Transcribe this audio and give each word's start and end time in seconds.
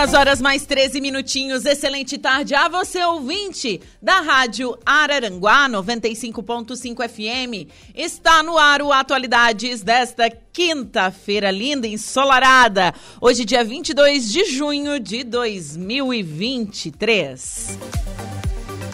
Duas 0.00 0.14
horas 0.14 0.40
mais 0.40 0.64
13 0.64 0.98
minutinhos. 0.98 1.66
Excelente 1.66 2.16
tarde 2.16 2.54
a 2.54 2.70
você, 2.70 3.04
ouvinte 3.04 3.82
da 4.00 4.22
Rádio 4.22 4.74
Araranguá 4.86 5.68
95.5 5.68 7.06
FM. 7.06 7.68
Está 7.94 8.42
no 8.42 8.56
ar 8.56 8.80
o 8.80 8.92
Atualidades 8.92 9.82
desta 9.82 10.30
quinta-feira 10.30 11.50
linda, 11.50 11.86
ensolarada. 11.86 12.94
Hoje, 13.20 13.44
dia 13.44 13.62
22 13.62 14.32
de 14.32 14.46
junho 14.46 14.98
de 14.98 15.22
2023. 15.22 17.78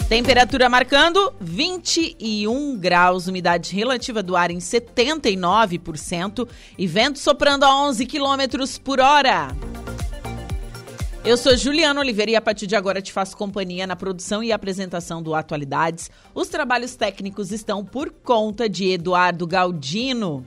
Temperatura 0.09 0.69
marcando 0.69 1.33
21 1.41 2.77
graus, 2.79 3.29
umidade 3.29 3.77
relativa 3.77 4.25
do 4.25 4.35
ar 4.35 4.51
em 4.51 4.59
79% 4.59 6.49
e 6.77 6.85
vento 6.89 7.21
soprando 7.21 7.63
a 7.63 7.87
11 7.87 8.05
quilômetros 8.07 8.77
por 8.77 8.99
hora. 8.99 9.55
Eu 11.27 11.37
sou 11.37 11.57
Juliana 11.57 11.99
Oliveira 11.99 12.31
e 12.31 12.37
a 12.37 12.41
partir 12.41 12.69
de 12.69 12.77
agora 12.77 13.03
te 13.03 13.13
faço 13.13 13.37
companhia 13.37 13.85
na 13.85 13.97
produção 13.97 14.45
e 14.45 14.53
apresentação 14.53 15.21
do 15.21 15.35
Atualidades. 15.35 16.09
Os 16.33 16.47
trabalhos 16.47 16.95
técnicos 16.95 17.51
estão 17.51 17.85
por 17.85 18.11
conta 18.11 18.69
de 18.69 18.93
Eduardo 18.93 19.45
Galdino. 19.45 20.47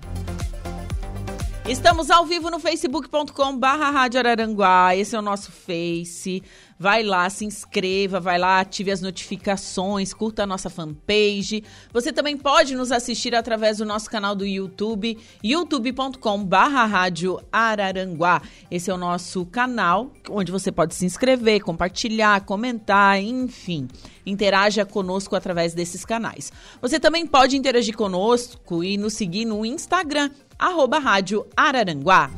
Estamos 1.68 2.10
ao 2.10 2.26
vivo 2.26 2.50
no 2.50 2.62
facebook.com 2.62 3.58
barra 3.60 4.96
esse 4.96 5.18
é 5.18 5.20
o 5.20 5.22
nosso 5.22 5.52
Face. 5.52 6.42
Vai 6.82 7.04
lá, 7.04 7.30
se 7.30 7.44
inscreva, 7.44 8.22
vai 8.22 8.40
lá, 8.40 8.62
ative 8.62 8.90
as 8.90 9.02
notificações, 9.02 10.14
curta 10.14 10.44
a 10.44 10.48
nossa 10.48 10.70
fanpage. 10.70 11.62
Você 11.92 12.14
também 12.14 12.38
pode 12.38 12.74
nos 12.74 12.90
assistir 12.90 13.36
através 13.36 13.80
do 13.80 13.86
nosso 13.86 14.10
canal 14.10 14.34
do 14.34 14.46
YouTube, 14.46 15.18
youtube.com 15.44 16.42
barra 16.42 16.86
Rádio 16.86 17.38
Araranguá. 17.52 18.42
Esse 18.72 18.90
é 18.90 18.94
o 18.94 18.98
nosso 18.98 19.46
canal, 19.48 20.14
onde 20.30 20.54
você 20.54 20.72
pode 20.72 20.96
se 20.96 21.06
inscrever, 21.06 21.62
compartilhar, 21.62 22.46
comentar, 22.46 23.22
enfim. 23.22 23.90
Interaja 24.26 24.86
conosco 24.86 25.36
através 25.36 25.74
desses 25.74 26.06
canais. 26.06 26.50
Você 26.82 26.98
também 26.98 27.28
pode 27.28 27.58
interagir 27.58 27.98
conosco 27.98 28.86
e 28.86 28.98
nos 28.98 29.16
seguir 29.16 29.44
no 29.44 29.66
Instagram, 29.66 30.32
arroba 30.58 30.98
Rádio 30.98 31.46
Araranguá. 31.58 32.32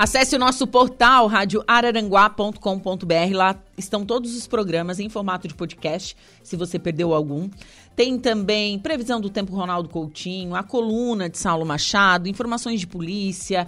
Acesse 0.00 0.34
o 0.34 0.38
nosso 0.38 0.66
portal 0.66 1.26
radioararanguá.com.br. 1.26 3.34
Lá 3.34 3.54
estão 3.76 4.06
todos 4.06 4.34
os 4.34 4.46
programas 4.46 4.98
em 4.98 5.10
formato 5.10 5.46
de 5.46 5.52
podcast, 5.52 6.16
se 6.42 6.56
você 6.56 6.78
perdeu 6.78 7.12
algum. 7.12 7.50
Tem 7.94 8.18
também 8.18 8.78
previsão 8.78 9.20
do 9.20 9.28
tempo 9.28 9.54
Ronaldo 9.54 9.90
Coutinho, 9.90 10.54
a 10.54 10.62
coluna 10.62 11.28
de 11.28 11.36
Saulo 11.36 11.66
Machado, 11.66 12.30
informações 12.30 12.80
de 12.80 12.86
polícia, 12.86 13.66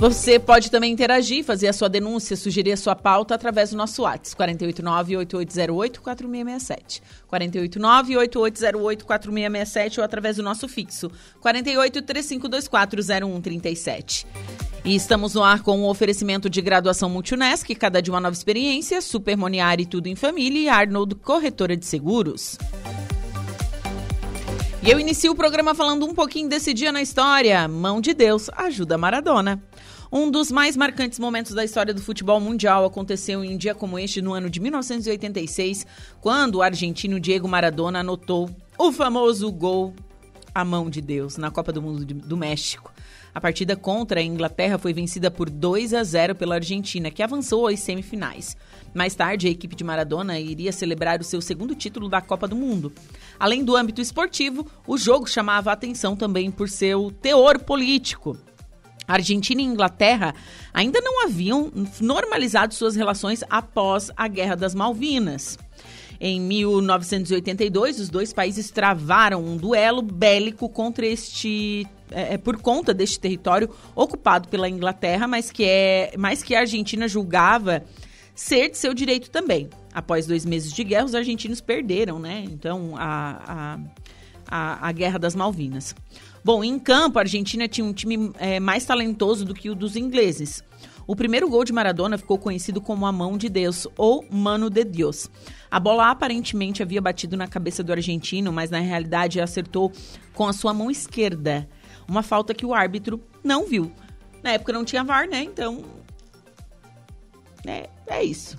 Você 0.00 0.38
pode 0.38 0.70
também 0.70 0.92
interagir, 0.92 1.42
fazer 1.42 1.66
a 1.66 1.72
sua 1.72 1.88
denúncia, 1.88 2.36
sugerir 2.36 2.70
a 2.70 2.76
sua 2.76 2.94
pauta 2.94 3.34
através 3.34 3.70
do 3.70 3.76
nosso 3.76 4.02
WhatsApp, 4.02 4.54
489-8808-4667. 4.54 7.02
489-8808-4667 7.28 9.98
ou 9.98 10.04
através 10.04 10.36
do 10.36 10.42
nosso 10.44 10.68
fixo, 10.68 11.10
48-3524-0137. 11.44 14.24
E 14.84 14.94
estamos 14.94 15.34
no 15.34 15.42
ar 15.42 15.64
com 15.64 15.80
o 15.80 15.82
um 15.82 15.88
oferecimento 15.88 16.48
de 16.48 16.62
graduação 16.62 17.10
Multunesc, 17.10 17.74
cada 17.74 18.00
dia 18.00 18.14
uma 18.14 18.20
nova 18.20 18.36
experiência, 18.36 19.02
Super 19.02 19.36
Moniari 19.36 19.84
Tudo 19.84 20.06
em 20.06 20.14
Família 20.14 20.60
e 20.60 20.68
Arnold 20.68 21.16
Corretora 21.16 21.76
de 21.76 21.84
Seguros. 21.84 22.56
E 24.80 24.92
eu 24.92 25.00
inicio 25.00 25.32
o 25.32 25.34
programa 25.34 25.74
falando 25.74 26.06
um 26.06 26.14
pouquinho 26.14 26.48
desse 26.48 26.72
dia 26.72 26.92
na 26.92 27.02
história. 27.02 27.66
Mão 27.66 28.00
de 28.00 28.14
Deus 28.14 28.48
ajuda 28.56 28.96
Maradona. 28.96 29.60
Um 30.10 30.30
dos 30.30 30.50
mais 30.50 30.74
marcantes 30.74 31.18
momentos 31.18 31.52
da 31.52 31.62
história 31.62 31.92
do 31.92 32.00
futebol 32.00 32.40
mundial 32.40 32.86
aconteceu 32.86 33.44
em 33.44 33.54
um 33.54 33.58
dia 33.58 33.74
como 33.74 33.98
este, 33.98 34.22
no 34.22 34.32
ano 34.32 34.48
de 34.48 34.58
1986, 34.58 35.86
quando 36.18 36.56
o 36.56 36.62
argentino 36.62 37.20
Diego 37.20 37.46
Maradona 37.46 38.00
anotou 38.00 38.48
o 38.78 38.90
famoso 38.90 39.52
gol 39.52 39.94
a 40.54 40.64
mão 40.64 40.88
de 40.88 41.02
Deus 41.02 41.36
na 41.36 41.50
Copa 41.50 41.72
do 41.72 41.82
Mundo 41.82 42.06
do 42.06 42.36
México. 42.38 42.90
A 43.34 43.40
partida 43.40 43.76
contra 43.76 44.18
a 44.18 44.22
Inglaterra 44.22 44.78
foi 44.78 44.94
vencida 44.94 45.30
por 45.30 45.50
2 45.50 45.92
a 45.92 46.02
0 46.02 46.34
pela 46.34 46.54
Argentina, 46.54 47.10
que 47.10 47.22
avançou 47.22 47.66
às 47.66 47.78
semifinais. 47.78 48.56
Mais 48.94 49.14
tarde, 49.14 49.46
a 49.46 49.50
equipe 49.50 49.76
de 49.76 49.84
Maradona 49.84 50.40
iria 50.40 50.72
celebrar 50.72 51.20
o 51.20 51.24
seu 51.24 51.42
segundo 51.42 51.74
título 51.74 52.08
da 52.08 52.22
Copa 52.22 52.48
do 52.48 52.56
Mundo. 52.56 52.90
Além 53.38 53.62
do 53.62 53.76
âmbito 53.76 54.00
esportivo, 54.00 54.66
o 54.86 54.96
jogo 54.96 55.28
chamava 55.28 55.68
a 55.68 55.74
atenção 55.74 56.16
também 56.16 56.50
por 56.50 56.68
seu 56.68 57.12
teor 57.20 57.58
político. 57.58 58.36
Argentina 59.08 59.60
e 59.60 59.64
Inglaterra 59.64 60.34
ainda 60.72 61.00
não 61.00 61.24
haviam 61.24 61.72
normalizado 62.00 62.74
suas 62.74 62.94
relações 62.94 63.42
após 63.48 64.10
a 64.16 64.28
Guerra 64.28 64.54
das 64.54 64.74
Malvinas. 64.74 65.58
Em 66.20 66.40
1982, 66.40 68.00
os 68.00 68.08
dois 68.08 68.32
países 68.32 68.70
travaram 68.70 69.42
um 69.42 69.56
duelo 69.56 70.02
bélico 70.02 70.68
contra 70.68 71.06
este 71.06 71.86
é, 72.10 72.34
é, 72.34 72.38
por 72.38 72.60
conta 72.60 72.92
deste 72.92 73.20
território 73.20 73.70
ocupado 73.94 74.48
pela 74.48 74.68
Inglaterra, 74.68 75.28
mas 75.28 75.50
que 75.50 75.64
é, 75.64 76.12
mas 76.18 76.42
que 76.42 76.54
a 76.54 76.60
Argentina 76.60 77.06
julgava 77.06 77.84
ser 78.34 78.70
de 78.70 78.78
seu 78.78 78.94
direito 78.94 79.30
também. 79.30 79.68
Após 79.92 80.26
dois 80.26 80.44
meses 80.44 80.72
de 80.72 80.84
guerra, 80.84 81.04
os 81.04 81.14
argentinos 81.14 81.60
perderam, 81.60 82.18
né? 82.18 82.44
Então 82.46 82.94
a, 82.96 83.42
a, 83.46 83.78
a, 84.48 84.88
a 84.88 84.92
guerra 84.92 85.18
das 85.18 85.34
Malvinas. 85.34 85.94
Bom, 86.48 86.64
em 86.64 86.78
campo, 86.78 87.18
a 87.18 87.20
Argentina 87.20 87.68
tinha 87.68 87.84
um 87.84 87.92
time 87.92 88.32
é, 88.38 88.58
mais 88.58 88.82
talentoso 88.82 89.44
do 89.44 89.52
que 89.52 89.68
o 89.68 89.74
dos 89.74 89.96
ingleses. 89.96 90.64
O 91.06 91.14
primeiro 91.14 91.46
gol 91.46 91.62
de 91.62 91.74
Maradona 91.74 92.16
ficou 92.16 92.38
conhecido 92.38 92.80
como 92.80 93.04
a 93.04 93.12
mão 93.12 93.36
de 93.36 93.50
Deus 93.50 93.86
ou 93.98 94.24
mano 94.30 94.70
de 94.70 94.82
Deus. 94.82 95.28
A 95.70 95.78
bola 95.78 96.10
aparentemente 96.10 96.82
havia 96.82 97.02
batido 97.02 97.36
na 97.36 97.46
cabeça 97.46 97.84
do 97.84 97.92
argentino, 97.92 98.50
mas 98.50 98.70
na 98.70 98.78
realidade 98.78 99.42
acertou 99.42 99.92
com 100.32 100.46
a 100.46 100.54
sua 100.54 100.72
mão 100.72 100.90
esquerda. 100.90 101.68
Uma 102.08 102.22
falta 102.22 102.54
que 102.54 102.64
o 102.64 102.72
árbitro 102.72 103.22
não 103.44 103.66
viu. 103.66 103.92
Na 104.42 104.52
época 104.52 104.72
não 104.72 104.86
tinha 104.86 105.04
VAR, 105.04 105.28
né? 105.28 105.42
Então. 105.42 105.84
É, 107.66 107.90
é 108.06 108.24
isso. 108.24 108.56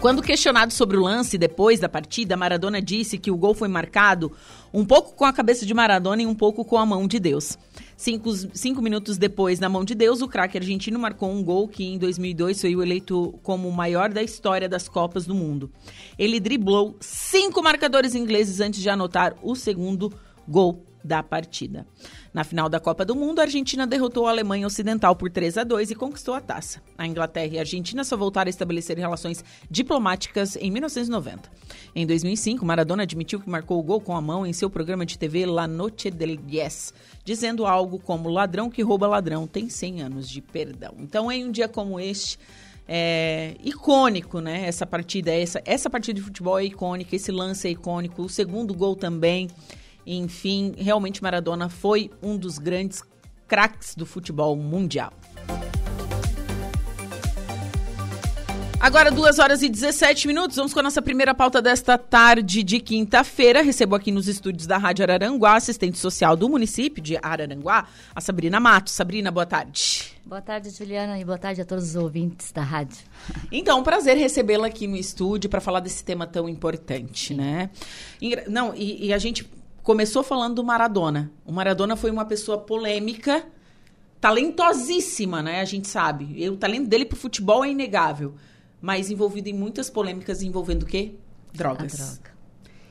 Quando 0.00 0.20
questionado 0.20 0.72
sobre 0.72 0.96
o 0.96 1.02
lance 1.02 1.38
depois 1.38 1.80
da 1.80 1.88
partida, 1.88 2.36
Maradona 2.36 2.82
disse 2.82 3.16
que 3.16 3.30
o 3.30 3.36
gol 3.36 3.54
foi 3.54 3.68
marcado 3.68 4.32
um 4.74 4.84
pouco 4.84 5.14
com 5.14 5.24
a 5.24 5.32
cabeça 5.32 5.64
de 5.64 5.72
Maradona 5.72 6.22
e 6.22 6.26
um 6.26 6.34
pouco 6.34 6.64
com 6.64 6.76
a 6.76 6.84
mão 6.84 7.06
de 7.06 7.20
Deus. 7.20 7.56
Cinco, 7.96 8.34
cinco 8.52 8.82
minutos 8.82 9.16
depois, 9.16 9.60
na 9.60 9.68
mão 9.68 9.84
de 9.84 9.94
Deus, 9.94 10.20
o 10.20 10.26
craque 10.26 10.58
argentino 10.58 10.98
marcou 10.98 11.30
um 11.30 11.44
gol 11.44 11.68
que 11.68 11.84
em 11.84 11.96
2002 11.96 12.60
foi 12.60 12.72
eleito 12.72 13.38
como 13.44 13.68
o 13.68 13.72
maior 13.72 14.12
da 14.12 14.20
história 14.20 14.68
das 14.68 14.88
Copas 14.88 15.24
do 15.26 15.34
Mundo. 15.34 15.70
Ele 16.18 16.40
driblou 16.40 16.96
cinco 16.98 17.62
marcadores 17.62 18.16
ingleses 18.16 18.58
antes 18.58 18.82
de 18.82 18.90
anotar 18.90 19.36
o 19.44 19.54
segundo 19.54 20.12
gol 20.48 20.84
da 21.04 21.22
partida. 21.22 21.86
Na 22.32 22.42
final 22.42 22.68
da 22.68 22.80
Copa 22.80 23.04
do 23.04 23.14
Mundo, 23.14 23.40
a 23.40 23.42
Argentina 23.42 23.86
derrotou 23.86 24.26
a 24.26 24.30
Alemanha 24.30 24.66
Ocidental 24.66 25.14
por 25.14 25.30
3 25.30 25.58
a 25.58 25.64
2 25.64 25.90
e 25.90 25.94
conquistou 25.94 26.34
a 26.34 26.40
taça. 26.40 26.80
A 26.96 27.06
Inglaterra 27.06 27.52
e 27.52 27.58
a 27.58 27.60
Argentina 27.60 28.02
só 28.02 28.16
voltaram 28.16 28.48
a 28.48 28.50
estabelecer 28.50 28.96
relações 28.96 29.44
diplomáticas 29.70 30.56
em 30.56 30.70
1990. 30.70 31.50
Em 31.94 32.06
2005, 32.06 32.64
Maradona 32.64 33.02
admitiu 33.02 33.38
que 33.38 33.50
marcou 33.50 33.78
o 33.78 33.82
gol 33.82 34.00
com 34.00 34.16
a 34.16 34.20
mão 34.20 34.46
em 34.46 34.52
seu 34.54 34.70
programa 34.70 35.04
de 35.04 35.18
TV 35.18 35.44
La 35.44 35.68
Noche 35.68 36.10
del 36.10 36.38
Yes, 36.50 36.94
dizendo 37.22 37.66
algo 37.66 37.98
como: 37.98 38.30
ladrão 38.30 38.70
que 38.70 38.82
rouba 38.82 39.06
ladrão 39.06 39.46
tem 39.46 39.68
100 39.68 40.02
anos 40.02 40.28
de 40.28 40.40
perdão. 40.40 40.94
Então, 40.98 41.30
em 41.30 41.44
um 41.44 41.52
dia 41.52 41.68
como 41.68 42.00
este, 42.00 42.38
é, 42.88 43.54
icônico, 43.62 44.40
né? 44.40 44.66
Essa 44.66 44.86
partida, 44.86 45.32
essa, 45.32 45.62
essa 45.64 45.88
partida 45.88 46.18
de 46.18 46.24
futebol 46.24 46.58
é 46.58 46.64
icônica, 46.64 47.14
esse 47.14 47.32
lance 47.32 47.68
é 47.68 47.70
icônico, 47.70 48.22
o 48.22 48.28
segundo 48.28 48.74
gol 48.74 48.94
também. 48.94 49.48
Enfim, 50.06 50.74
realmente 50.76 51.22
Maradona 51.22 51.68
foi 51.68 52.10
um 52.22 52.36
dos 52.36 52.58
grandes 52.58 53.02
craques 53.46 53.94
do 53.94 54.04
futebol 54.04 54.56
mundial. 54.56 55.12
Agora, 58.84 59.10
2 59.10 59.38
horas 59.38 59.62
e 59.62 59.68
17 59.70 60.26
minutos, 60.26 60.58
vamos 60.58 60.74
com 60.74 60.80
a 60.80 60.82
nossa 60.82 61.00
primeira 61.00 61.34
pauta 61.34 61.62
desta 61.62 61.96
tarde 61.96 62.62
de 62.62 62.80
quinta-feira. 62.80 63.62
Recebo 63.62 63.94
aqui 63.94 64.12
nos 64.12 64.28
estúdios 64.28 64.66
da 64.66 64.76
Rádio 64.76 65.04
Araranguá, 65.04 65.54
assistente 65.54 65.96
social 65.96 66.36
do 66.36 66.50
município 66.50 67.02
de 67.02 67.18
Araranguá, 67.22 67.88
a 68.14 68.20
Sabrina 68.20 68.60
Matos. 68.60 68.92
Sabrina, 68.92 69.30
boa 69.30 69.46
tarde. 69.46 70.12
Boa 70.22 70.42
tarde, 70.42 70.68
Juliana, 70.68 71.18
e 71.18 71.24
boa 71.24 71.38
tarde 71.38 71.62
a 71.62 71.64
todos 71.64 71.82
os 71.82 71.96
ouvintes 71.96 72.52
da 72.52 72.62
rádio. 72.62 72.98
Então, 73.50 73.82
prazer 73.82 74.18
recebê-la 74.18 74.66
aqui 74.66 74.86
no 74.86 74.96
estúdio 74.96 75.48
para 75.48 75.62
falar 75.62 75.80
desse 75.80 76.04
tema 76.04 76.26
tão 76.26 76.46
importante, 76.46 77.32
né? 77.32 77.70
Não, 78.48 78.74
e, 78.74 79.06
e 79.06 79.14
a 79.14 79.18
gente 79.18 79.48
começou 79.84 80.24
falando 80.24 80.56
do 80.56 80.64
Maradona. 80.64 81.30
O 81.46 81.52
Maradona 81.52 81.94
foi 81.94 82.10
uma 82.10 82.24
pessoa 82.24 82.58
polêmica, 82.58 83.46
talentosíssima, 84.20 85.40
né? 85.40 85.60
A 85.60 85.64
gente 85.64 85.86
sabe. 85.86 86.34
E 86.34 86.48
o 86.48 86.56
talento 86.56 86.88
dele 86.88 87.04
pro 87.04 87.16
futebol 87.16 87.64
é 87.64 87.70
inegável 87.70 88.34
mas 88.84 89.10
envolvido 89.10 89.48
em 89.48 89.54
muitas 89.54 89.88
polêmicas 89.88 90.42
envolvendo 90.42 90.82
o 90.82 90.86
quê? 90.86 91.14
Drogas. 91.54 91.94
A 91.94 92.04
droga. 92.04 92.34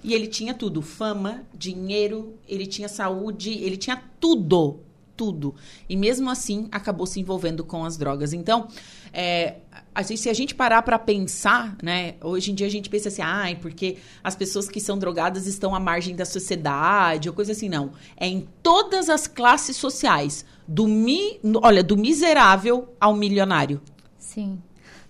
E 0.04 0.16
ele 0.16 0.26
tinha 0.26 0.52
tudo: 0.52 0.82
fama, 0.82 1.44
dinheiro, 1.54 2.34
ele 2.48 2.66
tinha 2.66 2.90
saúde, 2.90 3.52
ele 3.52 3.78
tinha 3.78 4.04
tudo. 4.20 4.80
Tudo. 5.24 5.56
E 5.88 5.96
mesmo 5.96 6.30
assim 6.30 6.68
acabou 6.70 7.06
se 7.06 7.18
envolvendo 7.18 7.64
com 7.64 7.86
as 7.86 7.96
drogas. 7.96 8.34
Então, 8.34 8.68
é, 9.14 9.56
gente, 10.00 10.18
se 10.18 10.30
a 10.30 10.34
gente 10.34 10.54
parar 10.54 10.82
para 10.82 11.00
pensar, 11.00 11.78
né? 11.82 12.16
Hoje 12.22 12.52
em 12.52 12.56
dia 12.56 12.68
a 12.68 12.70
gente 12.70 12.90
pensa 12.90 13.08
assim, 13.08 13.22
ai, 13.22 13.56
porque 13.56 14.00
as 14.22 14.36
pessoas 14.36 14.68
que 14.68 14.82
são 14.82 14.98
drogadas 14.98 15.48
estão 15.48 15.74
à 15.74 15.80
margem 15.80 16.14
da 16.14 16.26
sociedade, 16.26 17.30
ou 17.30 17.36
coisa 17.36 17.54
assim. 17.54 17.70
Não. 17.70 17.94
É 18.18 18.28
em 18.28 18.46
todas 18.62 19.10
as 19.10 19.28
classes 19.28 19.78
sociais. 19.78 20.46
Do 20.68 20.88
mi, 20.88 21.40
olha, 21.62 21.82
do 21.82 21.96
miserável 21.96 22.94
ao 23.00 23.16
milionário. 23.16 23.82
Sim 24.18 24.60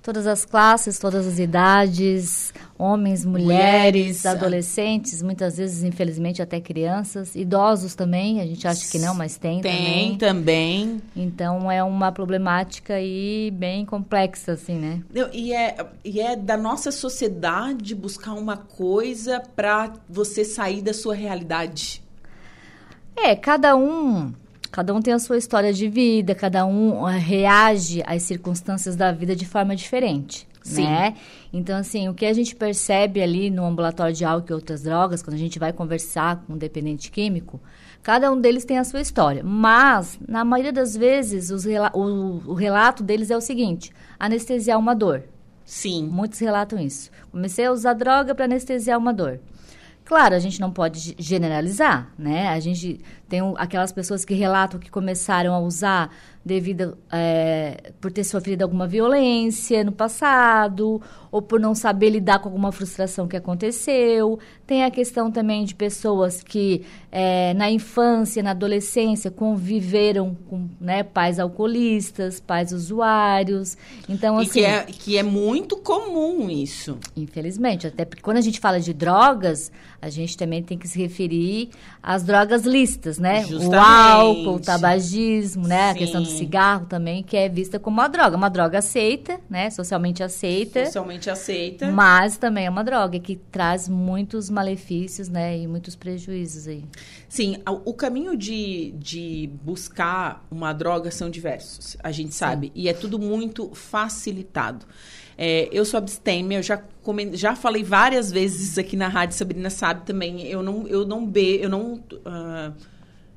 todas 0.04 0.27
as 0.27 0.44
classes, 0.44 1.00
todas 1.00 1.25
as 1.25 1.39
idades, 1.39 2.54
homens, 2.77 3.25
mulheres, 3.25 3.49
mulheres 3.49 4.25
adolescentes, 4.25 5.21
muitas 5.21 5.57
vezes, 5.57 5.83
infelizmente, 5.83 6.41
até 6.41 6.59
crianças, 6.59 7.35
idosos 7.35 7.95
também, 7.95 8.41
a 8.41 8.45
gente 8.45 8.67
acha 8.67 8.89
que 8.89 8.97
não, 8.97 9.13
mas 9.13 9.37
tem, 9.37 9.61
tem 9.61 9.71
também. 9.71 10.09
Tem 10.09 10.17
também. 10.17 11.01
Então 11.15 11.71
é 11.71 11.83
uma 11.83 12.11
problemática 12.11 12.95
aí 12.95 13.51
bem 13.51 13.85
complexa, 13.85 14.53
assim, 14.53 14.75
né? 14.75 15.01
E 15.31 15.53
é, 15.53 15.77
e 16.03 16.19
é 16.19 16.35
da 16.35 16.57
nossa 16.57 16.91
sociedade 16.91 17.95
buscar 17.95 18.33
uma 18.33 18.57
coisa 18.57 19.41
para 19.55 19.93
você 20.09 20.43
sair 20.43 20.81
da 20.81 20.93
sua 20.93 21.13
realidade. 21.13 22.03
É, 23.15 23.35
cada 23.35 23.75
um 23.75 24.33
Cada 24.73 24.91
um 24.91 24.99
tem 24.99 25.13
a 25.13 25.19
sua 25.19 25.37
história 25.37 25.71
de 25.71 25.87
vida, 25.87 26.33
cada 26.33 26.65
um 26.65 27.07
eh, 27.07 27.19
reage 27.19 28.01
às 28.07 28.23
circunstâncias 28.23 28.95
da 28.95 29.11
vida 29.11 29.35
de 29.35 29.45
forma 29.45 29.75
diferente. 29.75 30.47
Sim. 30.63 30.86
Né? 30.86 31.15
Então, 31.51 31.77
assim, 31.77 32.07
o 32.07 32.13
que 32.13 32.25
a 32.25 32.33
gente 32.33 32.56
percebe 32.56 33.21
ali 33.21 33.50
no 33.50 33.65
ambulatório 33.65 34.15
de 34.15 34.24
álcool 34.24 34.51
e 34.51 34.54
outras 34.54 34.81
drogas, 34.81 35.21
quando 35.21 35.36
a 35.36 35.39
gente 35.39 35.60
vai 35.60 35.74
conversar 35.74 36.38
com 36.38 36.54
um 36.54 36.57
dependente 36.57 37.12
químico, 37.12 37.60
cada 38.01 38.31
um 38.31 38.39
deles 38.39 38.63
tem 38.63 38.77
a 38.77 38.83
sua 38.83 39.01
história. 39.01 39.44
Mas, 39.44 40.18
na 40.27 40.45
maioria 40.45 40.71
das 40.71 40.95
vezes, 40.95 41.65
rela 41.65 41.92
o, 41.94 42.42
o 42.51 42.54
relato 42.54 43.04
deles 43.04 43.30
é 43.30 43.38
o 43.38 43.42
seguinte: 43.42 43.92
anestesiar 44.18 44.80
uma 44.80 44.95
dor. 44.95 45.24
Sim. 45.65 46.07
Muitos 46.07 46.39
relatam 46.39 46.80
isso. 46.80 47.12
Comecei 47.31 47.65
a 47.65 47.71
usar 47.71 47.94
droga 47.94 48.33
para 48.33 48.45
anestesiar 48.45 48.98
uma 48.98 49.13
dor. 49.13 49.39
Claro, 50.06 50.36
a 50.36 50.39
gente 50.39 50.60
não 50.60 50.69
pode 50.69 51.15
generalizar, 51.18 52.12
né? 52.18 52.50
A 52.50 52.60
gente 52.60 53.00
tem 53.33 53.41
aquelas 53.57 53.91
pessoas 53.91 54.24
que 54.24 54.35
relatam 54.35 54.80
que 54.80 54.91
começaram 54.91 55.56
a 55.56 55.59
usar 55.59 56.15
devido 56.45 56.97
é, 57.12 57.91
por 58.01 58.12
ter 58.12 58.24
sofrido 58.24 58.62
alguma 58.62 58.85
violência 58.85 59.83
no 59.83 59.91
passado 59.91 61.01
ou 61.31 61.41
por 61.41 61.59
não 61.59 61.74
saber 61.74 62.12
lidar 62.12 62.39
com 62.39 62.50
alguma 62.50 62.71
frustração 62.71 63.27
que 63.27 63.35
aconteceu. 63.35 64.38
Tem 64.68 64.83
a 64.83 64.91
questão 64.91 65.31
também 65.31 65.63
de 65.63 65.74
pessoas 65.74 66.44
que 66.44 66.85
é, 67.12 67.53
na 67.56 67.71
infância, 67.71 68.44
na 68.44 68.51
adolescência 68.51 69.31
conviveram 69.31 70.36
com 70.47 70.68
né, 70.79 71.01
pais 71.01 71.39
alcoolistas, 71.39 72.39
pais 72.39 72.71
usuários. 72.71 73.77
Então 74.07 74.38
assim, 74.38 74.50
e 74.50 74.51
que 74.51 74.65
é, 74.65 74.83
que 74.83 75.18
é 75.18 75.24
muito 75.24 75.77
comum 75.77 76.50
isso. 76.51 77.00
Infelizmente, 77.15 77.88
até 77.88 78.06
porque 78.06 78.21
quando 78.21 78.38
a 78.38 78.41
gente 78.41 78.59
fala 78.59 78.79
de 78.79 78.94
drogas, 78.94 79.71
a 80.01 80.09
gente 80.09 80.38
também 80.38 80.62
tem 80.62 80.77
que 80.77 80.88
se 80.88 81.01
referir 81.01 81.69
às 82.01 82.24
drogas 82.24 82.63
listas, 82.63 83.18
né? 83.23 83.45
Justamente. 83.45 83.73
O 83.73 83.79
álcool, 83.79 84.55
o 84.55 84.59
tabagismo, 84.59 85.65
né? 85.65 85.85
Sim. 85.85 85.89
A 85.89 85.93
questão 85.95 86.21
do 86.21 86.27
cigarro 86.27 86.85
também, 86.85 87.23
que 87.23 87.37
é 87.37 87.47
vista 87.47 87.79
como 87.79 88.01
uma 88.01 88.09
droga. 88.09 88.35
Uma 88.35 88.49
droga 88.49 88.79
aceita, 88.79 89.39
né? 89.49 89.69
Socialmente 89.69 90.21
aceita. 90.21 90.85
Socialmente 90.85 91.29
aceita. 91.29 91.89
Mas 91.89 92.35
também 92.35 92.65
é 92.65 92.69
uma 92.69 92.83
droga 92.83 93.17
que 93.19 93.37
traz 93.37 93.87
muitos 93.87 94.49
malefícios, 94.49 95.29
né? 95.29 95.57
E 95.57 95.65
muitos 95.65 95.95
prejuízos 95.95 96.67
aí. 96.67 96.83
Sim, 97.29 97.57
o 97.85 97.93
caminho 97.93 98.35
de, 98.35 98.91
de 98.97 99.49
buscar 99.63 100.45
uma 100.51 100.73
droga 100.73 101.09
são 101.09 101.29
diversos, 101.29 101.95
a 102.03 102.11
gente 102.11 102.35
sabe. 102.35 102.67
Sim. 102.67 102.73
E 102.75 102.89
é 102.89 102.93
tudo 102.93 103.17
muito 103.17 103.73
facilitado. 103.73 104.85
É, 105.37 105.67
eu 105.71 105.83
sou 105.83 105.97
abstêmia, 105.97 106.57
eu 106.59 106.63
já, 106.63 106.77
coment... 107.01 107.33
já 107.33 107.55
falei 107.55 107.83
várias 107.83 108.31
vezes 108.31 108.77
aqui 108.77 108.95
na 108.95 109.07
rádio, 109.07 109.35
Sabrina 109.35 109.69
sabe 109.69 110.05
também. 110.05 110.45
Eu 110.45 110.61
não, 110.61 110.87
eu 110.87 111.05
não 111.05 111.25
be, 111.25 111.59
eu 111.61 111.69
não, 111.69 111.93
uh, 111.93 112.73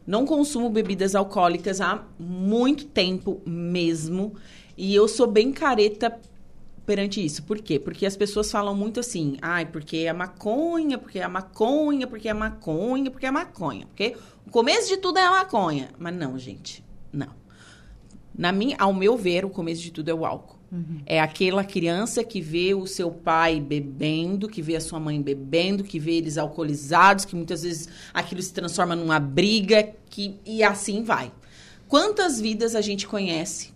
não 0.06 0.24
consumo 0.24 0.70
bebidas 0.70 1.14
alcoólicas 1.14 1.80
há 1.80 2.04
muito 2.18 2.86
tempo 2.86 3.42
mesmo. 3.44 4.34
E 4.76 4.94
eu 4.94 5.08
sou 5.08 5.26
bem 5.26 5.52
careta 5.52 6.20
perante 6.86 7.22
isso. 7.24 7.42
Por 7.42 7.58
quê? 7.58 7.78
Porque 7.80 8.06
as 8.06 8.16
pessoas 8.16 8.50
falam 8.50 8.74
muito 8.74 9.00
assim, 9.00 9.36
ai, 9.42 9.66
porque 9.66 9.98
é 9.98 10.12
maconha, 10.12 10.96
porque 10.96 11.18
é 11.18 11.26
maconha, 11.26 12.06
porque 12.06 12.28
é 12.28 12.34
maconha, 12.34 13.10
porque 13.10 13.26
é 13.26 13.30
maconha. 13.30 13.86
Porque 13.86 14.16
o 14.46 14.50
começo 14.50 14.88
de 14.88 14.96
tudo 14.98 15.18
é 15.18 15.24
a 15.24 15.30
maconha. 15.30 15.90
Mas 15.98 16.14
não, 16.14 16.38
gente, 16.38 16.84
não. 17.12 17.34
Na 18.32 18.52
minha, 18.52 18.76
ao 18.78 18.94
meu 18.94 19.16
ver, 19.16 19.44
o 19.44 19.50
começo 19.50 19.82
de 19.82 19.90
tudo 19.90 20.10
é 20.10 20.14
o 20.14 20.24
álcool. 20.24 20.55
Uhum. 20.70 21.00
É 21.06 21.20
aquela 21.20 21.64
criança 21.64 22.24
que 22.24 22.40
vê 22.40 22.74
o 22.74 22.86
seu 22.86 23.10
pai 23.10 23.60
bebendo, 23.60 24.48
que 24.48 24.60
vê 24.60 24.76
a 24.76 24.80
sua 24.80 24.98
mãe 24.98 25.20
bebendo, 25.22 25.84
que 25.84 25.98
vê 25.98 26.14
eles 26.14 26.36
alcoolizados, 26.36 27.24
que 27.24 27.36
muitas 27.36 27.62
vezes 27.62 27.88
aquilo 28.12 28.42
se 28.42 28.52
transforma 28.52 28.96
numa 28.96 29.20
briga, 29.20 29.94
que 30.10 30.38
e 30.44 30.62
assim 30.62 31.04
vai. 31.04 31.32
Quantas 31.88 32.40
vidas 32.40 32.74
a 32.74 32.80
gente 32.80 33.06
conhece 33.06 33.72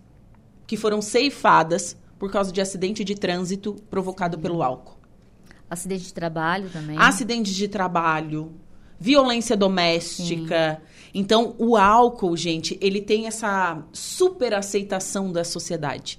que 0.67 0.77
foram 0.77 1.01
ceifadas 1.01 1.97
por 2.19 2.31
causa 2.31 2.53
de 2.53 2.61
acidente 2.61 3.05
de 3.05 3.15
trânsito 3.15 3.77
provocado 3.89 4.37
Sim. 4.37 4.43
pelo 4.43 4.63
álcool? 4.63 4.99
Acidente 5.69 6.05
de 6.05 6.15
trabalho 6.15 6.69
também. 6.71 6.99
Acidente 6.99 7.55
de 7.55 7.69
trabalho, 7.69 8.53
violência 8.99 9.57
doméstica. 9.57 10.81
Sim. 10.81 11.11
Então, 11.15 11.55
o 11.59 11.77
álcool, 11.77 12.37
gente, 12.37 12.77
ele 12.81 13.01
tem 13.01 13.29
essa 13.29 13.81
super 13.93 14.53
aceitação 14.55 15.31
da 15.31 15.45
sociedade. 15.45 16.19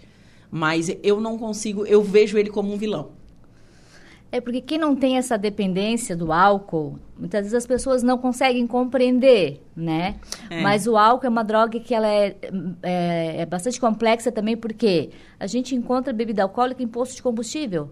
Mas 0.52 0.96
eu 1.02 1.22
não 1.22 1.38
consigo, 1.38 1.86
eu 1.86 2.04
vejo 2.04 2.38
ele 2.38 2.50
como 2.50 2.74
um 2.74 2.78
vilão. 2.78 3.10
É 4.32 4.40
porque 4.40 4.62
quem 4.62 4.78
não 4.78 4.96
tem 4.96 5.18
essa 5.18 5.38
dependência 5.38 6.16
do 6.16 6.32
álcool, 6.32 6.98
muitas 7.18 7.42
vezes 7.42 7.54
as 7.54 7.68
pessoas 7.68 8.02
não 8.02 8.18
conseguem 8.18 8.66
compreender, 8.66 9.62
né? 9.76 10.16
É. 10.50 10.62
Mas 10.62 10.88
o 10.88 10.96
álcool 10.96 11.26
é 11.26 11.30
uma 11.30 11.44
droga 11.44 11.80
que 11.82 11.94
ela 11.94 12.08
é, 12.08 12.38
é, 12.82 13.42
é, 13.42 13.46
bastante 13.46 13.80
complexa 13.80 14.32
também, 14.32 14.56
porque 14.56 15.10
a 15.38 15.48
gente 15.48 15.76
encontra 15.76 16.14
bebida 16.14 16.44
alcoólica 16.44 16.82
em 16.82 16.88
posto 16.88 17.16
de 17.16 17.22
combustível 17.22 17.90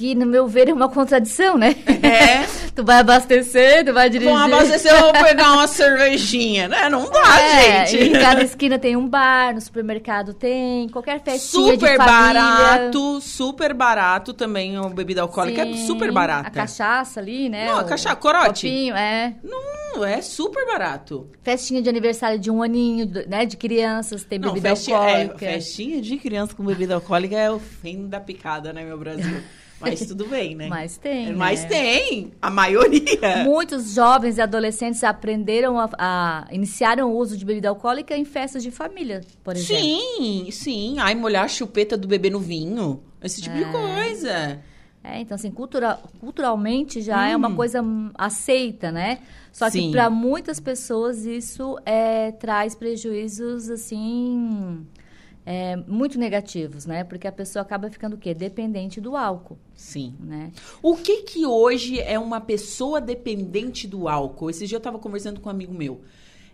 que, 0.00 0.14
no 0.14 0.24
meu 0.24 0.48
ver, 0.48 0.70
é 0.70 0.72
uma 0.72 0.88
contradição, 0.88 1.58
né? 1.58 1.76
É. 1.86 2.46
tu 2.74 2.82
vai 2.82 3.00
abastecer, 3.00 3.84
tu 3.84 3.92
vai 3.92 4.08
dirigir. 4.08 4.32
Vamos 4.32 4.50
abastecer, 4.50 4.94
eu 4.94 5.00
vou 5.00 5.12
pegar 5.12 5.52
uma 5.52 5.66
cervejinha, 5.68 6.68
né? 6.68 6.88
Não 6.88 7.10
dá, 7.10 7.38
é, 7.38 7.84
gente. 7.84 8.08
Em 8.08 8.12
cada 8.12 8.42
esquina 8.42 8.78
tem 8.78 8.96
um 8.96 9.06
bar, 9.06 9.52
no 9.52 9.60
supermercado 9.60 10.32
tem, 10.32 10.88
qualquer 10.88 11.22
festinha 11.22 11.74
super 11.74 11.98
barato, 11.98 13.20
super 13.20 13.74
barato 13.74 14.32
também, 14.32 14.78
uma 14.78 14.88
bebida 14.88 15.20
alcoólica 15.20 15.64
Sim, 15.64 15.74
é 15.74 15.86
super 15.86 16.10
barata. 16.10 16.48
A 16.48 16.50
cachaça 16.50 17.20
ali, 17.20 17.50
né? 17.50 17.66
Não, 17.66 17.80
a 17.80 17.84
cachaça, 17.84 18.16
corote. 18.16 18.66
Copinho, 18.66 18.96
é. 18.96 19.34
Não, 19.44 20.02
é 20.02 20.22
super 20.22 20.64
barato. 20.64 21.28
Festinha 21.42 21.82
de 21.82 21.90
aniversário 21.90 22.38
de 22.38 22.50
um 22.50 22.62
aninho, 22.62 23.06
né? 23.28 23.44
De 23.44 23.58
crianças, 23.58 24.24
tem 24.24 24.40
bebida 24.40 24.70
Não, 24.70 24.76
é, 24.76 24.94
alcoólica. 24.94 25.44
É, 25.44 25.52
festinha 25.52 26.00
de 26.00 26.16
criança 26.16 26.54
com 26.54 26.64
bebida 26.64 26.94
alcoólica 26.94 27.36
é 27.36 27.50
o 27.50 27.58
fim 27.58 28.08
da 28.08 28.18
picada, 28.18 28.72
né, 28.72 28.82
meu 28.82 28.96
Brasil? 28.96 29.42
Mas 29.80 30.06
tudo 30.06 30.26
bem, 30.26 30.54
né? 30.54 30.68
Mas 30.68 30.98
tem. 30.98 31.32
Mas 31.32 31.62
né? 31.62 31.68
tem, 31.68 32.32
a 32.40 32.50
maioria. 32.50 33.44
Muitos 33.44 33.94
jovens 33.94 34.36
e 34.38 34.42
adolescentes 34.42 35.02
aprenderam 35.02 35.78
a, 35.78 35.88
a, 35.98 36.48
iniciaram 36.52 37.10
o 37.10 37.16
uso 37.16 37.36
de 37.36 37.44
bebida 37.44 37.68
alcoólica 37.68 38.16
em 38.16 38.24
festas 38.24 38.62
de 38.62 38.70
família, 38.70 39.22
por 39.42 39.56
exemplo. 39.56 39.82
Sim, 39.82 40.48
sim. 40.50 40.96
Ai, 40.98 41.14
molhar 41.14 41.44
a 41.44 41.48
chupeta 41.48 41.96
do 41.96 42.06
bebê 42.06 42.28
no 42.28 42.40
vinho. 42.40 43.02
Esse 43.22 43.40
tipo 43.40 43.56
é. 43.56 43.64
de 43.64 43.70
coisa. 43.70 44.60
É, 45.02 45.18
então, 45.20 45.34
assim, 45.34 45.50
cultura, 45.50 45.98
culturalmente 46.20 47.00
já 47.00 47.20
hum. 47.20 47.30
é 47.30 47.36
uma 47.36 47.48
hum. 47.48 47.56
coisa 47.56 47.82
aceita, 48.14 48.92
né? 48.92 49.20
Só 49.50 49.68
Sim. 49.70 49.86
que 49.86 49.92
para 49.92 50.10
muitas 50.10 50.60
pessoas 50.60 51.24
isso 51.24 51.78
é, 51.86 52.32
traz 52.32 52.74
prejuízos, 52.74 53.70
assim, 53.70 54.86
é, 55.50 55.74
muito 55.74 56.16
negativos, 56.16 56.86
né? 56.86 57.02
Porque 57.02 57.26
a 57.26 57.32
pessoa 57.32 57.62
acaba 57.62 57.90
ficando 57.90 58.14
o 58.14 58.16
quê? 58.16 58.32
Dependente 58.32 59.00
do 59.00 59.16
álcool. 59.16 59.58
Sim. 59.74 60.14
Né? 60.20 60.52
O 60.80 60.96
que 60.96 61.22
que 61.22 61.44
hoje 61.44 61.98
é 61.98 62.16
uma 62.16 62.40
pessoa 62.40 63.00
dependente 63.00 63.88
do 63.88 64.08
álcool? 64.08 64.48
Esse 64.48 64.64
dia 64.64 64.76
eu 64.76 64.78
estava 64.78 64.96
conversando 64.96 65.40
com 65.40 65.48
um 65.48 65.50
amigo 65.50 65.74
meu, 65.74 66.02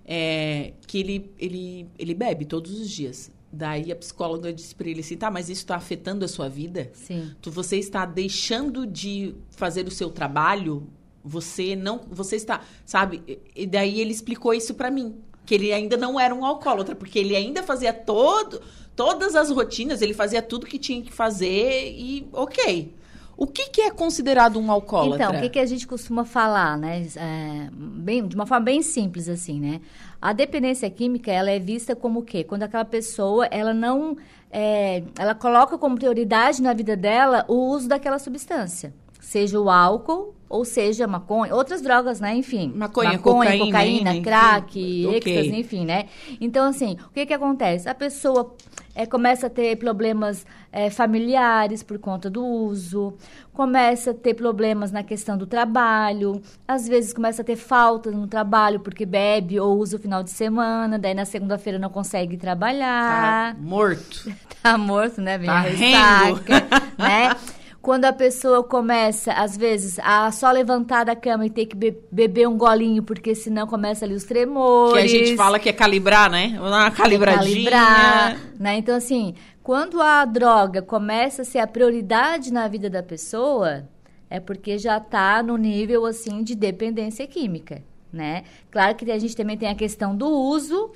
é, 0.03 0.73
que 0.87 0.99
ele, 0.99 1.31
ele, 1.39 1.87
ele 1.99 2.15
bebe 2.15 2.47
todos 2.47 2.81
os 2.81 2.89
dias. 2.89 3.31
Daí 3.53 3.93
a 3.93 3.97
psicóloga 3.97 4.51
disse 4.51 4.75
para 4.75 4.89
ele 4.89 5.01
assim, 5.01 5.19
tá, 5.19 5.31
mas 5.31 5.51
isso 5.51 5.61
está 5.61 5.77
afetando 5.77 6.25
a 6.25 6.29
sua 6.29 6.49
vida? 6.49 6.91
Sim. 6.95 7.33
Tu, 7.43 7.51
você 7.51 7.77
está 7.77 8.07
deixando 8.07 8.87
de 8.87 9.35
fazer 9.51 9.87
o 9.87 9.91
seu 9.91 10.09
trabalho? 10.09 10.87
Você 11.23 11.77
não, 11.77 12.01
você 12.11 12.37
está, 12.37 12.63
sabe? 12.87 13.41
E 13.55 13.67
daí 13.67 14.01
ele 14.01 14.13
explicou 14.13 14.55
isso 14.55 14.73
para 14.73 14.91
mim, 14.91 15.17
que 15.47 15.55
ele 15.55 15.73
ainda 15.73 15.97
não 15.97 16.19
era 16.19 16.35
um 16.35 16.45
alcoólatra, 16.45 16.95
porque 16.95 17.19
ele 17.19 17.37
ainda 17.37 17.63
fazia 17.63 17.93
todo, 17.93 18.61
todas 18.95 19.37
as 19.37 19.51
rotinas, 19.51 20.03
ele 20.03 20.13
fazia 20.13 20.43
tudo 20.43 20.67
que 20.67 20.79
tinha 20.79 21.01
que 21.01 21.13
fazer 21.13 21.95
e 21.97 22.29
ok. 22.33 22.95
O 23.39 23.47
que, 23.47 23.69
que 23.69 23.83
é 23.83 23.91
considerado 23.91 24.59
um 24.59 24.71
alcoólatra? 24.73 25.27
Então, 25.27 25.39
o 25.39 25.43
que, 25.43 25.51
que 25.51 25.59
a 25.59 25.67
gente 25.67 25.87
costuma 25.87 26.25
falar, 26.25 26.79
né? 26.79 27.07
É, 27.17 27.69
bem, 27.71 28.27
de 28.27 28.35
uma 28.35 28.47
forma 28.47 28.65
bem 28.65 28.81
simples, 28.81 29.29
assim, 29.29 29.61
né? 29.61 29.83
A 30.21 30.33
dependência 30.33 30.89
química, 30.89 31.31
ela 31.31 31.51
é 31.51 31.59
vista 31.59 31.95
como 31.95 32.21
o 32.21 32.23
quê? 32.23 32.43
Quando 32.43 32.63
aquela 32.63 32.85
pessoa, 32.85 33.47
ela 33.47 33.75
não... 33.75 34.17
É, 34.51 35.03
ela 35.19 35.35
coloca 35.35 35.77
como 35.77 35.97
prioridade 35.97 36.63
na 36.63 36.73
vida 36.73 36.97
dela 36.97 37.45
o 37.47 37.69
uso 37.69 37.87
daquela 37.87 38.19
substância. 38.19 38.95
Seja 39.21 39.61
o 39.61 39.69
álcool, 39.69 40.35
ou 40.49 40.65
seja 40.65 41.07
maconha, 41.07 41.55
outras 41.55 41.83
drogas, 41.83 42.21
né? 42.21 42.35
Enfim. 42.35 42.73
Maconha, 42.75 43.13
maconha 43.13 43.59
cocaína, 43.59 43.67
cocaína, 44.13 44.23
crack, 44.23 45.07
Ok. 45.07 45.17
êxtase, 45.17 45.57
enfim, 45.61 45.85
né? 45.85 46.07
Então, 46.41 46.69
assim, 46.69 46.97
o 47.07 47.11
que 47.13 47.27
que 47.27 47.35
acontece? 47.35 47.89
A 47.89 47.95
pessoa 47.95 48.55
é, 48.95 49.05
começa 49.07 49.49
a 49.49 49.51
ter 49.51 49.77
problemas 49.77 50.47
é, 50.73 50.89
familiares 50.89 51.83
por 51.83 51.99
conta 51.99 52.31
do 52.31 52.45
uso, 52.45 53.15
começa 53.53 54.13
a 54.13 54.15
ter 54.15 54.35
problemas 54.35 54.93
na 54.93 55.03
questão 55.03 55.37
do 55.37 55.47
trabalho, 55.47 56.41
às 56.67 56.87
vezes 56.87 57.13
começa 57.13 57.43
a 57.43 57.45
ter 57.45 57.57
falta 57.57 58.11
no 58.11 58.27
trabalho 58.27 58.81
porque 58.81 59.05
bebe 59.05 59.59
ou 59.59 59.77
usa 59.79 59.97
o 59.97 60.01
final 60.01 60.23
de 60.23 60.31
semana, 60.31 60.99
daí 60.99 61.15
na 61.15 61.25
segunda-feira 61.25 61.79
não 61.79 61.91
consegue 61.91 62.37
Tá 62.37 62.43
trabalhar, 62.43 63.57
morto. 63.59 64.33
tá, 64.63 64.79
morto, 64.79 65.21
né? 65.21 65.39
Vem 65.39 65.47
Tá 65.49 65.61
ressaca, 65.61 66.67
né? 66.99 67.37
Quando 67.87 68.05
a 68.05 68.13
pessoa 68.13 68.65
começa, 68.65 69.33
às 69.33 69.57
vezes, 69.57 69.97
a 70.03 70.29
só 70.33 70.51
levantar 70.51 71.05
da 71.05 71.15
cama 71.15 71.47
e 71.47 71.51
ter 71.51 71.67
que 71.67 71.77
be- 71.77 71.97
beber 72.11 72.49
um 72.49 72.57
golinho, 72.59 73.01
porque 73.01 73.33
senão 73.33 73.65
começa 73.65 74.05
ali 74.05 74.13
os 74.13 74.25
tremores. 74.25 74.93
Que 74.95 74.99
a 74.99 75.07
gente 75.07 75.37
fala 75.37 75.57
que 75.61 75.69
é 75.69 75.73
calibrar, 75.73 76.29
né? 76.29 76.59
Uma 76.61 76.91
calibradinha. 76.91 77.71
calibrar, 77.71 78.39
né? 78.59 78.77
Então, 78.79 78.97
assim, 78.97 79.35
quando 79.63 80.01
a 80.03 80.25
droga 80.25 80.83
começa 80.83 81.43
a 81.43 81.45
ser 81.45 81.61
a 81.61 81.67
prioridade 81.69 82.53
na 82.53 82.67
vida 82.67 82.91
da 82.91 83.05
pessoa, 83.05 83.89
é 84.29 84.41
porque 84.41 84.79
já 84.79 84.97
está 84.97 85.41
no 85.41 85.57
nível, 85.57 86.07
assim, 86.07 86.43
de 86.43 86.57
dependência 86.57 87.25
química, 87.29 87.85
né? 88.13 88.43
Claro 88.69 88.97
que 88.97 89.09
a 89.13 89.19
gente 89.21 89.37
também 89.37 89.57
tem 89.57 89.69
a 89.69 89.77
questão 89.77 90.17
do 90.17 90.27
uso, 90.29 90.91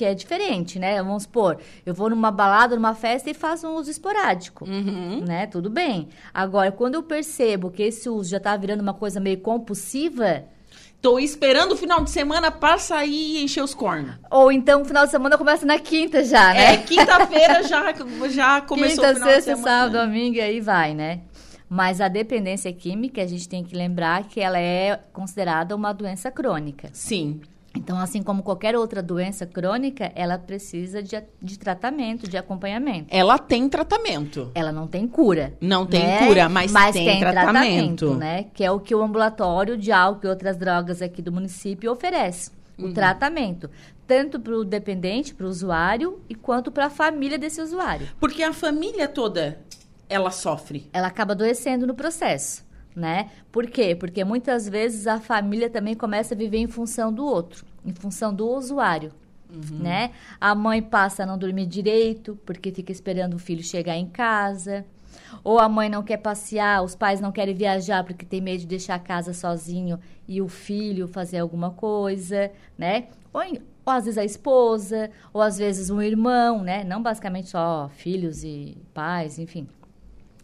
que 0.00 0.04
é 0.06 0.14
diferente, 0.14 0.78
né? 0.78 1.02
Vamos 1.02 1.24
supor, 1.24 1.58
eu 1.84 1.92
vou 1.92 2.08
numa 2.08 2.30
balada, 2.30 2.74
numa 2.74 2.94
festa 2.94 3.28
e 3.28 3.34
faço 3.34 3.66
um 3.68 3.74
uso 3.74 3.90
esporádico, 3.90 4.64
Uhum. 4.64 5.22
né? 5.26 5.46
Tudo 5.46 5.68
bem. 5.68 6.08
Agora, 6.32 6.72
quando 6.72 6.94
eu 6.94 7.02
percebo 7.02 7.70
que 7.70 7.82
esse 7.82 8.08
uso 8.08 8.30
já 8.30 8.38
está 8.38 8.56
virando 8.56 8.80
uma 8.80 8.94
coisa 8.94 9.20
meio 9.20 9.38
compulsiva, 9.40 10.44
Tô 11.02 11.18
esperando 11.18 11.72
o 11.72 11.76
final 11.78 12.04
de 12.04 12.10
semana 12.10 12.50
pra 12.50 12.76
sair 12.76 13.38
e 13.38 13.42
encher 13.44 13.62
os 13.64 13.72
cornos. 13.74 14.16
ou 14.30 14.52
então 14.52 14.82
o 14.82 14.84
final 14.84 15.06
de 15.06 15.10
semana 15.10 15.38
começa 15.38 15.64
na 15.64 15.78
quinta 15.78 16.22
já, 16.22 16.52
né? 16.52 16.74
É, 16.74 16.76
quinta-feira 16.84 17.62
já, 17.62 17.92
já 18.28 18.60
começou 18.60 18.96
Quinta, 19.04 19.12
o 19.12 19.14
final 19.14 19.28
sexta, 19.30 19.54
de 19.54 19.56
semana. 19.60 19.62
sábado, 19.88 19.98
domingo, 20.06 20.36
e 20.36 20.40
aí 20.42 20.60
vai, 20.60 20.94
né? 20.94 21.20
Mas 21.70 22.02
a 22.02 22.08
dependência 22.08 22.70
química, 22.72 23.22
a 23.22 23.26
gente 23.26 23.48
tem 23.48 23.64
que 23.64 23.74
lembrar 23.74 24.24
que 24.24 24.40
ela 24.40 24.58
é 24.58 24.98
considerada 25.12 25.74
uma 25.74 25.92
doença 25.94 26.30
crônica. 26.30 26.90
Sim. 26.92 27.40
Então, 27.74 27.98
assim 27.98 28.22
como 28.22 28.42
qualquer 28.42 28.76
outra 28.76 29.00
doença 29.02 29.46
crônica, 29.46 30.10
ela 30.16 30.36
precisa 30.38 31.02
de, 31.02 31.22
de 31.40 31.58
tratamento, 31.58 32.28
de 32.28 32.36
acompanhamento. 32.36 33.06
Ela 33.10 33.38
tem 33.38 33.68
tratamento. 33.68 34.50
Ela 34.54 34.72
não 34.72 34.86
tem 34.88 35.06
cura. 35.06 35.54
Não 35.60 35.86
tem 35.86 36.04
né? 36.04 36.26
cura, 36.26 36.48
mas 36.48 36.72
tem 36.92 37.20
tratamento. 37.20 38.14
né? 38.16 38.46
Que 38.52 38.64
é 38.64 38.70
o 38.70 38.80
que 38.80 38.94
o 38.94 39.02
ambulatório 39.02 39.76
de 39.76 39.92
álcool 39.92 40.26
e 40.26 40.30
outras 40.30 40.56
drogas 40.56 41.00
aqui 41.00 41.22
do 41.22 41.30
município 41.32 41.92
oferece. 41.92 42.50
O 42.76 42.86
Uhum. 42.86 42.92
tratamento. 42.94 43.70
Tanto 44.06 44.40
para 44.40 44.54
o 44.54 44.64
dependente, 44.64 45.32
para 45.34 45.46
o 45.46 45.48
usuário, 45.48 46.20
e 46.28 46.34
quanto 46.34 46.72
para 46.72 46.86
a 46.86 46.90
família 46.90 47.38
desse 47.38 47.60
usuário. 47.60 48.08
Porque 48.18 48.42
a 48.42 48.52
família 48.52 49.06
toda, 49.06 49.60
ela 50.08 50.32
sofre. 50.32 50.88
ela 50.92 51.06
acaba 51.06 51.32
adoecendo 51.34 51.86
no 51.86 51.94
processo, 51.94 52.64
né? 52.94 53.30
Por 53.52 53.66
quê? 53.66 53.94
Porque 53.94 54.24
muitas 54.24 54.68
vezes 54.68 55.06
a 55.06 55.20
família 55.20 55.70
também 55.70 55.94
começa 55.94 56.34
a 56.34 56.36
viver 56.36 56.58
em 56.58 56.66
função 56.66 57.12
do 57.12 57.24
outro, 57.24 57.64
em 57.84 57.92
função 57.94 58.32
do 58.34 58.48
usuário, 58.48 59.12
né? 59.80 60.12
A 60.40 60.54
mãe 60.54 60.80
passa 60.82 61.22
a 61.22 61.26
não 61.26 61.36
dormir 61.38 61.66
direito 61.66 62.38
porque 62.46 62.70
fica 62.72 62.92
esperando 62.92 63.34
o 63.34 63.38
filho 63.38 63.62
chegar 63.62 63.96
em 63.96 64.06
casa. 64.06 64.84
Ou 65.44 65.58
a 65.58 65.68
mãe 65.68 65.88
não 65.88 66.02
quer 66.02 66.16
passear, 66.18 66.82
os 66.82 66.94
pais 66.94 67.20
não 67.20 67.30
querem 67.32 67.54
viajar 67.54 68.04
porque 68.04 68.24
tem 68.24 68.40
medo 68.40 68.60
de 68.60 68.66
deixar 68.66 68.94
a 68.96 68.98
casa 68.98 69.32
sozinho 69.32 69.98
e 70.26 70.40
o 70.40 70.48
filho 70.48 71.06
fazer 71.08 71.38
alguma 71.38 71.70
coisa, 71.70 72.50
né? 72.78 73.06
Ou, 73.32 73.42
em- 73.42 73.60
ou 73.84 73.92
às 73.92 74.04
vezes 74.04 74.18
a 74.18 74.24
esposa, 74.24 75.10
ou 75.32 75.40
às 75.40 75.56
vezes 75.58 75.88
um 75.90 76.00
irmão, 76.02 76.62
né? 76.62 76.84
Não 76.84 77.02
basicamente 77.02 77.48
só 77.48 77.88
filhos 77.94 78.44
e 78.44 78.76
pais, 78.94 79.38
enfim. 79.38 79.66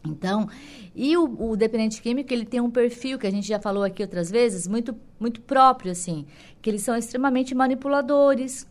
Então, 0.07 0.49
e 0.95 1.17
o, 1.17 1.51
o 1.51 1.57
dependente 1.57 2.01
químico, 2.01 2.33
ele 2.33 2.45
tem 2.45 2.61
um 2.61 2.71
perfil 2.71 3.19
que 3.19 3.27
a 3.27 3.31
gente 3.31 3.47
já 3.47 3.59
falou 3.59 3.83
aqui 3.83 4.03
outras 4.03 4.31
vezes, 4.31 4.67
muito, 4.67 4.95
muito 5.19 5.41
próprio, 5.41 5.93
assim, 5.93 6.27
que 6.63 6.71
eles 6.71 6.83
são 6.83 6.97
extremamente 6.97 7.55
manipuladores, 7.55 8.67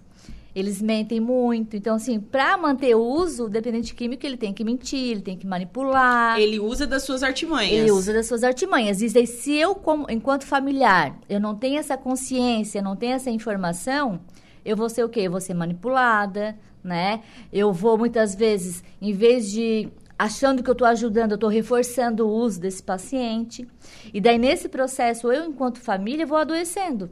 eles 0.56 0.82
mentem 0.82 1.20
muito. 1.20 1.76
Então, 1.76 1.96
assim, 1.96 2.20
para 2.20 2.58
manter 2.58 2.96
o 2.96 3.04
uso, 3.04 3.46
o 3.46 3.50
dependente 3.50 3.94
químico, 3.94 4.26
ele 4.26 4.38
tem 4.38 4.54
que 4.54 4.64
mentir, 4.64 5.12
ele 5.12 5.22
tem 5.22 5.38
que 5.38 5.46
manipular. 5.46 6.40
Ele 6.40 6.60
usa 6.60 6.88
das 6.88 7.04
suas 7.04 7.24
artimanhas. 7.24 7.74
Ele 7.74 7.92
usa 7.92 8.14
das 8.14 8.26
suas 8.26 8.42
artimanhas. 8.42 9.02
E 9.02 9.10
daí, 9.10 9.28
se 9.28 9.54
eu, 9.54 9.76
como, 9.76 10.10
enquanto 10.10 10.46
familiar, 10.46 11.20
eu 11.28 11.42
não 11.42 11.56
tenho 11.56 11.78
essa 11.78 11.98
consciência, 11.98 12.82
não 12.82 12.96
tenho 12.96 13.14
essa 13.14 13.30
informação, 13.30 14.22
eu 14.64 14.78
vou 14.78 14.90
ser 14.90 15.04
o 15.04 15.10
quê? 15.10 15.22
Eu 15.22 15.32
vou 15.32 15.42
ser 15.42 15.54
manipulada, 15.54 16.58
né? 16.82 17.22
Eu 17.52 17.74
vou, 17.74 17.98
muitas 17.98 18.34
vezes, 18.34 18.82
em 19.02 19.12
vez 19.12 19.52
de 19.52 19.90
achando 20.18 20.64
que 20.64 20.70
eu 20.70 20.74
estou 20.74 20.88
ajudando, 20.88 21.32
eu 21.32 21.36
estou 21.36 21.50
reforçando 21.50 22.26
o 22.28 22.32
uso 22.32 22.60
desse 22.60 22.82
paciente. 22.82 23.68
E 24.14 24.22
daí, 24.22 24.38
nesse 24.38 24.70
processo, 24.70 25.32
eu, 25.32 25.46
enquanto 25.50 25.80
família, 25.80 26.26
vou 26.26 26.38
adoecendo. 26.38 27.10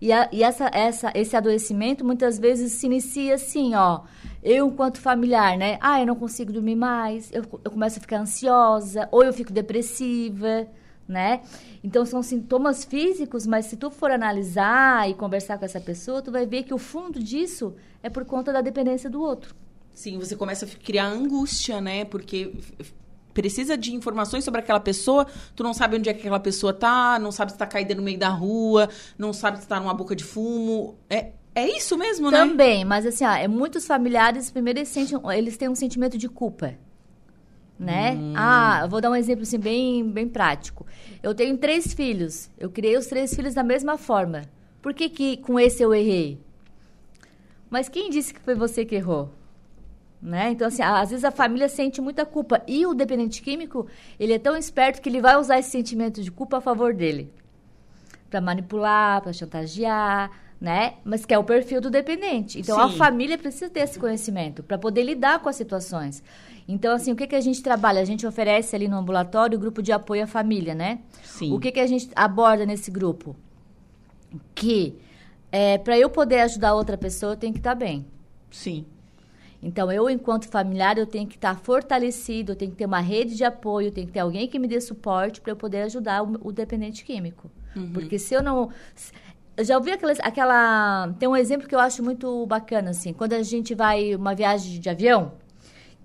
E, 0.00 0.10
a- 0.12 0.28
e 0.32 0.42
essa, 0.42 0.70
essa, 0.72 1.12
esse 1.14 1.36
adoecimento 1.36 2.02
muitas 2.04 2.38
vezes 2.38 2.72
se 2.72 2.86
inicia 2.86 3.34
assim, 3.34 3.74
ó. 3.74 4.00
Eu, 4.42 4.68
enquanto 4.68 4.98
familiar, 4.98 5.58
né? 5.58 5.76
Ah, 5.80 6.00
eu 6.00 6.06
não 6.06 6.16
consigo 6.16 6.50
dormir 6.50 6.76
mais, 6.76 7.30
eu, 7.32 7.42
eu 7.62 7.70
começo 7.70 7.98
a 7.98 8.00
ficar 8.00 8.18
ansiosa, 8.20 9.06
ou 9.12 9.22
eu 9.22 9.32
fico 9.34 9.52
depressiva, 9.52 10.66
né? 11.06 11.42
Então 11.84 12.06
são 12.06 12.22
sintomas 12.22 12.82
físicos, 12.84 13.46
mas 13.46 13.66
se 13.66 13.76
tu 13.76 13.90
for 13.90 14.10
analisar 14.10 15.10
e 15.10 15.12
conversar 15.14 15.58
com 15.58 15.66
essa 15.66 15.80
pessoa, 15.80 16.22
tu 16.22 16.32
vai 16.32 16.46
ver 16.46 16.62
que 16.62 16.72
o 16.72 16.78
fundo 16.78 17.22
disso 17.22 17.74
é 18.02 18.08
por 18.08 18.24
conta 18.24 18.50
da 18.50 18.62
dependência 18.62 19.10
do 19.10 19.20
outro. 19.20 19.54
Sim, 20.00 20.18
você 20.18 20.34
começa 20.34 20.64
a 20.64 20.68
criar 20.82 21.08
angústia, 21.08 21.78
né? 21.78 22.06
Porque 22.06 22.54
precisa 23.34 23.76
de 23.76 23.94
informações 23.94 24.42
sobre 24.42 24.60
aquela 24.60 24.80
pessoa, 24.80 25.26
tu 25.54 25.62
não 25.62 25.74
sabe 25.74 25.98
onde 25.98 26.08
é 26.08 26.14
que 26.14 26.20
aquela 26.20 26.40
pessoa 26.40 26.72
tá, 26.72 27.18
não 27.18 27.30
sabe 27.30 27.52
se 27.52 27.58
tá 27.58 27.66
caída 27.66 27.94
no 27.94 28.00
meio 28.00 28.18
da 28.18 28.30
rua, 28.30 28.88
não 29.18 29.30
sabe 29.34 29.60
se 29.60 29.68
tá 29.68 29.78
numa 29.78 29.92
boca 29.92 30.16
de 30.16 30.24
fumo. 30.24 30.96
É, 31.10 31.32
é 31.54 31.68
isso 31.76 31.98
mesmo, 31.98 32.30
né? 32.30 32.38
Também, 32.38 32.82
mas 32.82 33.04
assim, 33.04 33.26
ó, 33.26 33.32
é, 33.32 33.46
muitos 33.46 33.86
familiares, 33.86 34.50
primeiro 34.50 34.78
eles, 34.78 34.88
sentem, 34.88 35.20
eles 35.36 35.58
têm 35.58 35.68
um 35.68 35.74
sentimento 35.74 36.16
de 36.16 36.30
culpa. 36.30 36.78
Né? 37.78 38.18
Ah, 38.34 38.80
eu 38.84 38.88
vou 38.88 39.02
dar 39.02 39.10
um 39.10 39.16
exemplo 39.16 39.42
assim, 39.42 39.58
bem, 39.58 40.10
bem 40.10 40.26
prático. 40.26 40.86
Eu 41.22 41.34
tenho 41.34 41.58
três 41.58 41.92
filhos. 41.92 42.48
Eu 42.58 42.70
criei 42.70 42.96
os 42.96 43.06
três 43.06 43.34
filhos 43.34 43.52
da 43.52 43.62
mesma 43.62 43.98
forma. 43.98 44.44
Por 44.80 44.94
que, 44.94 45.10
que 45.10 45.36
com 45.36 45.60
esse 45.60 45.82
eu 45.82 45.92
errei? 45.92 46.40
Mas 47.68 47.86
quem 47.86 48.08
disse 48.08 48.32
que 48.32 48.40
foi 48.40 48.54
você 48.54 48.82
que 48.86 48.94
errou? 48.94 49.38
Né? 50.22 50.50
Então, 50.50 50.68
assim, 50.68 50.82
às 50.82 51.10
vezes 51.10 51.24
a 51.24 51.30
família 51.30 51.68
sente 51.68 52.00
muita 52.00 52.26
culpa. 52.26 52.62
E 52.66 52.84
o 52.84 52.92
dependente 52.92 53.40
químico, 53.40 53.86
ele 54.18 54.34
é 54.34 54.38
tão 54.38 54.54
esperto 54.56 55.00
que 55.00 55.08
ele 55.08 55.20
vai 55.20 55.36
usar 55.36 55.58
esse 55.58 55.70
sentimento 55.70 56.22
de 56.22 56.30
culpa 56.30 56.58
a 56.58 56.60
favor 56.60 56.92
dele 56.92 57.32
para 58.30 58.40
manipular, 58.40 59.20
para 59.20 59.32
chantagear, 59.32 60.30
né? 60.60 60.94
Mas 61.04 61.26
que 61.26 61.34
é 61.34 61.38
o 61.38 61.42
perfil 61.42 61.80
do 61.80 61.90
dependente. 61.90 62.60
Então 62.60 62.78
a 62.78 62.88
Sim. 62.88 62.96
família 62.96 63.36
precisa 63.36 63.68
ter 63.68 63.80
esse 63.80 63.98
conhecimento 63.98 64.62
para 64.62 64.78
poder 64.78 65.02
lidar 65.02 65.40
com 65.40 65.48
as 65.48 65.56
situações. 65.56 66.22
Então 66.68 66.94
assim, 66.94 67.10
o 67.12 67.16
que 67.16 67.26
que 67.26 67.34
a 67.34 67.40
gente 67.40 67.62
trabalha? 67.62 68.00
A 68.00 68.04
gente 68.04 68.26
oferece 68.26 68.76
ali 68.76 68.86
no 68.86 68.96
ambulatório 68.96 69.58
o 69.58 69.60
grupo 69.60 69.82
de 69.82 69.90
apoio 69.90 70.22
à 70.22 70.26
família, 70.26 70.74
né? 70.74 71.00
Sim. 71.24 71.52
O 71.52 71.58
que 71.58 71.72
que 71.72 71.80
a 71.80 71.86
gente 71.86 72.08
aborda 72.14 72.64
nesse 72.64 72.90
grupo? 72.90 73.34
Que 74.54 74.96
é, 75.50 75.78
para 75.78 75.98
eu 75.98 76.08
poder 76.08 76.40
ajudar 76.42 76.74
outra 76.74 76.96
pessoa, 76.96 77.32
eu 77.32 77.36
tenho 77.36 77.52
que 77.52 77.58
estar 77.58 77.74
bem. 77.74 78.06
Sim. 78.50 78.86
Então, 79.62 79.92
eu, 79.92 80.08
enquanto 80.08 80.48
familiar, 80.48 80.96
eu 80.96 81.06
tenho 81.06 81.26
que 81.26 81.36
estar 81.36 81.54
fortalecido, 81.54 82.52
eu 82.52 82.56
tenho 82.56 82.70
que 82.70 82.78
ter 82.78 82.86
uma 82.86 83.00
rede 83.00 83.36
de 83.36 83.44
apoio, 83.44 83.88
eu 83.88 83.92
tenho 83.92 84.06
que 84.06 84.12
ter 84.12 84.20
alguém 84.20 84.48
que 84.48 84.58
me 84.58 84.66
dê 84.66 84.80
suporte 84.80 85.40
para 85.40 85.52
eu 85.52 85.56
poder 85.56 85.82
ajudar 85.82 86.22
o, 86.22 86.48
o 86.48 86.52
dependente 86.52 87.04
químico. 87.04 87.50
Uhum. 87.76 87.92
Porque 87.92 88.18
se 88.18 88.34
eu 88.34 88.42
não... 88.42 88.70
Eu 89.56 89.64
já 89.64 89.76
ouvi 89.76 89.90
aquela, 89.90 90.12
aquela... 90.22 91.14
Tem 91.18 91.28
um 91.28 91.36
exemplo 91.36 91.68
que 91.68 91.74
eu 91.74 91.80
acho 91.80 92.02
muito 92.02 92.46
bacana, 92.46 92.90
assim. 92.90 93.12
Quando 93.12 93.34
a 93.34 93.42
gente 93.42 93.74
vai 93.74 94.14
uma 94.14 94.34
viagem 94.34 94.80
de 94.80 94.88
avião, 94.88 95.32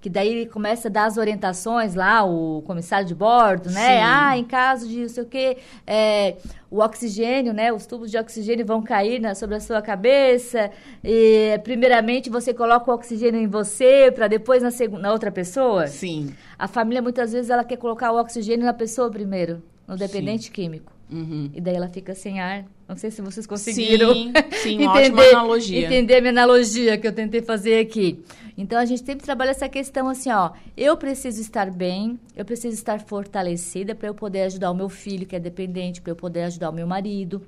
que 0.05 0.09
daí 0.11 0.29
ele 0.29 0.45
começa 0.45 0.87
a 0.87 0.91
dar 0.91 1.05
as 1.05 1.17
orientações 1.17 1.95
lá, 1.95 2.23
o 2.23 2.61
comissário 2.61 3.07
de 3.07 3.15
bordo, 3.15 3.71
né? 3.71 3.97
Sim. 3.97 4.03
Ah, 4.03 4.37
em 4.37 4.43
caso 4.43 4.87
de 4.87 5.01
não 5.01 5.09
sei 5.09 5.23
o 5.23 5.25
quê, 5.25 5.57
é, 5.87 6.35
o 6.69 6.77
oxigênio, 6.77 7.51
né? 7.53 7.73
Os 7.73 7.87
tubos 7.87 8.11
de 8.11 8.17
oxigênio 8.19 8.63
vão 8.63 8.83
cair 8.83 9.19
na, 9.19 9.33
sobre 9.33 9.55
a 9.55 9.59
sua 9.59 9.81
cabeça. 9.81 10.69
E, 11.03 11.59
primeiramente, 11.63 12.29
você 12.29 12.53
coloca 12.53 12.91
o 12.91 12.93
oxigênio 12.93 13.41
em 13.41 13.47
você, 13.47 14.11
para 14.13 14.27
depois 14.27 14.61
na, 14.61 14.69
segunda, 14.69 15.01
na 15.01 15.11
outra 15.11 15.31
pessoa. 15.31 15.87
Sim. 15.87 16.35
A 16.55 16.67
família, 16.67 17.01
muitas 17.01 17.33
vezes, 17.33 17.49
ela 17.49 17.63
quer 17.63 17.77
colocar 17.77 18.11
o 18.11 18.19
oxigênio 18.19 18.63
na 18.63 18.73
pessoa 18.73 19.09
primeiro, 19.09 19.63
no 19.87 19.97
dependente 19.97 20.45
Sim. 20.45 20.51
químico. 20.51 20.94
Uhum. 21.11 21.51
E 21.53 21.61
daí 21.61 21.75
ela 21.75 21.87
fica 21.87 22.15
sem 22.15 22.39
ar. 22.39 22.65
Não 22.87 22.95
sei 22.95 23.11
se 23.11 23.21
vocês 23.21 23.45
conseguiram 23.45 24.13
sim, 24.13 24.33
sim, 24.61 24.81
entender, 24.85 25.29
analogia. 25.29 25.85
entender 25.85 26.15
a 26.15 26.21
minha 26.21 26.31
analogia 26.31 26.97
que 26.97 27.07
eu 27.07 27.13
tentei 27.13 27.41
fazer 27.41 27.79
aqui. 27.79 28.23
Então 28.57 28.79
a 28.79 28.85
gente 28.85 29.05
sempre 29.05 29.25
trabalha 29.25 29.51
essa 29.51 29.67
questão 29.67 30.07
assim, 30.07 30.31
ó, 30.31 30.51
eu 30.77 30.95
preciso 30.95 31.41
estar 31.41 31.69
bem, 31.69 32.19
eu 32.35 32.45
preciso 32.45 32.73
estar 32.73 32.99
fortalecida 33.01 33.93
para 33.93 34.07
eu 34.07 34.15
poder 34.15 34.43
ajudar 34.43 34.71
o 34.71 34.73
meu 34.73 34.87
filho 34.87 35.27
que 35.27 35.35
é 35.35 35.39
dependente, 35.39 36.01
para 36.01 36.11
eu 36.11 36.15
poder 36.15 36.43
ajudar 36.43 36.69
o 36.69 36.73
meu 36.73 36.87
marido, 36.87 37.41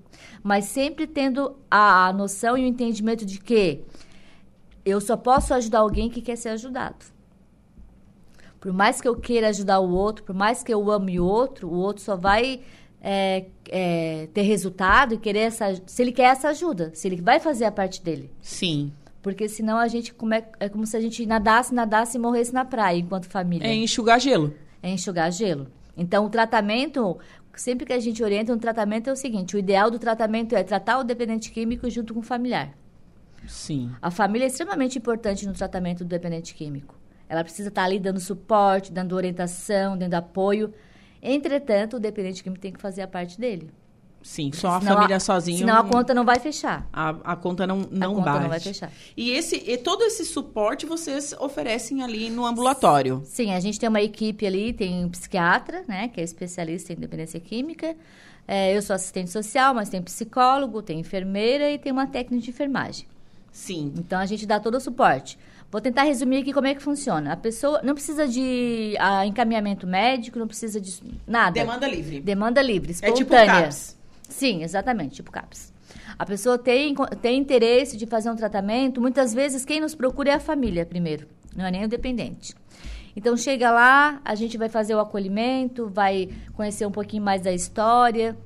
mas 0.44 0.66
sempre 0.66 1.08
tendo 1.08 1.56
a, 1.72 2.08
a 2.08 2.14
noção 2.14 2.58
e 2.58 2.64
o 2.64 2.68
entendimento 2.68 3.26
de 3.26 3.40
que 3.40 3.82
eu 4.86 5.00
só 5.00 5.16
posso 5.16 5.54
ajudar 5.54 5.80
alguém 5.80 6.10
que 6.10 6.22
quer 6.22 6.36
ser 6.36 6.50
ajudado. 6.50 7.06
Por 8.60 8.74
mais 8.74 9.00
que 9.00 9.08
eu 9.08 9.16
queira 9.16 9.50
ajudar 9.50 9.80
o 9.80 9.90
outro, 9.90 10.24
por 10.24 10.36
mais 10.36 10.64
que 10.64 10.74
eu 10.74 10.92
ame 10.92 11.20
o 11.20 11.26
outro, 11.26 11.70
o 11.70 11.76
outro 11.76 12.04
só 12.04 12.16
vai 12.16 12.62
é, 13.02 13.46
é, 13.70 14.28
ter 14.34 14.42
resultado 14.42 15.14
e 15.14 15.18
querer 15.18 15.40
essa. 15.40 15.82
Se 15.86 16.02
ele 16.02 16.12
quer 16.12 16.32
essa 16.32 16.50
ajuda, 16.50 16.92
se 16.94 17.08
ele 17.08 17.22
vai 17.22 17.40
fazer 17.40 17.66
a 17.66 17.72
parte 17.72 18.04
dele. 18.04 18.32
Sim. 18.42 18.92
Porque 19.22 19.50
senão 19.50 19.78
a 19.78 19.88
gente 19.88 20.14
como 20.14 20.34
é, 20.34 20.48
é 20.60 20.70
como 20.70 20.86
se 20.86 20.96
a 20.96 21.02
gente 21.02 21.26
nadasse, 21.26 21.74
nadasse 21.74 22.18
e 22.18 22.20
morresse 22.20 22.54
na 22.54 22.66
praia 22.66 22.98
enquanto 22.98 23.26
família. 23.28 23.68
É 23.68 23.74
enxugar 23.74 24.20
gelo. 24.20 24.54
É 24.82 24.90
enxugar 24.90 25.32
gelo. 25.32 25.68
Então 25.96 26.26
o 26.26 26.30
tratamento, 26.30 27.18
sempre 27.56 27.86
que 27.86 27.94
a 27.94 28.00
gente 28.00 28.24
orienta 28.24 28.54
um 28.54 28.58
tratamento 28.58 29.10
é 29.10 29.14
o 29.14 29.16
seguinte, 29.16 29.56
o 29.56 29.60
ideal 29.60 29.90
do 29.90 30.00
tratamento 30.00 30.56
é 30.56 30.64
tratar 30.64 31.00
o 31.00 31.04
dependente 31.04 31.52
químico 31.52 31.90
junto 31.90 32.14
com 32.14 32.20
o 32.20 32.24
familiar. 32.24 32.78
Sim. 33.48 33.92
A 34.02 34.12
família 34.12 34.46
é 34.46 34.48
extremamente 34.48 34.98
importante 34.98 35.46
no 35.46 35.54
tratamento 35.54 36.00
do 36.00 36.08
dependente 36.08 36.54
químico. 36.54 36.96
Ela 37.30 37.44
precisa 37.44 37.70
estar 37.70 37.84
ali 37.84 38.00
dando 38.00 38.20
suporte, 38.20 38.92
dando 38.92 39.16
orientação, 39.16 39.98
dando 39.98 40.14
apoio. 40.14 40.74
Entretanto, 41.22 41.98
o 41.98 42.00
dependente 42.00 42.44
químico 42.44 42.62
tem 42.62 42.72
que 42.72 42.80
fazer 42.80 43.02
a 43.02 43.08
parte 43.08 43.40
dele. 43.40 43.72
Sim, 44.28 44.52
só 44.54 44.72
a 44.72 44.82
família 44.82 45.16
a, 45.16 45.20
sozinha. 45.22 45.60
Senão 45.60 45.78
a 45.78 45.84
conta 45.86 46.14
não 46.14 46.26
vai 46.26 46.38
fechar. 46.38 46.86
A, 46.92 47.10
a 47.24 47.36
conta 47.36 47.66
não, 47.66 47.88
não 47.90 48.12
a 48.12 48.16
conta 48.16 48.26
bate. 48.32 48.42
não 48.42 48.50
vai 48.50 48.60
fechar. 48.60 48.92
E, 49.16 49.32
esse, 49.32 49.56
e 49.56 49.78
todo 49.78 50.04
esse 50.04 50.26
suporte 50.26 50.86
vocês 50.86 51.34
oferecem 51.40 52.04
ali 52.04 52.30
no 52.30 52.46
ambulatório? 52.46 53.22
Sim, 53.26 53.54
a 53.54 53.60
gente 53.62 53.80
tem 53.80 53.88
uma 53.88 54.02
equipe 54.02 54.46
ali, 54.46 54.74
tem 54.74 55.06
um 55.06 55.10
psiquiatra, 55.10 55.86
né, 55.88 56.10
que 56.10 56.20
é 56.20 56.24
especialista 56.26 56.92
em 56.92 56.98
dependência 56.98 57.40
química. 57.40 57.96
É, 58.46 58.76
eu 58.76 58.82
sou 58.82 58.96
assistente 58.96 59.30
social, 59.30 59.74
mas 59.74 59.88
tem 59.88 60.02
psicólogo, 60.02 60.82
tem 60.82 61.00
enfermeira 61.00 61.72
e 61.72 61.78
tem 61.78 61.92
uma 61.92 62.08
técnica 62.08 62.44
de 62.44 62.50
enfermagem. 62.50 63.08
Sim. 63.52 63.94
Então 63.98 64.20
a 64.20 64.26
gente 64.26 64.46
dá 64.46 64.60
todo 64.60 64.76
o 64.76 64.82
suporte. 64.82 65.38
Vou 65.70 65.82
tentar 65.82 66.04
resumir 66.04 66.38
aqui 66.38 66.54
como 66.54 66.68
é 66.68 66.74
que 66.74 66.82
funciona. 66.82 67.34
A 67.34 67.38
pessoa 67.38 67.82
não 67.84 67.94
precisa 67.94 68.28
de 68.28 68.96
a, 69.00 69.26
encaminhamento 69.26 69.86
médico, 69.86 70.40
não 70.40 70.48
precisa 70.48 70.80
de 70.80 71.02
nada. 71.28 71.52
Demanda 71.52 71.88
livre. 71.88 72.22
Demanda 72.22 72.62
livre, 72.62 72.92
espontânea. 72.92 73.14
É 73.14 73.18
tipo 73.18 73.36
CAPS. 73.36 73.98
Sim, 74.30 74.64
exatamente, 74.64 75.16
tipo 75.16 75.32
CAPS. 75.32 75.74
A 76.18 76.26
pessoa 76.26 76.58
tem, 76.58 76.96
tem 77.22 77.38
interesse 77.38 77.98
de 77.98 78.06
fazer 78.06 78.30
um 78.30 78.36
tratamento, 78.36 79.02
muitas 79.02 79.34
vezes 79.34 79.66
quem 79.66 79.80
nos 79.80 79.94
procura 79.94 80.32
é 80.32 80.34
a 80.34 80.40
família 80.40 80.86
primeiro, 80.86 81.28
não 81.56 81.66
é 81.66 81.72
nem 81.72 81.86
o 81.86 81.88
dependente. 81.88 82.56
Então 83.16 83.36
chega 83.36 83.72
lá, 83.72 84.22
a 84.24 84.36
gente 84.36 84.58
vai 84.58 84.70
fazer 84.70 84.96
o 84.96 85.00
acolhimento, 85.00 85.88
vai 85.88 86.30
conhecer 86.54 86.86
um 86.86 86.92
pouquinho 86.92 87.24
mais 87.24 87.42
da 87.42 87.52
história, 87.52 88.38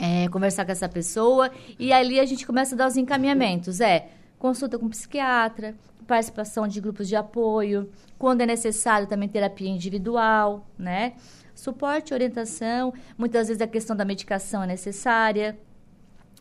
é, 0.00 0.28
conversar 0.28 0.64
com 0.64 0.72
essa 0.72 0.88
pessoa 0.88 1.50
e 1.78 1.92
ali 1.92 2.18
a 2.18 2.24
gente 2.24 2.46
começa 2.46 2.74
a 2.74 2.78
dar 2.78 2.88
os 2.88 2.96
encaminhamentos. 2.96 3.80
É 3.80 4.08
consulta 4.38 4.78
com 4.78 4.88
psiquiatra, 4.88 5.74
participação 6.10 6.66
de 6.66 6.80
grupos 6.80 7.06
de 7.06 7.14
apoio, 7.14 7.88
quando 8.18 8.40
é 8.40 8.46
necessário 8.46 9.06
também 9.06 9.28
terapia 9.28 9.68
individual, 9.68 10.66
né? 10.76 11.12
suporte, 11.54 12.12
orientação. 12.12 12.92
Muitas 13.16 13.46
vezes 13.46 13.62
a 13.62 13.66
questão 13.68 13.94
da 13.94 14.04
medicação 14.04 14.64
é 14.64 14.66
necessária. 14.66 15.56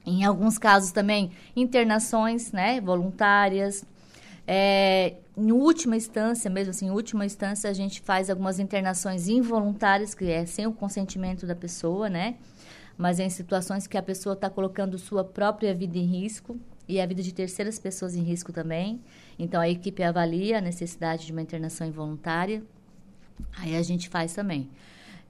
Em 0.04 0.26
alguns 0.26 0.58
casos 0.58 0.92
também, 0.92 1.32
internações 1.56 2.52
né, 2.52 2.82
voluntárias. 2.82 3.86
É, 4.48 5.18
em 5.38 5.52
última 5.52 5.96
instância, 5.96 6.50
mesmo 6.50 6.72
assim, 6.72 6.88
em 6.88 6.90
última 6.90 7.24
instância, 7.24 7.70
a 7.70 7.74
gente 7.74 8.02
faz 8.02 8.28
algumas 8.28 8.58
internações 8.58 9.28
involuntárias, 9.28 10.16
que 10.16 10.26
é 10.32 10.48
sem 10.48 10.66
o 10.66 10.74
consentimento 10.74 11.46
da 11.46 11.56
pessoa, 11.56 12.10
né? 12.10 12.38
Mas 12.98 13.20
é 13.20 13.26
em 13.26 13.30
situações 13.30 13.86
que 13.86 13.98
a 13.98 14.02
pessoa 14.02 14.34
está 14.34 14.50
colocando 14.50 14.98
sua 14.98 15.24
própria 15.24 15.76
vida 15.76 16.00
em 16.00 16.06
risco 16.06 16.60
e 16.88 17.00
a 17.00 17.06
vida 17.06 17.22
de 17.22 17.32
terceiras 17.32 17.78
pessoas 17.78 18.16
em 18.16 18.24
risco 18.24 18.52
também. 18.52 19.00
Então, 19.40 19.62
a 19.62 19.70
equipe 19.70 20.04
avalia 20.04 20.58
a 20.58 20.62
necessidade 20.62 21.26
de 21.26 21.32
uma 21.32 21.42
internação 21.42 21.88
involuntária. 21.88 22.62
Aí 23.58 23.76
a 23.76 23.82
gente 23.82 24.10
faz 24.10 24.34
também. 24.34 24.70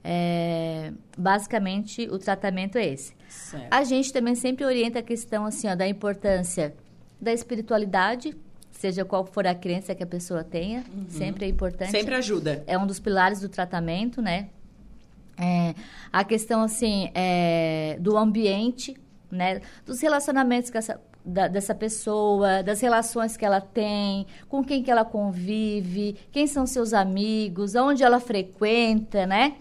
É, 0.02 0.92
basicamente, 1.16 2.08
o 2.10 2.18
tratamento 2.18 2.76
é 2.76 2.86
esse. 2.86 3.14
Certo. 3.28 3.72
A 3.72 3.84
gente 3.84 4.12
também 4.12 4.34
sempre 4.34 4.64
orienta 4.64 4.98
a 4.98 5.02
questão 5.02 5.46
assim, 5.46 5.68
ó, 5.68 5.76
da 5.76 5.86
importância 5.86 6.74
da 7.20 7.32
espiritualidade, 7.32 8.36
seja 8.70 9.04
qual 9.04 9.24
for 9.24 9.46
a 9.46 9.54
crença 9.54 9.94
que 9.94 10.02
a 10.02 10.06
pessoa 10.06 10.42
tenha, 10.42 10.84
uhum. 10.92 11.06
sempre 11.08 11.44
é 11.44 11.48
importante. 11.48 11.90
Sempre 11.90 12.14
ajuda. 12.14 12.64
É 12.66 12.76
um 12.78 12.86
dos 12.86 12.98
pilares 12.98 13.40
do 13.40 13.48
tratamento, 13.48 14.20
né? 14.22 14.48
É, 15.38 15.74
a 16.12 16.24
questão, 16.24 16.62
assim, 16.62 17.10
é, 17.14 17.96
do 18.00 18.16
ambiente, 18.16 18.96
né? 19.30 19.60
Dos 19.84 20.00
relacionamentos 20.00 20.70
que 20.70 20.78
essa, 20.78 21.00
da, 21.24 21.48
dessa 21.48 21.74
pessoa, 21.74 22.62
das 22.62 22.80
relações 22.80 23.36
que 23.36 23.44
ela 23.44 23.60
tem, 23.60 24.26
com 24.48 24.64
quem 24.64 24.82
que 24.82 24.90
ela 24.90 25.04
convive, 25.04 26.16
quem 26.32 26.46
são 26.46 26.66
seus 26.66 26.92
amigos, 26.92 27.74
onde 27.74 28.02
ela 28.02 28.20
frequenta, 28.20 29.26
né? 29.26 29.56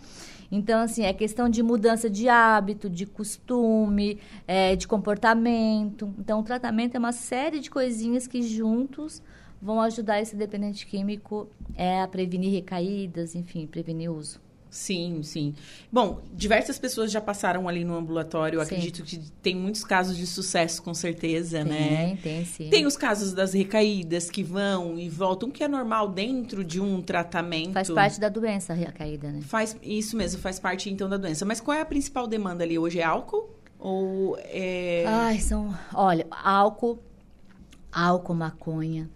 Então, 0.51 0.81
assim, 0.81 1.03
é 1.03 1.13
questão 1.13 1.47
de 1.47 1.61
mudança 1.61 2.09
de 2.09 2.27
hábito, 2.27 2.89
de 2.89 3.05
costume, 3.05 4.19
é, 4.47 4.75
de 4.75 4.87
comportamento. 4.87 6.11
Então, 6.17 6.39
o 6.39 6.43
tratamento 6.43 6.95
é 6.95 6.99
uma 6.99 7.11
série 7.11 7.59
de 7.59 7.69
coisinhas 7.69 8.25
que 8.25 8.41
juntos 8.41 9.21
vão 9.61 9.79
ajudar 9.81 10.19
esse 10.21 10.35
dependente 10.35 10.87
químico 10.87 11.47
é, 11.75 12.01
a 12.01 12.07
prevenir 12.07 12.51
recaídas, 12.51 13.35
enfim, 13.35 13.67
prevenir 13.67 14.11
uso. 14.11 14.48
Sim, 14.69 15.23
sim. 15.23 15.55
Bom, 15.91 16.21
diversas 16.32 16.77
pessoas 16.77 17.12
já 17.12 17.19
passaram 17.19 17.67
ali 17.67 17.84
no 17.84 17.95
ambulatório. 17.95 18.60
Sim. 18.60 18.65
Acredito 18.65 19.03
que 19.03 19.17
tem 19.41 19.55
muitos 19.55 19.84
casos 19.84 20.15
de 20.15 20.27
sucesso, 20.27 20.84
com 20.84 20.93
certeza, 20.93 21.63
tem, 21.63 21.67
né? 21.67 22.08
Tem, 22.08 22.17
tem, 22.17 22.45
sim. 22.45 22.69
Tem 22.69 22.86
os 22.86 22.95
casos 22.95 23.34
das 23.34 23.53
recaídas 23.53 24.29
que 24.29 24.43
vão 24.43 24.99
e 24.99 25.10
voltam, 25.10 25.49
que 25.49 25.63
é 25.63 25.67
normal 25.67 26.10
dentro 26.10 26.63
de 26.63 26.79
um 26.79 27.01
tratamento. 27.01 27.73
Faz 27.73 27.89
parte 27.89 28.19
da 28.19 28.29
doença 28.29 28.73
a 28.73 28.75
recaída, 28.75 29.32
né? 29.32 29.41
Faz, 29.41 29.75
isso 29.82 30.15
mesmo, 30.15 30.39
faz 30.39 30.60
parte 30.60 30.89
então 30.89 31.10
da 31.10 31.17
doença. 31.17 31.45
Mas 31.45 31.60
qual 31.60 31.75
é 31.75 31.82
a 31.82 31.86
principal 31.86 32.27
demanda 32.27 32.63
ali 32.63 32.77
hoje? 32.77 32.99
É 32.99 33.03
álcool? 33.03 33.49
Ou 33.79 34.38
é. 34.39 35.05
Ai, 35.08 35.39
são. 35.39 35.75
Olha, 35.93 36.27
álcool, 36.29 36.99
álcool, 37.91 38.36
maconha 38.36 39.10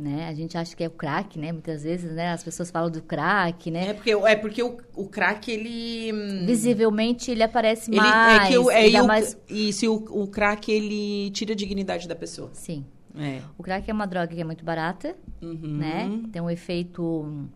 né? 0.00 0.28
A 0.28 0.34
gente 0.34 0.56
acha 0.56 0.74
que 0.76 0.84
é 0.84 0.88
o 0.88 0.90
crack, 0.90 1.38
né? 1.38 1.52
Muitas 1.52 1.82
vezes, 1.82 2.12
né? 2.12 2.32
As 2.32 2.42
pessoas 2.42 2.70
falam 2.70 2.90
do 2.90 3.02
crack, 3.02 3.70
né? 3.70 3.88
É 3.88 3.94
porque, 3.94 4.10
é 4.10 4.36
porque 4.36 4.62
o, 4.62 4.78
o 4.94 5.08
crack, 5.08 5.50
ele... 5.50 6.12
Hum, 6.12 6.46
Visivelmente, 6.46 7.30
ele 7.30 7.42
aparece 7.42 7.90
ele, 7.90 8.00
mais. 8.00 8.44
É 8.44 8.48
que 8.48 8.58
o, 8.58 8.70
é, 8.70 9.02
o, 9.02 9.06
mais... 9.06 9.38
Isso, 9.48 9.92
o, 9.92 10.22
o 10.22 10.26
crack, 10.28 10.70
ele 10.70 11.30
tira 11.30 11.52
a 11.52 11.56
dignidade 11.56 12.06
da 12.06 12.14
pessoa. 12.14 12.50
Sim. 12.52 12.84
É. 13.18 13.40
O 13.56 13.62
crack 13.62 13.90
é 13.90 13.92
uma 13.92 14.06
droga 14.06 14.28
que 14.28 14.40
é 14.40 14.44
muito 14.44 14.64
barata, 14.64 15.16
uhum. 15.40 15.78
né? 15.78 16.20
Tem 16.30 16.42
um 16.42 16.50
efeito 16.50 17.48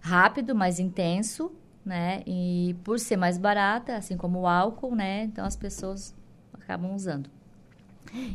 rápido, 0.00 0.54
mais 0.54 0.78
intenso, 0.78 1.50
né? 1.84 2.22
E 2.26 2.76
por 2.84 2.98
ser 2.98 3.16
mais 3.16 3.38
barata, 3.38 3.96
assim 3.96 4.16
como 4.16 4.40
o 4.40 4.46
álcool, 4.46 4.94
né? 4.94 5.24
Então, 5.24 5.46
as 5.46 5.56
pessoas 5.56 6.14
acabam 6.52 6.94
usando. 6.94 7.30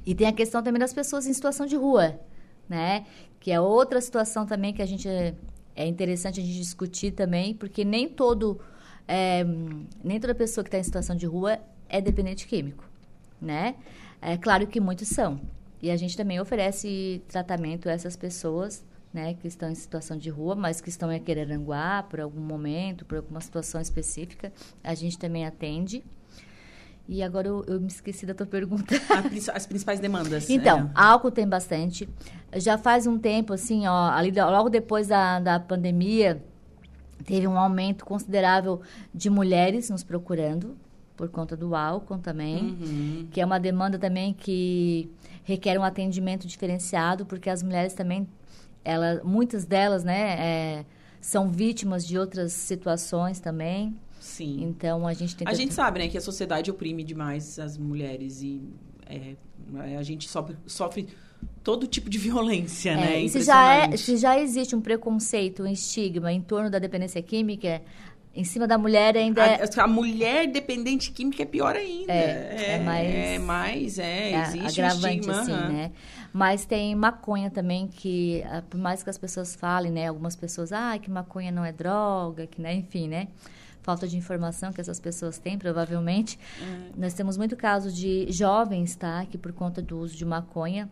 E 0.06 0.16
tem 0.16 0.28
a 0.28 0.34
questão 0.34 0.62
também 0.64 0.80
das 0.80 0.94
pessoas 0.94 1.28
em 1.28 1.34
situação 1.34 1.66
de 1.66 1.76
rua, 1.76 2.20
né? 2.68 3.06
Que 3.44 3.52
é 3.52 3.60
outra 3.60 4.00
situação 4.00 4.46
também 4.46 4.74
que 4.74 4.82
a 4.82 4.86
gente 4.86 5.06
é, 5.06 5.36
é 5.76 5.86
interessante 5.86 6.40
a 6.40 6.44
gente 6.44 6.58
discutir 6.58 7.12
também, 7.12 7.54
porque 7.54 7.84
nem 7.84 8.08
todo 8.08 8.58
é, 9.06 9.44
nem 10.02 10.18
toda 10.18 10.34
pessoa 10.34 10.64
que 10.64 10.70
está 10.70 10.80
em 10.80 10.84
situação 10.84 11.14
de 11.14 11.26
rua 11.26 11.60
é 11.90 12.00
dependente 12.00 12.48
químico, 12.48 12.90
né? 13.42 13.76
É 14.22 14.38
claro 14.38 14.66
que 14.66 14.80
muitos 14.80 15.10
são. 15.10 15.42
E 15.82 15.92
a 15.92 15.98
gente 15.98 16.16
também 16.16 16.40
oferece 16.40 17.22
tratamento 17.28 17.90
a 17.90 17.92
essas 17.92 18.16
pessoas 18.16 18.82
né, 19.14 19.34
que 19.34 19.46
estão 19.46 19.70
em 19.70 19.76
situação 19.76 20.18
de 20.18 20.30
rua, 20.30 20.56
mas 20.56 20.80
que 20.80 20.88
estão 20.88 21.12
em 21.12 21.20
Quereranguá 21.20 22.02
por 22.02 22.22
algum 22.22 22.40
momento, 22.40 23.04
por 23.04 23.18
alguma 23.18 23.42
situação 23.42 23.82
específica, 23.82 24.54
a 24.82 24.96
gente 24.96 25.20
também 25.20 25.46
atende. 25.46 26.02
E 27.08 27.22
agora 27.22 27.48
eu, 27.48 27.66
eu 27.68 27.82
me 27.82 27.88
esqueci 27.88 28.26
da 28.26 28.34
tua 28.34 28.46
pergunta. 28.46 28.96
As 29.54 29.66
principais 29.66 30.00
demandas. 30.00 30.50
Então, 30.50 30.80
é. 30.80 30.92
álcool 30.96 31.32
tem 31.32 31.48
bastante. 31.48 32.08
Já 32.56 32.78
faz 32.78 33.06
um 33.06 33.18
tempo, 33.18 33.54
assim, 33.54 33.86
ó, 33.88 34.10
ali, 34.10 34.32
logo 34.32 34.70
depois 34.70 35.08
da, 35.08 35.40
da 35.40 35.60
pandemia, 35.60 36.42
teve 37.26 37.48
um 37.48 37.58
aumento 37.58 38.06
considerável 38.06 38.82
de 39.14 39.30
mulheres 39.30 39.90
nos 39.90 40.04
procurando, 40.04 40.78
por 41.16 41.30
conta 41.30 41.56
do 41.56 41.76
álcool 41.76 42.18
também, 42.18 42.78
uhum. 42.82 43.28
que 43.32 43.40
é 43.40 43.46
uma 43.46 43.60
demanda 43.60 44.00
também 44.00 44.34
que 44.34 45.12
requer 45.44 45.78
um 45.78 45.84
atendimento 45.84 46.48
diferenciado, 46.48 47.26
porque 47.26 47.50
as 47.50 47.62
mulheres 47.62 47.94
também, 47.94 48.28
ela, 48.84 49.22
muitas 49.24 49.66
delas, 49.66 50.04
né, 50.04 50.38
é, 50.40 50.86
são 51.22 51.50
vítimas 51.50 52.06
de 52.06 52.18
outras 52.18 52.54
situações 52.54 53.40
também. 53.40 53.96
Sim. 54.34 54.64
Então 54.64 55.06
a 55.06 55.14
gente. 55.14 55.36
A 55.46 55.54
gente 55.54 55.74
sabe, 55.76 56.00
né, 56.00 56.08
que 56.08 56.18
a 56.18 56.22
sociedade 56.22 56.72
oprime 56.72 57.04
demais 57.04 57.60
as 57.60 57.78
mulheres 57.78 58.42
e 58.42 58.64
é, 59.06 59.36
a 59.96 60.02
gente 60.02 60.28
sofre, 60.28 60.58
sofre 60.66 61.08
todo 61.64 61.86
tipo 61.86 62.10
de 62.10 62.18
violência, 62.20 62.92
é, 62.92 62.96
né? 62.96 63.28
Se 63.28 63.44
já, 63.44 63.74
é, 63.76 63.96
se 63.96 64.18
já 64.18 64.40
existe 64.40 64.76
um 64.76 64.82
preconceito, 64.82 65.62
um 65.62 65.68
estigma 65.68 66.32
em 66.32 66.42
torno 66.42 66.68
da 66.68 66.80
dependência 66.80 67.22
química, 67.22 67.80
em 68.36 68.44
cima 68.44 68.68
da 68.68 68.76
mulher 68.76 69.16
ainda 69.16 69.44
a, 69.44 69.48
é... 69.48 69.66
a 69.78 69.88
mulher 69.88 70.48
dependente 70.48 71.12
química 71.12 71.44
é 71.44 71.46
pior 71.46 71.76
ainda. 71.76 72.12
É, 72.12 72.56
é, 72.58 72.72
é 72.72 72.80
mais... 72.80 73.16
É 73.16 73.40
mais, 73.40 74.00
é, 74.00 74.42
existe 74.42 74.82
agravante, 74.82 75.30
um 75.30 75.32
assim, 75.32 75.52
né? 75.52 75.92
Mas 76.34 76.66
tem 76.66 76.96
maconha 76.96 77.52
também 77.52 77.88
que, 77.88 78.44
ah, 78.48 78.64
por 78.68 78.80
mais 78.80 79.04
que 79.04 79.10
as 79.12 79.20
pessoas 79.20 79.54
falem, 79.54 79.92
né? 79.92 80.08
Algumas 80.08 80.36
pessoas, 80.36 80.72
ah, 80.74 80.98
que 81.00 81.12
maconha 81.12 81.52
não 81.52 81.64
é 81.64 81.72
droga, 81.72 82.48
que, 82.48 82.60
né? 82.60 82.74
Enfim, 82.74 83.08
né? 83.08 83.28
Falta 83.84 84.08
de 84.08 84.18
informação 84.18 84.74
que 84.74 84.82
essas 84.82 85.00
pessoas 85.00 85.38
têm, 85.38 85.58
provavelmente. 85.58 86.40
Uhum. 86.60 86.92
Nós 86.98 87.14
temos 87.14 87.38
muito 87.38 87.56
caso 87.56 87.92
de 87.92 88.32
jovens, 88.32 88.96
tá? 88.96 89.26
Que 89.30 89.38
por 89.38 89.54
conta 89.54 89.82
do 89.82 90.00
uso 90.00 90.16
de 90.16 90.26
maconha 90.26 90.90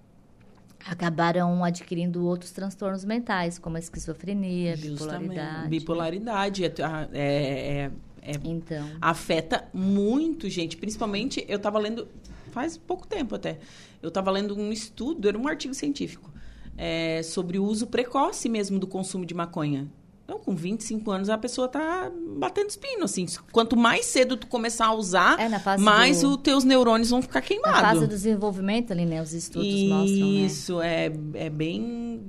acabaram 0.85 1.63
adquirindo 1.63 2.25
outros 2.25 2.51
transtornos 2.51 3.05
mentais, 3.05 3.57
como 3.57 3.77
a 3.77 3.79
esquizofrenia, 3.79 4.75
Justamente. 4.75 5.29
bipolaridade. 5.29 5.69
Bipolaridade 5.69 6.65
é, 6.65 6.71
é, 7.13 7.91
é, 8.21 8.39
então. 8.43 8.87
afeta 8.99 9.67
muito, 9.73 10.49
gente. 10.49 10.77
Principalmente, 10.77 11.45
eu 11.47 11.57
estava 11.57 11.79
lendo 11.79 12.07
faz 12.51 12.77
pouco 12.77 13.07
tempo 13.07 13.35
até. 13.35 13.59
Eu 14.01 14.09
estava 14.09 14.29
lendo 14.29 14.55
um 14.57 14.71
estudo, 14.71 15.27
era 15.27 15.37
um 15.37 15.47
artigo 15.47 15.73
científico, 15.73 16.31
é, 16.77 17.23
sobre 17.23 17.57
o 17.57 17.63
uso 17.63 17.87
precoce 17.87 18.49
mesmo 18.49 18.77
do 18.77 18.87
consumo 18.87 19.25
de 19.25 19.33
maconha. 19.33 19.87
Então, 20.31 20.39
com 20.39 20.55
25 20.55 21.11
anos, 21.11 21.29
a 21.29 21.37
pessoa 21.37 21.67
tá 21.67 22.09
batendo 22.37 22.69
espino, 22.69 23.03
assim. 23.03 23.25
Quanto 23.51 23.75
mais 23.75 24.05
cedo 24.05 24.37
tu 24.37 24.47
começar 24.47 24.85
a 24.85 24.93
usar, 24.93 25.37
é, 25.37 25.77
mais 25.77 26.21
do... 26.21 26.29
os 26.29 26.37
teus 26.37 26.63
neurônios 26.63 27.09
vão 27.09 27.21
ficar 27.21 27.41
queimados. 27.41 27.81
Na 27.81 27.89
fase 27.89 27.99
do 27.99 28.07
desenvolvimento 28.07 28.93
ali, 28.93 29.05
né? 29.05 29.21
Os 29.21 29.33
estudos 29.33 29.67
Isso, 29.67 29.89
mostram, 29.89 30.31
né? 30.31 30.39
Isso, 30.45 30.81
é, 30.81 31.11
é 31.33 31.49
bem... 31.49 32.21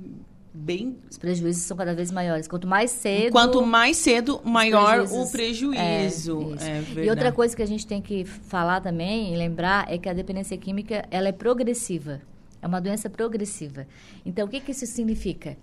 Bem... 0.53 0.97
Os 1.09 1.17
prejuízos 1.17 1.63
são 1.63 1.77
cada 1.77 1.95
vez 1.95 2.11
maiores. 2.11 2.45
Quanto 2.45 2.67
mais 2.67 2.91
cedo... 2.91 3.31
Quanto 3.31 3.65
mais 3.65 3.95
cedo, 3.95 4.41
maior 4.43 5.05
o 5.09 5.31
prejuízo. 5.31 6.57
É, 6.59 6.99
é 6.99 7.05
e 7.05 7.09
outra 7.09 7.31
coisa 7.31 7.55
que 7.55 7.61
a 7.61 7.65
gente 7.65 7.87
tem 7.87 8.01
que 8.01 8.25
falar 8.25 8.81
também 8.81 9.33
e 9.33 9.37
lembrar 9.37 9.89
é 9.89 9.97
que 9.97 10.09
a 10.09 10.13
dependência 10.13 10.57
química, 10.57 11.07
ela 11.09 11.29
é 11.29 11.31
progressiva. 11.31 12.21
É 12.61 12.67
uma 12.67 12.81
doença 12.81 13.09
progressiva. 13.09 13.87
Então, 14.25 14.45
o 14.45 14.49
que, 14.49 14.59
que 14.59 14.71
isso 14.71 14.85
significa? 14.85 15.57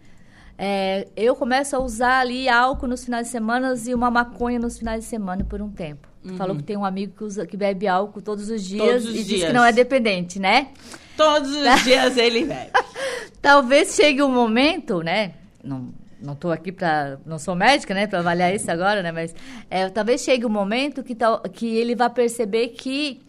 É, 0.62 1.08
eu 1.16 1.34
começo 1.34 1.74
a 1.74 1.78
usar 1.78 2.20
ali 2.20 2.46
álcool 2.46 2.86
nos 2.86 3.02
finais 3.02 3.28
de 3.28 3.32
semana 3.32 3.74
e 3.82 3.94
uma 3.94 4.10
maconha 4.10 4.58
nos 4.58 4.78
finais 4.78 5.04
de 5.04 5.08
semana 5.08 5.42
por 5.42 5.62
um 5.62 5.70
tempo. 5.70 6.06
Uhum. 6.22 6.36
Falou 6.36 6.54
que 6.54 6.62
tem 6.62 6.76
um 6.76 6.84
amigo 6.84 7.14
que, 7.16 7.24
usa, 7.24 7.46
que 7.46 7.56
bebe 7.56 7.88
álcool 7.88 8.20
todos 8.20 8.50
os 8.50 8.62
dias 8.62 8.86
todos 8.86 9.04
os 9.06 9.10
e 9.12 9.14
dias. 9.14 9.26
diz 9.26 9.44
que 9.46 9.52
não 9.54 9.64
é 9.64 9.72
dependente, 9.72 10.38
né? 10.38 10.68
Todos 11.16 11.50
os 11.50 11.64
dias 11.82 12.14
ele 12.18 12.44
bebe. 12.44 12.72
Talvez 13.40 13.94
chegue 13.94 14.22
um 14.22 14.30
momento, 14.30 15.02
né? 15.02 15.32
Não, 15.64 15.94
não 16.20 16.34
estou 16.34 16.52
aqui 16.52 16.70
para 16.70 17.18
não 17.24 17.38
sou 17.38 17.54
médica 17.54 17.94
né 17.94 18.06
para 18.06 18.18
avaliar 18.18 18.54
isso 18.54 18.70
agora 18.70 19.02
né 19.02 19.12
mas 19.12 19.34
é, 19.70 19.88
talvez 19.88 20.22
chegue 20.22 20.44
um 20.44 20.50
momento 20.50 21.02
que 21.02 21.14
tal 21.14 21.40
que 21.40 21.66
ele 21.66 21.94
vai 21.94 22.10
perceber 22.10 22.68
que 22.68 23.22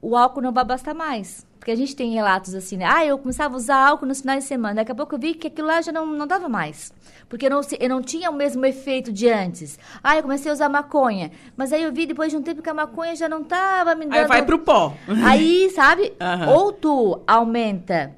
o 0.00 0.16
álcool 0.16 0.40
não 0.40 0.52
vai 0.52 0.64
bastar 0.64 0.94
mais 0.94 1.46
porque 1.60 1.72
a 1.72 1.76
gente 1.76 1.94
tem 1.94 2.14
relatos 2.14 2.54
assim, 2.54 2.78
né? 2.78 2.86
Ah, 2.88 3.04
eu 3.04 3.18
começava 3.18 3.52
a 3.52 3.56
usar 3.58 3.86
álcool 3.86 4.06
nos 4.06 4.22
finais 4.22 4.44
de 4.44 4.48
semana. 4.48 4.76
Daqui 4.76 4.92
a 4.92 4.94
pouco 4.94 5.14
eu 5.14 5.18
vi 5.18 5.34
que 5.34 5.48
aquilo 5.48 5.68
lá 5.68 5.82
já 5.82 5.92
não, 5.92 6.06
não 6.06 6.26
dava 6.26 6.48
mais. 6.48 6.90
Porque 7.28 7.44
eu 7.44 7.50
não, 7.50 7.60
eu 7.78 7.88
não 7.90 8.00
tinha 8.00 8.30
o 8.30 8.32
mesmo 8.32 8.64
efeito 8.64 9.12
de 9.12 9.28
antes. 9.28 9.78
Ah, 10.02 10.16
eu 10.16 10.22
comecei 10.22 10.50
a 10.50 10.54
usar 10.54 10.70
maconha. 10.70 11.30
Mas 11.54 11.70
aí 11.70 11.82
eu 11.82 11.92
vi 11.92 12.06
depois 12.06 12.32
de 12.32 12.38
um 12.38 12.42
tempo 12.42 12.62
que 12.62 12.70
a 12.70 12.72
maconha 12.72 13.14
já 13.14 13.28
não 13.28 13.42
estava 13.42 13.94
me 13.94 14.06
dando... 14.06 14.14
Aí 14.14 14.26
vai 14.26 14.42
pro 14.42 14.60
pó. 14.60 14.94
Aí, 15.22 15.68
sabe? 15.74 16.14
Uhum. 16.18 16.54
Ou 16.54 16.72
tu 16.72 17.20
aumenta 17.26 18.16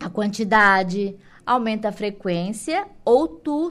a 0.00 0.08
quantidade, 0.08 1.14
aumenta 1.44 1.90
a 1.90 1.92
frequência, 1.92 2.86
ou 3.04 3.28
tu 3.28 3.70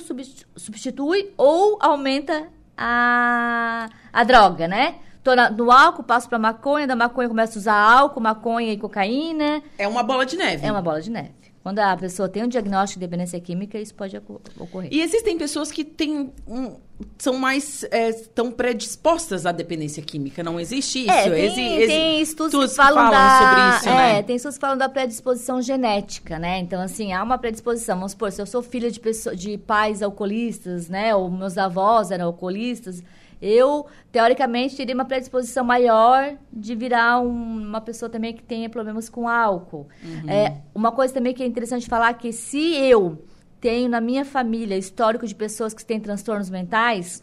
substitui 0.55 1.33
ou 1.35 1.79
aumenta 1.81 2.47
a, 2.77 3.89
a 4.13 4.23
droga, 4.23 4.67
né? 4.67 4.97
Tô 5.23 5.35
na, 5.35 5.49
no 5.49 5.71
álcool, 5.71 6.03
passo 6.03 6.27
pra 6.27 6.37
maconha, 6.37 6.85
da 6.85 6.95
maconha 6.95 7.29
começo 7.29 7.57
a 7.57 7.61
usar 7.61 7.75
álcool, 7.75 8.19
maconha 8.19 8.73
e 8.73 8.77
cocaína. 8.77 9.63
É 9.77 9.87
uma 9.87 10.03
bola 10.03 10.25
de 10.25 10.35
neve. 10.35 10.65
É 10.65 10.71
uma 10.71 10.81
bola 10.81 11.01
de 11.01 11.09
neve. 11.09 11.31
Quando 11.63 11.79
a 11.79 11.95
pessoa 11.95 12.27
tem 12.27 12.43
um 12.43 12.47
diagnóstico 12.47 12.99
de 12.99 13.07
dependência 13.07 13.39
química, 13.39 13.79
isso 13.79 13.95
pode 13.95 14.17
ocorrer. 14.17 14.89
E 14.91 15.01
existem 15.01 15.37
pessoas 15.37 15.71
que 15.71 15.85
têm 15.85 16.29
um, 16.45 16.75
são 17.17 17.35
mais 17.35 17.85
é, 17.89 18.09
estão 18.09 18.51
predispostas 18.51 19.45
à 19.45 19.51
dependência 19.53 20.03
química, 20.03 20.43
não 20.43 20.59
existe 20.59 21.03
isso? 21.03 21.11
É, 21.11 21.29
tem, 21.29 21.45
Exi, 21.45 21.87
tem 21.87 22.21
estudos 22.21 22.71
que 22.71 22.75
falam, 22.75 23.05
que 23.05 23.11
falam 23.11 23.11
da, 23.11 23.39
sobre 23.39 23.77
isso, 23.77 23.89
é, 23.89 24.13
né? 24.13 24.23
tem 24.23 24.35
estudos 24.35 24.57
que 24.57 24.61
falam 24.61 24.77
da 24.77 24.89
predisposição 24.89 25.61
genética, 25.61 26.37
né? 26.37 26.59
Então, 26.59 26.81
assim, 26.81 27.13
há 27.13 27.23
uma 27.23 27.37
predisposição. 27.37 27.95
Vamos 27.95 28.11
supor, 28.11 28.29
se 28.33 28.41
eu 28.41 28.45
sou 28.45 28.61
filha 28.61 28.91
de, 28.91 28.99
pessoa, 28.99 29.33
de 29.33 29.57
pais 29.57 30.03
alcoolistas, 30.03 30.89
né? 30.89 31.15
Ou 31.15 31.31
meus 31.31 31.57
avós 31.57 32.11
eram 32.11 32.25
alcoolistas 32.25 33.01
eu, 33.43 33.85
teoricamente, 34.09 34.77
teria 34.77 34.95
uma 34.95 35.03
predisposição 35.03 35.65
maior 35.65 36.37
de 36.51 36.73
virar 36.73 37.19
um, 37.19 37.67
uma 37.67 37.81
pessoa 37.81 38.09
também 38.09 38.33
que 38.33 38.41
tenha 38.41 38.69
problemas 38.69 39.09
com 39.09 39.27
álcool. 39.27 39.89
Uhum. 40.01 40.29
É, 40.29 40.61
uma 40.73 40.93
coisa 40.93 41.13
também 41.13 41.33
que 41.33 41.43
é 41.43 41.45
interessante 41.45 41.87
falar 41.89 42.11
é 42.11 42.13
que 42.13 42.31
se 42.31 42.73
eu 42.75 43.21
tenho 43.59 43.89
na 43.89 43.99
minha 43.99 44.23
família 44.23 44.77
histórico 44.77 45.27
de 45.27 45.35
pessoas 45.35 45.73
que 45.73 45.85
têm 45.85 45.99
transtornos 45.99 46.49
mentais, 46.49 47.21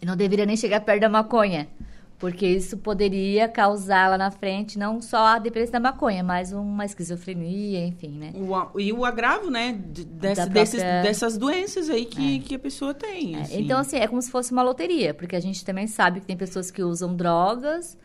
eu 0.00 0.06
não 0.06 0.16
deveria 0.16 0.46
nem 0.46 0.56
chegar 0.56 0.80
perto 0.80 1.00
da 1.00 1.08
maconha. 1.08 1.68
Porque 2.20 2.46
isso 2.46 2.76
poderia 2.76 3.48
causar 3.48 4.10
lá 4.10 4.18
na 4.18 4.30
frente 4.30 4.78
não 4.78 5.00
só 5.00 5.24
a 5.24 5.38
dependência 5.38 5.72
da 5.72 5.80
maconha, 5.80 6.22
mas 6.22 6.52
uma 6.52 6.84
esquizofrenia, 6.84 7.86
enfim, 7.86 8.10
né? 8.10 8.32
O, 8.34 8.78
e 8.78 8.92
o 8.92 9.06
agravo, 9.06 9.50
né? 9.50 9.72
Desse, 9.72 10.34
própria... 10.34 10.48
desses, 10.48 10.80
dessas 10.80 11.38
doenças 11.38 11.88
aí 11.88 12.04
que, 12.04 12.36
é. 12.36 12.38
que 12.40 12.54
a 12.56 12.58
pessoa 12.58 12.92
tem. 12.92 13.36
É. 13.36 13.40
Assim. 13.40 13.62
Então, 13.62 13.80
assim, 13.80 13.96
é 13.96 14.06
como 14.06 14.20
se 14.20 14.30
fosse 14.30 14.52
uma 14.52 14.62
loteria, 14.62 15.14
porque 15.14 15.34
a 15.34 15.40
gente 15.40 15.64
também 15.64 15.86
sabe 15.86 16.20
que 16.20 16.26
tem 16.26 16.36
pessoas 16.36 16.70
que 16.70 16.82
usam 16.82 17.16
drogas 17.16 17.96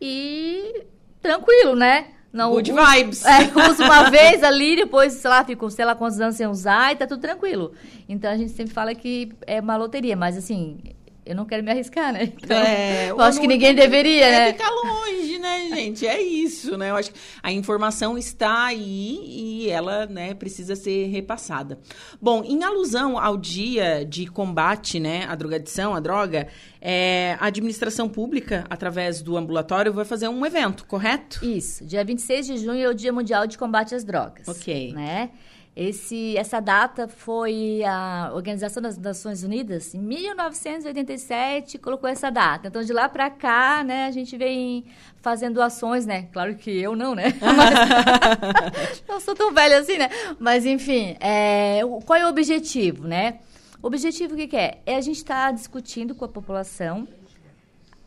e 0.00 0.84
tranquilo, 1.20 1.74
né? 1.74 2.12
Não, 2.32 2.52
Good 2.52 2.70
uso, 2.70 2.80
vibes. 2.80 3.24
É, 3.26 3.68
usa 3.68 3.84
uma 3.84 4.10
vez 4.10 4.44
ali, 4.44 4.76
depois, 4.76 5.12
sei 5.14 5.28
lá, 5.28 5.44
fico, 5.44 5.68
sei 5.72 5.84
lá 5.84 5.96
quantos 5.96 6.20
anos 6.20 6.36
sem 6.36 6.46
usar 6.46 6.92
e 6.92 6.96
tá 6.96 7.04
tudo 7.04 7.20
tranquilo. 7.20 7.72
Então 8.08 8.30
a 8.30 8.36
gente 8.36 8.52
sempre 8.52 8.72
fala 8.72 8.94
que 8.94 9.32
é 9.44 9.60
uma 9.60 9.76
loteria, 9.76 10.14
mas 10.14 10.36
assim, 10.36 10.78
eu 11.26 11.34
não 11.34 11.44
quero 11.44 11.62
me 11.62 11.70
arriscar, 11.72 12.12
né? 12.12 12.32
Então, 12.36 12.56
é, 12.56 13.10
eu 13.10 13.20
acho 13.20 13.40
que 13.40 13.48
ninguém 13.48 13.74
deveria, 13.74 14.30
né? 14.30 14.52
ficar 14.52 14.70
longe, 14.70 15.38
né, 15.38 15.68
gente? 15.74 16.06
É 16.06 16.22
isso, 16.22 16.78
né? 16.78 16.90
Eu 16.90 16.96
acho 16.96 17.10
que 17.10 17.18
a 17.42 17.50
informação 17.50 18.16
está 18.16 18.66
aí 18.66 19.18
e 19.24 19.68
ela, 19.68 20.06
né, 20.06 20.34
precisa 20.34 20.76
ser 20.76 21.06
repassada. 21.06 21.78
Bom, 22.22 22.44
em 22.44 22.62
alusão 22.62 23.18
ao 23.18 23.36
dia 23.36 24.04
de 24.04 24.26
combate, 24.26 25.00
né, 25.00 25.26
à 25.28 25.34
drogadição, 25.34 25.94
à 25.94 26.00
droga, 26.00 26.46
é, 26.80 27.36
a 27.40 27.46
administração 27.46 28.08
pública, 28.08 28.64
através 28.70 29.20
do 29.20 29.36
ambulatório, 29.36 29.92
vai 29.92 30.04
fazer 30.04 30.28
um 30.28 30.46
evento, 30.46 30.86
correto? 30.86 31.44
Isso. 31.44 31.84
Dia 31.84 32.04
26 32.04 32.46
de 32.46 32.58
junho 32.58 32.84
é 32.84 32.88
o 32.88 32.94
Dia 32.94 33.12
Mundial 33.12 33.46
de 33.46 33.58
Combate 33.58 33.94
às 33.94 34.04
Drogas. 34.04 34.46
Ok. 34.46 34.92
Né? 34.92 35.30
Esse, 35.76 36.34
essa 36.38 36.58
data 36.58 37.06
foi 37.06 37.84
a 37.84 38.30
Organização 38.32 38.82
das 38.82 38.96
Nações 38.96 39.42
Unidas, 39.42 39.94
em 39.94 40.00
1987, 40.00 41.76
colocou 41.76 42.08
essa 42.08 42.30
data. 42.30 42.68
Então, 42.68 42.82
de 42.82 42.94
lá 42.94 43.10
para 43.10 43.28
cá, 43.28 43.84
né, 43.84 44.06
a 44.06 44.10
gente 44.10 44.38
vem 44.38 44.86
fazendo 45.20 45.60
ações, 45.60 46.06
né? 46.06 46.28
Claro 46.32 46.54
que 46.54 46.70
eu 46.70 46.96
não, 46.96 47.14
né? 47.14 47.24
Mas, 47.44 49.04
não 49.06 49.20
sou 49.20 49.34
tão 49.34 49.52
velha 49.52 49.78
assim, 49.78 49.98
né? 49.98 50.08
Mas, 50.38 50.64
enfim, 50.64 51.14
é, 51.20 51.80
qual 52.06 52.18
é 52.18 52.24
o 52.24 52.30
objetivo, 52.30 53.06
né? 53.06 53.40
O 53.82 53.88
objetivo 53.88 54.32
o 54.32 54.36
que, 54.38 54.46
que 54.46 54.56
é? 54.56 54.78
É 54.86 54.96
a 54.96 55.00
gente 55.02 55.18
estar 55.18 55.48
tá 55.48 55.52
discutindo 55.52 56.14
com 56.14 56.24
a 56.24 56.28
população 56.28 57.06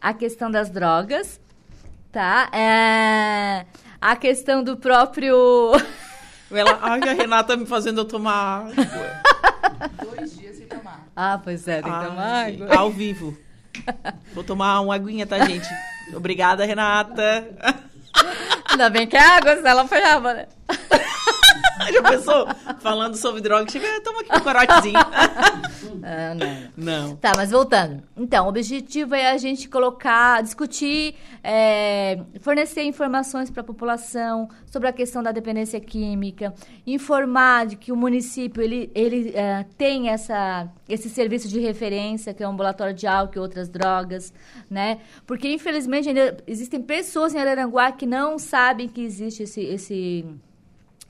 a 0.01 0.11
questão 0.11 0.49
das 0.49 0.71
drogas, 0.71 1.39
tá? 2.11 2.49
É, 2.51 3.67
a 4.01 4.15
questão 4.15 4.63
do 4.63 4.75
próprio... 4.75 5.73
Ela, 6.51 6.79
ai, 6.81 6.99
a 7.07 7.13
Renata 7.13 7.55
me 7.55 7.65
fazendo 7.65 8.01
eu 8.01 8.05
tomar 8.05 8.67
água. 8.67 8.73
Dois 10.03 10.37
dias 10.37 10.57
sem 10.57 10.65
tomar. 10.67 11.05
Ah, 11.15 11.39
pois 11.43 11.67
é, 11.67 11.81
tem 11.81 11.91
que 11.91 11.97
Ai, 11.97 12.07
tomar 12.07 12.47
água. 12.47 12.75
Ao 12.77 12.91
vivo. 12.91 13.37
Vou 14.33 14.43
tomar 14.43 14.81
uma 14.81 14.95
aguinha, 14.95 15.27
tá, 15.27 15.45
gente? 15.45 15.67
Obrigada, 16.13 16.65
Renata. 16.65 17.47
Ainda 18.71 18.89
bem 18.89 19.07
que 19.07 19.15
é 19.15 19.19
água, 19.19 19.55
senão 19.55 19.69
ela 19.69 19.81
apanhava, 19.83 20.33
né? 20.33 20.47
Já 21.93 22.03
pensou? 22.03 22.47
Falando 22.79 23.15
sobre 23.15 23.41
droga, 23.41 23.69
chega, 23.69 24.01
toma 24.01 24.21
aqui 24.21 24.35
um 24.35 24.39
corotezinho. 24.39 24.99
Ah, 26.01 26.33
não. 26.35 27.09
Não. 27.09 27.15
Tá, 27.17 27.33
mas 27.35 27.51
voltando. 27.51 28.01
Então, 28.15 28.45
o 28.45 28.49
objetivo 28.49 29.15
é 29.15 29.31
a 29.31 29.37
gente 29.37 29.67
colocar, 29.67 30.41
discutir, 30.41 31.15
é, 31.43 32.21
fornecer 32.39 32.83
informações 32.83 33.49
para 33.49 33.61
a 33.61 33.63
população 33.63 34.49
sobre 34.65 34.87
a 34.87 34.93
questão 34.93 35.21
da 35.21 35.31
dependência 35.31 35.79
química, 35.79 36.53
informar 36.85 37.67
de 37.67 37.75
que 37.75 37.91
o 37.91 37.95
município 37.95 38.61
ele, 38.61 38.89
ele 38.95 39.31
é, 39.35 39.65
tem 39.77 40.09
essa, 40.09 40.69
esse 40.87 41.09
serviço 41.09 41.47
de 41.47 41.59
referência, 41.59 42.33
que 42.33 42.43
é 42.43 42.47
o 42.47 42.49
ambulatório 42.49 42.93
de 42.93 43.07
álcool 43.07 43.37
e 43.37 43.39
outras 43.39 43.67
drogas, 43.67 44.33
né? 44.69 44.99
Porque, 45.25 45.51
infelizmente, 45.51 46.07
ainda 46.07 46.37
existem 46.47 46.81
pessoas 46.81 47.33
em 47.33 47.39
Araranguá 47.39 47.91
que 47.91 48.05
não 48.05 48.37
sabem 48.39 48.87
que 48.87 49.01
existe 49.01 49.43
esse... 49.43 49.61
esse 49.61 50.25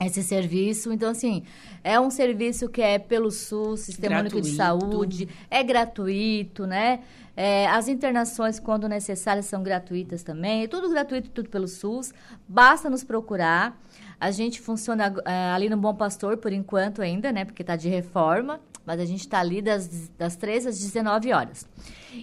esse 0.00 0.22
serviço. 0.22 0.92
Então, 0.92 1.10
assim, 1.10 1.42
é 1.84 2.00
um 2.00 2.10
serviço 2.10 2.68
que 2.68 2.80
é 2.80 2.98
pelo 2.98 3.30
SUS, 3.30 3.80
Sistema 3.80 4.20
Único 4.20 4.40
de 4.40 4.52
Gratuito. 4.52 4.86
Saúde, 4.86 5.28
é 5.50 5.62
gratuito, 5.62 6.66
né? 6.66 7.00
É, 7.36 7.66
as 7.68 7.88
internações, 7.88 8.58
quando 8.58 8.88
necessárias, 8.88 9.46
são 9.46 9.62
gratuitas 9.62 10.22
também. 10.22 10.64
É 10.64 10.68
tudo 10.68 10.88
gratuito, 10.90 11.30
tudo 11.30 11.48
pelo 11.48 11.68
SUS. 11.68 12.12
Basta 12.48 12.90
nos 12.90 13.04
procurar. 13.04 13.78
A 14.18 14.30
gente 14.30 14.60
funciona 14.60 15.14
é, 15.24 15.50
ali 15.52 15.68
no 15.68 15.76
Bom 15.76 15.94
Pastor, 15.94 16.36
por 16.36 16.52
enquanto 16.52 17.00
ainda, 17.00 17.30
né? 17.30 17.44
Porque 17.44 17.62
está 17.62 17.76
de 17.76 17.88
reforma. 17.88 18.60
Mas 18.84 18.98
a 18.98 19.04
gente 19.04 19.20
está 19.20 19.38
ali 19.38 19.62
das, 19.62 20.10
das 20.18 20.36
13 20.36 20.68
às 20.68 20.78
19 20.78 21.32
horas. 21.32 21.66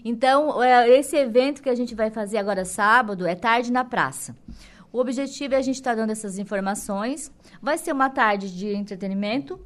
Então, 0.04 0.62
é, 0.62 0.90
esse 0.90 1.16
evento 1.16 1.62
que 1.62 1.70
a 1.70 1.76
gente 1.76 1.96
vai 1.96 2.10
fazer 2.10 2.38
agora 2.38 2.66
sábado 2.66 3.26
é 3.26 3.36
tarde 3.36 3.72
na 3.72 3.86
praça. 3.86 4.36
O 4.98 5.00
objetivo 5.00 5.54
é 5.54 5.58
a 5.58 5.62
gente 5.62 5.76
estar 5.76 5.94
dando 5.94 6.10
essas 6.10 6.40
informações. 6.40 7.32
Vai 7.62 7.78
ser 7.78 7.92
uma 7.92 8.10
tarde 8.10 8.52
de 8.52 8.74
entretenimento. 8.74 9.60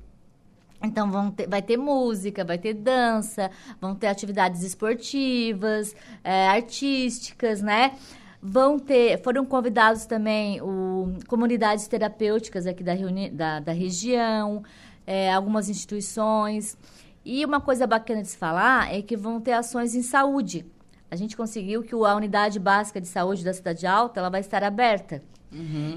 Então 0.84 1.10
vão 1.10 1.32
ter- 1.32 1.48
vai 1.48 1.62
ter 1.62 1.78
música, 1.78 2.44
vai 2.44 2.58
ter 2.58 2.74
dança, 2.74 3.50
vão 3.80 3.96
ter 3.96 4.08
atividades 4.08 4.62
esportivas, 4.62 5.96
é, 6.22 6.50
artísticas, 6.50 7.62
né? 7.62 7.94
Vão 8.42 8.78
ter, 8.78 9.22
foram 9.24 9.46
convidados 9.46 10.06
também 10.06 10.60
o, 10.62 11.14
comunidades 11.28 11.88
terapêuticas 11.88 12.68
aqui 12.68 12.84
da, 12.84 12.92
reuni- 12.92 13.30
da, 13.30 13.62
da 13.62 13.72
região, 13.72 14.62
é, 15.08 15.32
algumas 15.32 15.70
instituições. 15.70 16.78
E 17.24 17.46
uma 17.46 17.62
coisa 17.62 17.88
bacana 17.88 18.22
de 18.22 18.28
se 18.28 18.36
falar 18.38 18.94
é 18.94 19.02
que 19.02 19.16
vão 19.16 19.40
ter 19.40 19.54
ações 19.54 19.96
em 19.96 20.02
saúde. 20.02 20.66
A 21.12 21.16
gente 21.18 21.36
conseguiu 21.36 21.84
que 21.84 21.94
a 21.94 22.16
unidade 22.16 22.58
básica 22.58 23.02
de 23.02 23.08
saúde 23.08 23.44
da 23.44 23.54
Cidade 23.54 23.86
Alta 23.86 24.22
ela 24.22 24.30
vai 24.30 24.40
estar 24.40 24.64
aberta. 24.64 25.22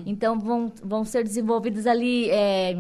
Então 0.04 0.38
vão, 0.40 0.72
vão 0.82 1.04
ser 1.04 1.22
desenvolvidas 1.22 1.86
ali 1.86 2.28
é, 2.30 2.74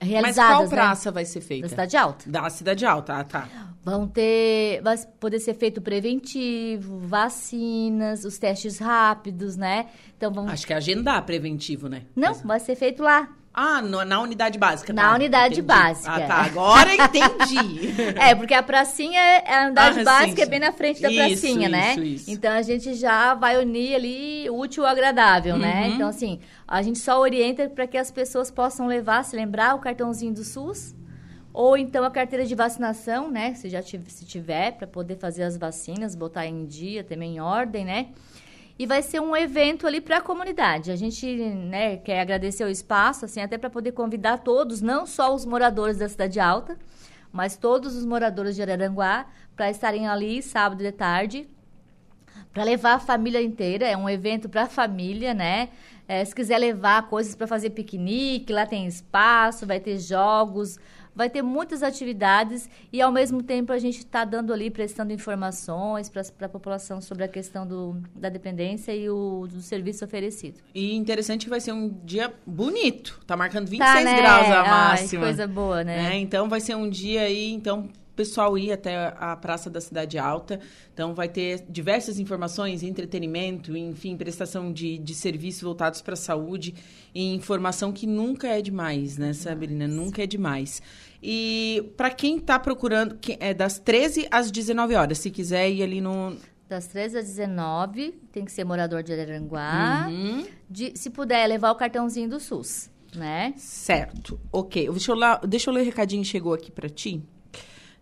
Mas 0.00 0.08
realizadas 0.08 0.56
qual 0.56 0.62
né, 0.62 0.68
praça 0.70 1.12
vai 1.12 1.26
ser 1.26 1.40
da 1.40 1.46
feita? 1.46 1.68
Cidade 1.68 1.96
Alta. 1.96 2.30
Da 2.30 2.48
Cidade 2.48 2.86
Alta, 2.86 3.18
ah, 3.18 3.24
tá. 3.24 3.48
Vão 3.82 4.06
ter, 4.06 4.82
vai 4.82 4.96
poder 5.18 5.40
ser 5.40 5.54
feito 5.54 5.80
preventivo, 5.80 6.98
vacinas, 6.98 8.24
os 8.24 8.38
testes 8.38 8.78
rápidos, 8.78 9.56
né? 9.56 9.86
Então 10.16 10.30
vão. 10.32 10.48
Acho 10.48 10.66
que 10.66 10.72
é 10.72 10.76
agendar 10.76 11.24
preventivo, 11.24 11.88
né? 11.88 12.02
Não, 12.14 12.34
vai 12.34 12.60
ser 12.60 12.76
feito 12.76 13.02
lá. 13.02 13.28
Ah, 13.52 13.82
no- 13.82 14.04
na 14.04 14.20
unidade 14.20 14.56
básica. 14.58 14.92
Na 14.92 15.08
tá. 15.08 15.14
unidade 15.16 15.54
Entendi. 15.54 15.62
básica. 15.66 16.14
Ah, 16.14 16.20
tá. 16.20 16.34
Agora 16.42 16.94
entendi. 16.94 17.90
É, 18.20 18.32
porque 18.34 18.54
a 18.54 18.62
pracinha, 18.62 19.18
é- 19.18 19.52
a 19.54 19.64
unidade 19.66 19.88
Ah, 19.96 19.98
sim, 19.98 20.04
básica 20.04 20.42
é 20.42 20.44
sim. 20.44 20.50
bem 20.50 20.60
na 20.60 20.72
frente 20.72 21.02
da 21.02 21.10
Isso, 21.10 21.18
pracinha, 21.42 21.68
né? 21.68 21.90
isso, 21.92 22.02
isso. 22.02 22.30
Então 22.30 22.52
a 22.52 22.62
gente 22.62 22.94
já 22.94 23.34
vai 23.34 23.58
unir 23.60 23.94
ali 23.96 24.48
útil 24.50 24.84
ao 24.84 24.90
agradável, 24.92 25.58
né? 25.58 25.88
Uhum. 25.88 25.94
Então, 25.94 26.08
assim, 26.08 26.38
a 26.68 26.80
gente 26.80 26.98
só 27.00 27.18
orienta 27.18 27.68
para 27.68 27.88
que 27.88 27.98
as 27.98 28.10
pessoas 28.12 28.50
possam 28.52 28.86
levar, 28.86 29.24
se 29.24 29.34
lembrar, 29.34 29.74
o 29.74 29.80
cartãozinho 29.80 30.32
do 30.34 30.44
SUS. 30.44 30.94
Ou 31.52 31.76
então 31.76 32.04
a 32.04 32.10
carteira 32.10 32.44
de 32.46 32.54
vacinação, 32.54 33.30
né? 33.30 33.54
Se 33.54 33.68
já 33.68 33.82
tiver, 33.82 34.10
se 34.10 34.24
tiver, 34.24 34.72
para 34.72 34.86
poder 34.86 35.16
fazer 35.16 35.42
as 35.42 35.56
vacinas, 35.56 36.14
botar 36.14 36.46
em 36.46 36.64
dia, 36.64 37.02
também 37.02 37.36
em 37.36 37.40
ordem, 37.40 37.84
né? 37.84 38.08
E 38.78 38.86
vai 38.86 39.02
ser 39.02 39.20
um 39.20 39.36
evento 39.36 39.86
ali 39.86 40.00
para 40.00 40.18
a 40.18 40.20
comunidade. 40.22 40.90
A 40.90 40.96
gente 40.96 41.26
né, 41.26 41.98
quer 41.98 42.20
agradecer 42.20 42.64
o 42.64 42.68
espaço, 42.68 43.24
assim, 43.26 43.40
até 43.40 43.58
para 43.58 43.68
poder 43.68 43.92
convidar 43.92 44.38
todos, 44.38 44.80
não 44.80 45.04
só 45.06 45.34
os 45.34 45.44
moradores 45.44 45.98
da 45.98 46.08
Cidade 46.08 46.40
Alta, 46.40 46.78
mas 47.30 47.56
todos 47.56 47.94
os 47.94 48.06
moradores 48.06 48.56
de 48.56 48.62
Araranguá, 48.62 49.26
para 49.54 49.70
estarem 49.70 50.08
ali 50.08 50.40
sábado 50.40 50.82
de 50.82 50.92
tarde, 50.92 51.46
para 52.54 52.64
levar 52.64 52.94
a 52.94 52.98
família 52.98 53.42
inteira. 53.42 53.86
É 53.86 53.96
um 53.96 54.08
evento 54.08 54.48
para 54.48 54.62
a 54.62 54.66
família, 54.66 55.34
né? 55.34 55.68
É, 56.08 56.24
se 56.24 56.34
quiser 56.34 56.58
levar 56.58 57.08
coisas 57.08 57.34
para 57.34 57.46
fazer 57.46 57.70
piquenique, 57.70 58.52
lá 58.52 58.66
tem 58.66 58.86
espaço, 58.86 59.66
vai 59.66 59.78
ter 59.78 59.98
jogos, 59.98 60.78
vai 61.14 61.28
ter 61.30 61.42
muitas 61.42 61.82
atividades 61.82 62.68
e 62.92 63.00
ao 63.00 63.10
mesmo 63.12 63.42
tempo 63.42 63.72
a 63.72 63.78
gente 63.78 63.98
está 63.98 64.24
dando 64.24 64.52
ali, 64.52 64.70
prestando 64.70 65.12
informações 65.12 66.08
para 66.08 66.22
a 66.46 66.48
população 66.48 67.00
sobre 67.00 67.24
a 67.24 67.28
questão 67.28 67.66
do, 67.66 67.96
da 68.14 68.28
dependência 68.28 68.94
e 68.94 69.08
o, 69.10 69.46
do 69.50 69.60
serviço 69.60 70.04
oferecido. 70.04 70.60
E 70.74 70.94
interessante 70.94 71.44
que 71.44 71.50
vai 71.50 71.60
ser 71.60 71.72
um 71.72 71.88
dia 72.04 72.32
bonito. 72.46 73.20
Tá 73.26 73.36
marcando 73.36 73.68
26 73.68 73.80
Tá, 73.94 74.00
né? 74.04 74.16
graus 74.16 74.46
a 74.46 74.60
Ai, 74.62 74.68
máxima. 74.68 75.22
coisa 75.24 75.46
boa, 75.46 75.84
né? 75.84 76.14
É, 76.14 76.18
então 76.18 76.48
vai 76.48 76.60
ser 76.60 76.74
um 76.76 76.88
dia 76.88 77.22
aí, 77.22 77.50
então 77.52 77.88
pessoal 78.20 78.58
ir 78.58 78.70
até 78.70 79.14
a 79.18 79.34
Praça 79.34 79.70
da 79.70 79.80
Cidade 79.80 80.18
Alta. 80.18 80.60
Então 80.92 81.14
vai 81.14 81.26
ter 81.28 81.64
diversas 81.70 82.18
informações, 82.18 82.82
entretenimento, 82.82 83.74
enfim, 83.74 84.14
prestação 84.16 84.70
de, 84.72 84.98
de 84.98 85.14
serviços 85.14 85.62
voltados 85.62 86.02
para 86.02 86.12
a 86.12 86.16
saúde 86.16 86.74
e 87.14 87.32
informação 87.34 87.92
que 87.92 88.06
nunca 88.06 88.46
é 88.48 88.60
demais, 88.60 89.16
né, 89.16 89.32
Sabrina? 89.32 89.88
Nunca 89.88 90.22
é 90.22 90.26
demais. 90.26 90.82
E 91.22 91.92
para 91.96 92.10
quem 92.10 92.36
está 92.36 92.58
procurando, 92.58 93.16
que- 93.16 93.38
é 93.40 93.54
das 93.54 93.78
13 93.78 94.28
às 94.30 94.50
19 94.50 94.94
horas, 94.94 95.18
se 95.18 95.30
quiser 95.30 95.70
ir 95.70 95.82
ali 95.82 96.00
no. 96.00 96.36
Das 96.68 96.86
13 96.86 97.18
às 97.18 97.24
19, 97.26 98.12
tem 98.30 98.44
que 98.44 98.52
ser 98.52 98.64
morador 98.64 99.02
de 99.02 99.12
Araranguá. 99.12 100.06
Uhum. 100.10 100.46
De- 100.68 100.92
se 100.94 101.08
puder, 101.10 101.46
levar 101.48 101.70
o 101.72 101.74
cartãozinho 101.74 102.28
do 102.28 102.38
SUS, 102.38 102.88
né? 103.16 103.52
Certo. 103.56 104.38
Ok. 104.52 104.88
Deixa 104.90 105.10
eu, 105.10 105.16
lá, 105.16 105.36
deixa 105.38 105.68
eu 105.70 105.74
ler 105.74 105.80
o 105.80 105.84
recadinho 105.84 106.22
que 106.22 106.28
chegou 106.28 106.54
aqui 106.54 106.70
pra 106.70 106.88
ti. 106.88 107.20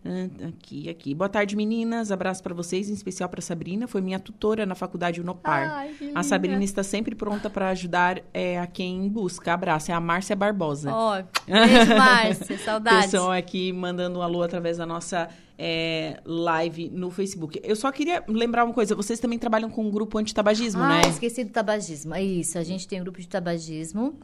Ah, 0.05 0.47
Aqui, 0.47 0.89
aqui. 0.89 1.13
Boa 1.13 1.27
tarde, 1.27 1.55
meninas. 1.55 2.11
Abraço 2.11 2.41
pra 2.41 2.53
vocês, 2.53 2.89
em 2.89 2.93
especial 2.93 3.27
pra 3.27 3.41
Sabrina. 3.41 3.87
Foi 3.87 4.01
minha 4.01 4.19
tutora 4.19 4.65
na 4.65 4.75
faculdade 4.75 5.19
Unopar. 5.19 5.71
Ai, 5.71 5.95
a. 6.15 6.23
Sabrina 6.23 6.63
está 6.63 6.83
sempre 6.83 7.15
pronta 7.15 7.49
pra 7.49 7.69
ajudar 7.69 8.21
é, 8.33 8.59
a 8.59 8.65
quem 8.65 9.09
busca. 9.09 9.53
Abraço. 9.53 9.91
É 9.91 9.93
a 9.93 9.99
Márcia 9.99 10.35
Barbosa. 10.35 10.91
Ó, 10.93 11.21
beijo, 11.45 11.95
Márcia. 11.97 12.57
Saudades. 12.63 13.11
Pessoal 13.11 13.31
aqui 13.31 13.73
mandando 13.73 14.19
um 14.19 14.21
alô 14.21 14.41
através 14.41 14.77
da 14.77 14.85
nossa 14.85 15.27
é, 15.57 16.21
live 16.23 16.89
no 16.89 17.11
Facebook. 17.11 17.59
Eu 17.61 17.75
só 17.75 17.91
queria 17.91 18.23
lembrar 18.27 18.63
uma 18.63 18.73
coisa. 18.73 18.95
Vocês 18.95 19.19
também 19.19 19.37
trabalham 19.37 19.69
com 19.69 19.85
um 19.85 19.91
grupo 19.91 20.17
antitabagismo, 20.17 20.81
ah, 20.81 20.87
né? 20.87 21.01
esqueci 21.09 21.43
do 21.43 21.51
tabagismo. 21.51 22.15
É 22.15 22.23
isso, 22.23 22.57
a 22.57 22.63
gente 22.63 22.87
tem 22.87 23.01
um 23.01 23.03
grupo 23.03 23.19
de 23.19 23.27
tabagismo. 23.27 24.17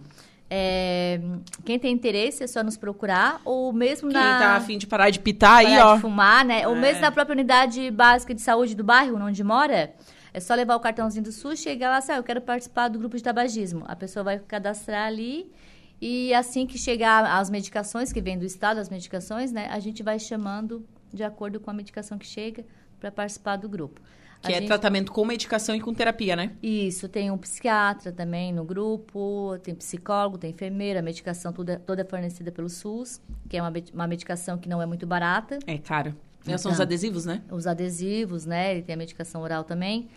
É, 0.49 1.19
quem 1.63 1.79
tem 1.79 1.91
interesse 1.91 2.43
é 2.43 2.47
só 2.47 2.63
nos 2.63 2.77
procurar, 2.77 3.41
ou 3.43 3.73
mesmo 3.73 4.09
Quem 4.09 4.19
na... 4.19 4.39
tá 4.39 4.55
afim 4.55 4.77
de 4.77 4.85
parar 4.85 5.09
de 5.09 5.19
pitar 5.19 5.57
aí, 5.57 5.65
parar 5.65 5.87
ó. 5.87 5.95
de 5.95 6.01
fumar, 6.01 6.45
né? 6.45 6.67
Ou 6.67 6.75
É. 6.75 6.79
mesmo 6.79 7.01
na 7.01 7.11
própria 7.11 7.33
unidade 7.33 7.89
básica 7.89 8.33
de 8.33 8.41
saúde 8.41 8.75
do 8.75 8.83
bairro, 8.83 9.17
onde 9.17 9.43
mora, 9.43 9.93
é 10.33 10.39
só 10.39 10.53
levar 10.53 10.75
o 10.75 10.79
cartãozinho 10.79 11.23
do 11.23 11.31
SUS, 11.31 11.59
chegar 11.59 11.89
lá, 11.89 11.97
assim, 11.97 12.11
ah, 12.11 12.17
eu 12.17 12.23
quero 12.23 12.41
participar 12.41 12.89
do 12.89 12.99
grupo 12.99 13.17
de 13.17 13.23
tabagismo. 13.23 13.85
A 13.87 13.95
pessoa 13.95 14.23
vai 14.23 14.37
cadastrar 14.37 15.07
ali 15.07 15.51
e 15.99 16.33
assim 16.33 16.67
que 16.67 16.77
chegar 16.77 17.25
as 17.25 17.49
medicações, 17.49 18.13
que 18.13 18.21
vem 18.21 18.37
do 18.37 18.45
estado, 18.45 18.79
as 18.79 18.89
medicações, 18.89 19.51
né? 19.51 19.67
A 19.71 19.79
gente 19.79 20.03
vai 20.03 20.19
chamando 20.19 20.85
de 21.11 21.23
acordo 21.23 21.59
com 21.59 21.71
a 21.71 21.73
medicação 21.73 22.17
que 22.17 22.25
chega 22.27 22.65
para 22.99 23.11
participar 23.11 23.55
do 23.55 23.69
grupo. 23.69 24.01
A 24.45 24.47
Que 24.47 24.53
é 24.53 24.59
gente- 24.59 24.67
tratamento 24.67 25.11
com 25.11 25.25
medicação 25.25 25.75
e 25.75 25.79
com 25.81 25.93
terapia, 25.93 26.35
né? 26.35 26.51
isso, 26.61 27.09
tem 27.09 27.31
um 27.31 27.37
psiquiatra 27.37 28.11
também 28.11 28.53
no 28.53 28.63
grupo, 28.63 29.57
tem 29.63 29.73
psicólogo, 29.73 30.37
tem 30.37 30.51
enfermeira, 30.51 30.99
a 30.99 31.03
medicação 31.03 31.51
toda, 31.51 31.79
toda 31.79 32.01
é 32.03 32.05
fornecida 32.05 32.51
pelo 32.51 32.69
SUS, 32.69 33.19
que 33.49 33.57
é 33.57 33.61
uma, 33.61 33.73
uma 33.93 34.07
medicação 34.07 34.57
que 34.57 34.69
não 34.69 34.81
é 34.81 34.85
muito 34.85 35.07
barata. 35.07 35.57
É, 35.65 35.77
cara. 35.77 36.15
São 36.43 36.53
os 36.55 36.61
Então. 36.77 36.83
adesivos, 36.83 37.25
né? 37.25 37.41
Os 37.49 37.65
adesivos, 37.65 38.45
né? 38.45 38.73
Ele 38.73 38.83
tem 38.83 38.93
a 38.93 38.97
medicação 38.97 39.41
oral 39.41 39.63
também. 39.63 40.07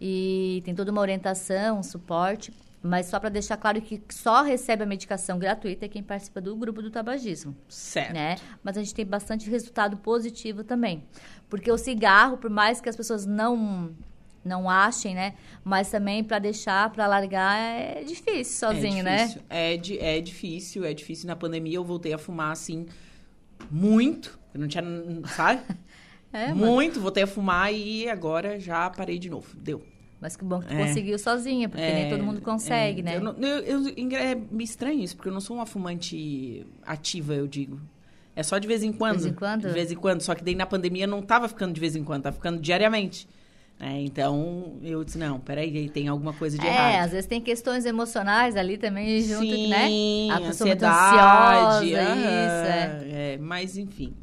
E 0.00 0.60
tem 0.64 0.74
toda 0.74 0.92
uma 0.92 1.00
orientação, 1.00 1.78
um 1.78 1.82
suporte. 1.82 2.52
Mas 2.80 3.06
só 3.06 3.18
para 3.18 3.28
deixar 3.28 3.56
claro 3.56 3.80
que 3.82 4.00
só 4.08 4.42
recebe 4.42 4.84
a 4.84 4.86
medicação 4.86 5.36
gratuita 5.36 5.88
quem 5.88 6.00
participa 6.00 6.40
do 6.40 6.54
grupo 6.54 6.80
do 6.80 6.90
tabagismo, 6.92 7.56
Certo. 7.68 8.12
né? 8.14 8.36
Mas 8.62 8.76
a 8.76 8.80
gente 8.80 8.94
tem 8.94 9.04
bastante 9.04 9.50
resultado 9.50 9.96
positivo 9.96 10.62
também. 10.62 11.02
Porque 11.48 11.70
o 11.70 11.78
cigarro, 11.78 12.36
por 12.36 12.50
mais 12.50 12.80
que 12.80 12.88
as 12.88 12.96
pessoas 12.96 13.24
não 13.24 13.94
não 14.44 14.68
achem, 14.68 15.14
né? 15.14 15.34
Mas 15.62 15.90
também 15.90 16.24
para 16.24 16.38
deixar, 16.38 16.90
para 16.90 17.06
largar 17.06 17.58
é 17.58 18.02
difícil 18.02 18.68
sozinho, 18.68 19.06
é 19.06 19.16
difícil. 19.16 19.42
né? 19.42 19.72
É, 19.74 19.76
di 19.76 19.98
é 19.98 20.20
difícil, 20.20 20.84
é 20.84 20.94
difícil. 20.94 21.26
Na 21.26 21.36
pandemia 21.36 21.76
eu 21.76 21.84
voltei 21.84 22.12
a 22.12 22.18
fumar 22.18 22.52
assim 22.52 22.86
muito. 23.70 24.38
Eu 24.54 24.60
não 24.60 24.68
tinha, 24.68 24.82
sabe? 25.36 25.62
é, 26.32 26.52
muito, 26.54 26.94
mas... 26.94 27.02
voltei 27.02 27.22
a 27.22 27.26
fumar 27.26 27.72
e 27.72 28.08
agora 28.08 28.58
já 28.58 28.88
parei 28.90 29.18
de 29.18 29.28
novo. 29.28 29.54
Deu. 29.56 29.82
Mas 30.20 30.34
que 30.34 30.44
bom 30.44 30.60
que 30.60 30.66
tu 30.66 30.74
é. 30.74 30.86
conseguiu 30.86 31.16
sozinha, 31.18 31.68
porque 31.68 31.84
é, 31.84 31.94
nem 31.94 32.10
todo 32.10 32.24
mundo 32.24 32.40
consegue, 32.40 33.00
é. 33.00 33.04
né? 33.04 33.16
Eu, 33.16 33.20
não, 33.20 33.32
eu, 33.34 33.86
eu, 33.88 34.16
é 34.16 34.34
me 34.34 34.64
estranho 34.64 35.00
isso, 35.00 35.14
porque 35.14 35.28
eu 35.28 35.32
não 35.32 35.40
sou 35.40 35.56
uma 35.56 35.66
fumante 35.66 36.66
ativa, 36.84 37.34
eu 37.34 37.46
digo. 37.46 37.80
É 38.38 38.42
só 38.44 38.56
de 38.56 38.68
vez 38.68 38.84
em 38.84 38.92
quando. 38.92 39.16
De 39.16 39.22
vez 39.24 39.32
em 39.32 39.34
quando? 39.34 39.66
De 39.66 39.74
vez 39.74 39.90
em 39.90 39.96
quando. 39.96 40.20
Só 40.20 40.32
que 40.32 40.44
daí 40.44 40.54
na 40.54 40.64
pandemia 40.64 41.08
não 41.08 41.20
tava 41.20 41.48
ficando 41.48 41.72
de 41.72 41.80
vez 41.80 41.96
em 41.96 42.04
quando, 42.04 42.22
tava 42.22 42.36
ficando 42.36 42.60
diariamente. 42.60 43.28
É, 43.80 44.00
então, 44.00 44.76
eu 44.80 45.02
disse, 45.02 45.18
não, 45.18 45.40
peraí, 45.40 45.88
tem 45.88 46.06
alguma 46.06 46.32
coisa 46.32 46.56
de 46.56 46.64
é, 46.64 46.70
errado. 46.70 46.92
É, 46.92 47.00
às 47.00 47.10
vezes 47.10 47.26
tem 47.26 47.40
questões 47.40 47.84
emocionais 47.84 48.54
ali 48.56 48.78
também 48.78 49.20
junto, 49.22 49.40
Sim, 49.40 49.66
né? 49.66 49.86
A 50.32 50.40
pessoa 50.40 50.70
ansiedade, 50.70 51.94
ansiosa, 51.94 52.12
uh 52.12 52.16
-huh, 52.16 52.46
isso, 52.46 53.12
é. 53.12 53.34
é. 53.34 53.38
Mas, 53.38 53.76
enfim, 53.76 54.14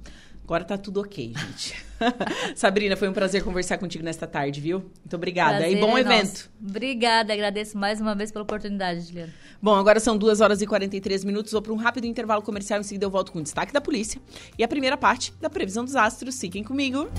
agora 0.46 0.64
tá 0.64 0.78
tudo 0.78 1.02
ok, 1.02 1.34
gente. 1.36 1.86
Sabrina, 2.56 2.96
foi 2.96 3.08
um 3.08 3.14
prazer 3.14 3.44
conversar 3.44 3.78
contigo 3.78 4.04
nesta 4.04 4.28
tarde, 4.28 4.60
viu? 4.62 4.80
Muito 4.80 5.16
obrigada. 5.16 5.58
Prazer 5.58 5.78
e 5.78 5.82
bom 5.82 5.98
é 5.98 6.02
evento. 6.02 6.28
Nosso. 6.28 6.52
Obrigada, 6.62 7.34
agradeço 7.34 7.78
mais 7.78 8.02
uma 8.02 8.16
vez 8.16 8.32
pela 8.32 8.44
oportunidade, 8.44 9.02
Juliana. 9.02 9.34
Bom, 9.62 9.76
agora 9.76 10.00
são 10.00 10.18
2 10.18 10.42
horas 10.42 10.62
e 10.62 10.68
43 10.68 11.24
minutos. 11.24 11.52
Vou 11.52 11.62
para 11.62 11.74
um 11.74 11.78
rápido 11.78 12.06
intervalo 12.06 12.42
comercial. 12.42 12.80
Em 12.80 12.84
seguida, 12.84 13.06
eu 13.06 13.10
volto 13.10 13.32
com 13.32 13.40
o 13.40 13.44
destaque 13.44 13.74
da 13.74 13.82
polícia 13.82 14.22
e 14.58 14.64
a 14.64 14.68
primeira 14.68 14.98
parte 14.98 15.34
da 15.42 15.50
previsão 15.50 15.84
dos 15.84 15.96
astros. 15.96 16.40
Fiquem 16.40 16.64
comigo. 16.64 17.10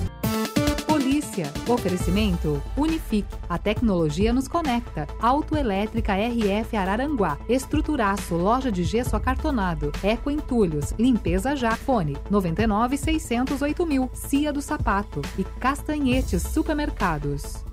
Polícia. 0.86 1.52
Oferecimento 1.68 2.62
Unifique. 2.76 3.28
A 3.48 3.58
tecnologia 3.58 4.32
nos 4.32 4.48
conecta. 4.48 5.06
Autoelétrica 5.20 6.14
RF 6.14 6.76
Araranguá. 6.76 7.38
Estruturaço. 7.48 8.34
Loja 8.34 8.72
de 8.72 8.82
gesso 8.82 9.14
acartonado. 9.14 9.92
Eco 10.02 10.30
Entulhos. 10.30 10.92
Limpeza 10.98 11.54
já. 11.54 11.76
Fone 11.76 12.16
99 12.30 12.96
608 12.96 13.86
mil. 13.86 14.10
Cia 14.14 14.52
do 14.52 14.62
Sapato. 14.66 15.22
E 15.38 15.44
Castanhetes 15.44 16.42
Supermercados. 16.42 17.64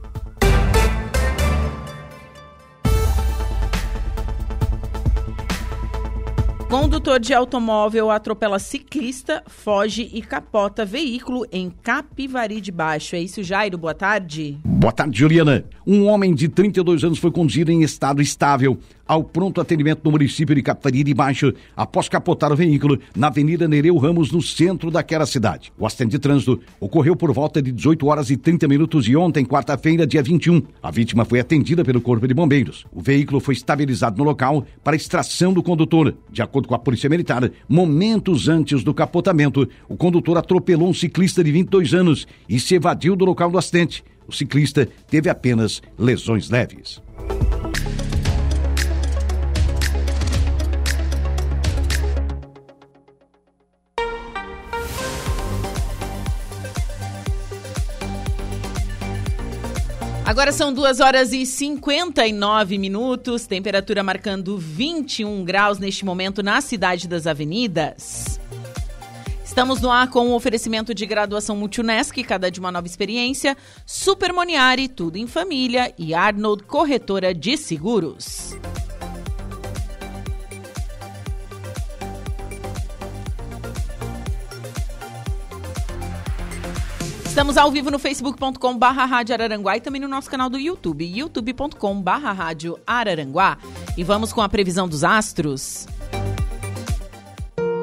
Condutor 6.69 7.19
de 7.19 7.33
automóvel 7.33 8.09
atropela 8.09 8.57
ciclista, 8.57 9.43
foge 9.47 10.09
e 10.13 10.21
capota 10.23 10.83
veículo 10.83 11.45
em 11.51 11.69
Capivari 11.69 12.59
de 12.59 12.71
Baixo. 12.71 13.15
É 13.15 13.19
isso, 13.19 13.43
Jairo? 13.43 13.77
Boa 13.77 13.93
tarde. 13.93 14.59
Boa 14.63 14.91
tarde, 14.91 15.19
Juliana. 15.19 15.65
Um 15.85 16.07
homem 16.07 16.33
de 16.33 16.47
32 16.47 17.03
anos 17.03 17.19
foi 17.19 17.31
conduzido 17.31 17.71
em 17.71 17.83
estado 17.83 18.21
estável 18.23 18.77
ao 19.07 19.23
pronto 19.23 19.59
atendimento 19.59 20.01
no 20.03 20.11
município 20.11 20.55
de 20.55 20.61
Capivari 20.61 21.03
de 21.03 21.13
Baixo 21.13 21.53
após 21.75 22.07
capotar 22.07 22.51
o 22.51 22.55
veículo 22.55 22.99
na 23.15 23.27
Avenida 23.27 23.67
Nereu 23.67 23.97
Ramos, 23.97 24.31
no 24.31 24.41
centro 24.41 24.89
daquela 24.89 25.25
cidade. 25.25 25.71
O 25.77 25.85
acidente 25.85 26.11
de 26.11 26.19
trânsito 26.19 26.59
ocorreu 26.79 27.15
por 27.15 27.31
volta 27.33 27.61
de 27.61 27.71
18 27.71 28.07
horas 28.07 28.29
e 28.29 28.37
30 28.37 28.67
minutos 28.67 29.05
de 29.05 29.15
ontem, 29.15 29.45
quarta-feira, 29.45 30.07
dia 30.07 30.23
21. 30.23 30.61
A 30.81 30.89
vítima 30.89 31.25
foi 31.25 31.39
atendida 31.39 31.83
pelo 31.83 32.01
Corpo 32.01 32.27
de 32.27 32.33
Bombeiros. 32.33 32.85
O 32.91 33.01
veículo 33.01 33.39
foi 33.39 33.53
estabilizado 33.53 34.17
no 34.17 34.23
local 34.23 34.65
para 34.83 34.95
extração 34.95 35.53
do 35.53 35.61
condutor. 35.61 36.15
De 36.31 36.41
acordo 36.41 36.67
com 36.67 36.75
a 36.75 36.79
Polícia 36.79 37.09
Militar, 37.09 37.51
momentos 37.67 38.47
antes 38.47 38.83
do 38.83 38.93
capotamento, 38.93 39.67
o 39.89 39.97
condutor 39.97 40.37
atropelou 40.37 40.89
um 40.89 40.93
ciclista 40.93 41.43
de 41.43 41.51
22 41.51 41.93
anos 41.93 42.27
e 42.47 42.59
se 42.59 42.75
evadiu 42.75 43.15
do 43.15 43.25
local 43.25 43.51
do 43.51 43.57
acidente. 43.57 44.03
O 44.27 44.31
ciclista 44.31 44.87
teve 45.09 45.29
apenas 45.29 45.81
lesões 45.97 46.49
leves. 46.49 47.02
Agora 60.25 60.53
são 60.53 60.71
2 60.71 61.01
horas 61.01 61.33
e 61.33 61.45
59 61.45 62.77
minutos, 62.77 63.45
temperatura 63.45 64.01
marcando 64.01 64.57
21 64.57 65.43
graus 65.43 65.79
neste 65.79 66.05
momento 66.05 66.41
na 66.41 66.61
cidade 66.61 67.09
das 67.09 67.27
avenidas. 67.27 68.39
Estamos 69.43 69.81
no 69.81 69.91
ar 69.91 70.09
com 70.09 70.21
o 70.21 70.29
um 70.29 70.33
oferecimento 70.33 70.93
de 70.93 71.05
graduação 71.05 71.57
Multunesc, 71.57 72.23
cada 72.23 72.49
de 72.49 72.57
uma 72.57 72.71
nova 72.71 72.87
experiência, 72.87 73.57
Super 73.85 74.31
Moniari, 74.31 74.87
tudo 74.87 75.17
em 75.17 75.27
família 75.27 75.93
e 75.97 76.13
Arnold 76.13 76.63
Corretora 76.63 77.33
de 77.33 77.57
Seguros. 77.57 78.55
Estamos 87.33 87.57
ao 87.57 87.71
vivo 87.71 87.89
no 87.89 87.97
facebook.com 87.97 88.77
barra 88.77 89.05
Rádio 89.05 89.33
Araranguá 89.33 89.75
e 89.75 89.81
também 89.81 89.99
no 89.99 90.07
nosso 90.07 90.29
canal 90.29 90.51
do 90.51 90.59
YouTube, 90.59 91.03
youtube.com 91.03 91.99
barra 91.99 92.31
Rádio 92.31 92.79
Araranguá. 92.85 93.57
E 93.97 94.03
vamos 94.03 94.31
com 94.31 94.39
a 94.39 94.47
previsão 94.47 94.87
dos 94.87 95.03
astros. 95.03 95.87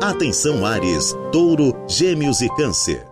Atenção 0.01 0.65
Ares, 0.65 1.17
Touro, 1.33 1.75
Gêmeos 1.89 2.41
e 2.43 2.49
Câncer. 2.55 3.05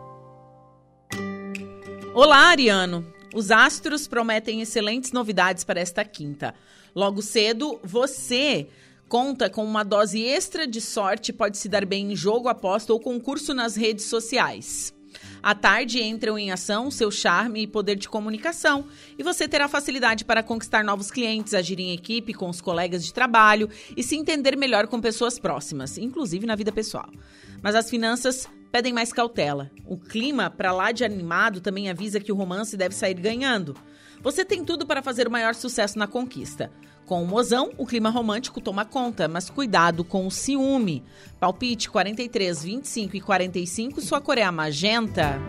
Olá, 2.15 2.51
Ariano. 2.51 3.05
Os 3.35 3.51
astros 3.51 4.07
prometem 4.07 4.61
excelentes 4.61 5.11
novidades 5.11 5.65
para 5.65 5.81
esta 5.81 6.05
quinta. 6.05 6.55
Logo 6.95 7.21
cedo, 7.21 7.81
você 7.83 8.69
conta 9.09 9.51
com 9.51 9.65
uma 9.65 9.83
dose 9.83 10.23
extra 10.23 10.69
de 10.69 10.81
sorte, 10.81 11.33
pode 11.33 11.59
se 11.59 11.69
dar 11.69 11.85
bem 11.85 12.13
em 12.13 12.17
jogo, 12.17 12.47
aposta 12.47 12.93
ou 12.93 13.01
concurso 13.01 13.53
nas 13.53 13.75
redes 13.75 14.05
sociais. 14.05 14.97
À 15.43 15.55
tarde 15.55 16.03
entram 16.03 16.39
em 16.39 16.51
ação 16.51 16.91
seu 16.91 17.11
charme 17.11 17.63
e 17.63 17.67
poder 17.67 17.97
de 17.97 18.09
comunicação, 18.09 18.87
e 19.19 19.23
você 19.23 19.47
terá 19.47 19.69
facilidade 19.69 20.25
para 20.25 20.43
conquistar 20.43 20.83
novos 20.83 21.11
clientes, 21.11 21.55
agir 21.55 21.79
em 21.79 21.93
equipe 21.93 22.35
com 22.35 22.49
os 22.49 22.61
colegas 22.61 23.05
de 23.05 23.13
trabalho 23.13 23.69
e 23.97 24.03
se 24.03 24.17
entender 24.17 24.57
melhor 24.57 24.87
com 24.87 25.01
pessoas 25.01 25.39
próximas, 25.39 25.99
inclusive 25.99 26.47
na 26.47 26.57
vida 26.57 26.73
pessoal. 26.73 27.09
Mas 27.63 27.75
as 27.75 27.89
finanças 27.89 28.49
pedem 28.71 28.93
mais 28.93 29.13
cautela. 29.13 29.71
O 29.87 29.97
clima, 29.97 30.51
para 30.51 30.73
lá 30.73 30.93
de 30.93 31.05
animado, 31.05 31.61
também 31.61 31.89
avisa 31.89 32.21
que 32.21 32.33
o 32.33 32.37
romance 32.37 32.77
deve 32.77 32.95
sair 32.95 33.15
ganhando. 33.15 33.75
Você 34.23 34.45
tem 34.45 34.65
tudo 34.65 34.87
para 34.87 35.03
fazer 35.03 35.27
o 35.29 35.31
maior 35.31 35.55
sucesso 35.55 35.99
na 35.99 36.07
conquista. 36.07 36.71
Com 37.09 37.23
o 37.23 37.27
mozão, 37.27 37.71
o 37.79 37.87
clima 37.87 38.11
romântico 38.11 38.61
toma 38.61 38.85
conta, 38.85 39.27
mas 39.27 39.49
cuidado 39.49 40.05
com 40.05 40.27
o 40.27 40.31
ciúme. 40.31 41.03
Palpite 41.41 41.89
43, 41.89 42.63
25 42.63 43.17
e 43.17 43.21
45, 43.23 44.03
sua 44.03 44.21
cor 44.21 44.37
é 44.37 44.43
a 44.43 44.53
magenta. 44.53 45.41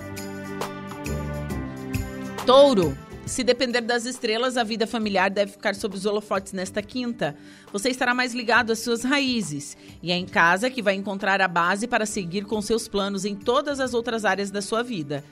Touro. 2.45 2.97
Se 3.25 3.43
depender 3.43 3.81
das 3.81 4.05
estrelas, 4.05 4.55
a 4.55 4.63
vida 4.63 4.87
familiar 4.87 5.29
deve 5.29 5.51
ficar 5.51 5.75
sob 5.75 5.97
os 5.97 6.05
holofotes 6.05 6.53
nesta 6.53 6.81
quinta. 6.81 7.35
Você 7.73 7.89
estará 7.89 8.13
mais 8.13 8.33
ligado 8.33 8.71
às 8.71 8.79
suas 8.79 9.03
raízes. 9.03 9.75
E 10.01 10.13
é 10.13 10.15
em 10.15 10.25
casa 10.25 10.69
que 10.69 10.81
vai 10.81 10.95
encontrar 10.95 11.41
a 11.41 11.47
base 11.47 11.87
para 11.87 12.05
seguir 12.05 12.45
com 12.45 12.61
seus 12.61 12.87
planos 12.87 13.25
em 13.25 13.35
todas 13.35 13.81
as 13.81 13.93
outras 13.93 14.23
áreas 14.23 14.49
da 14.49 14.61
sua 14.61 14.81
vida. 14.81 15.25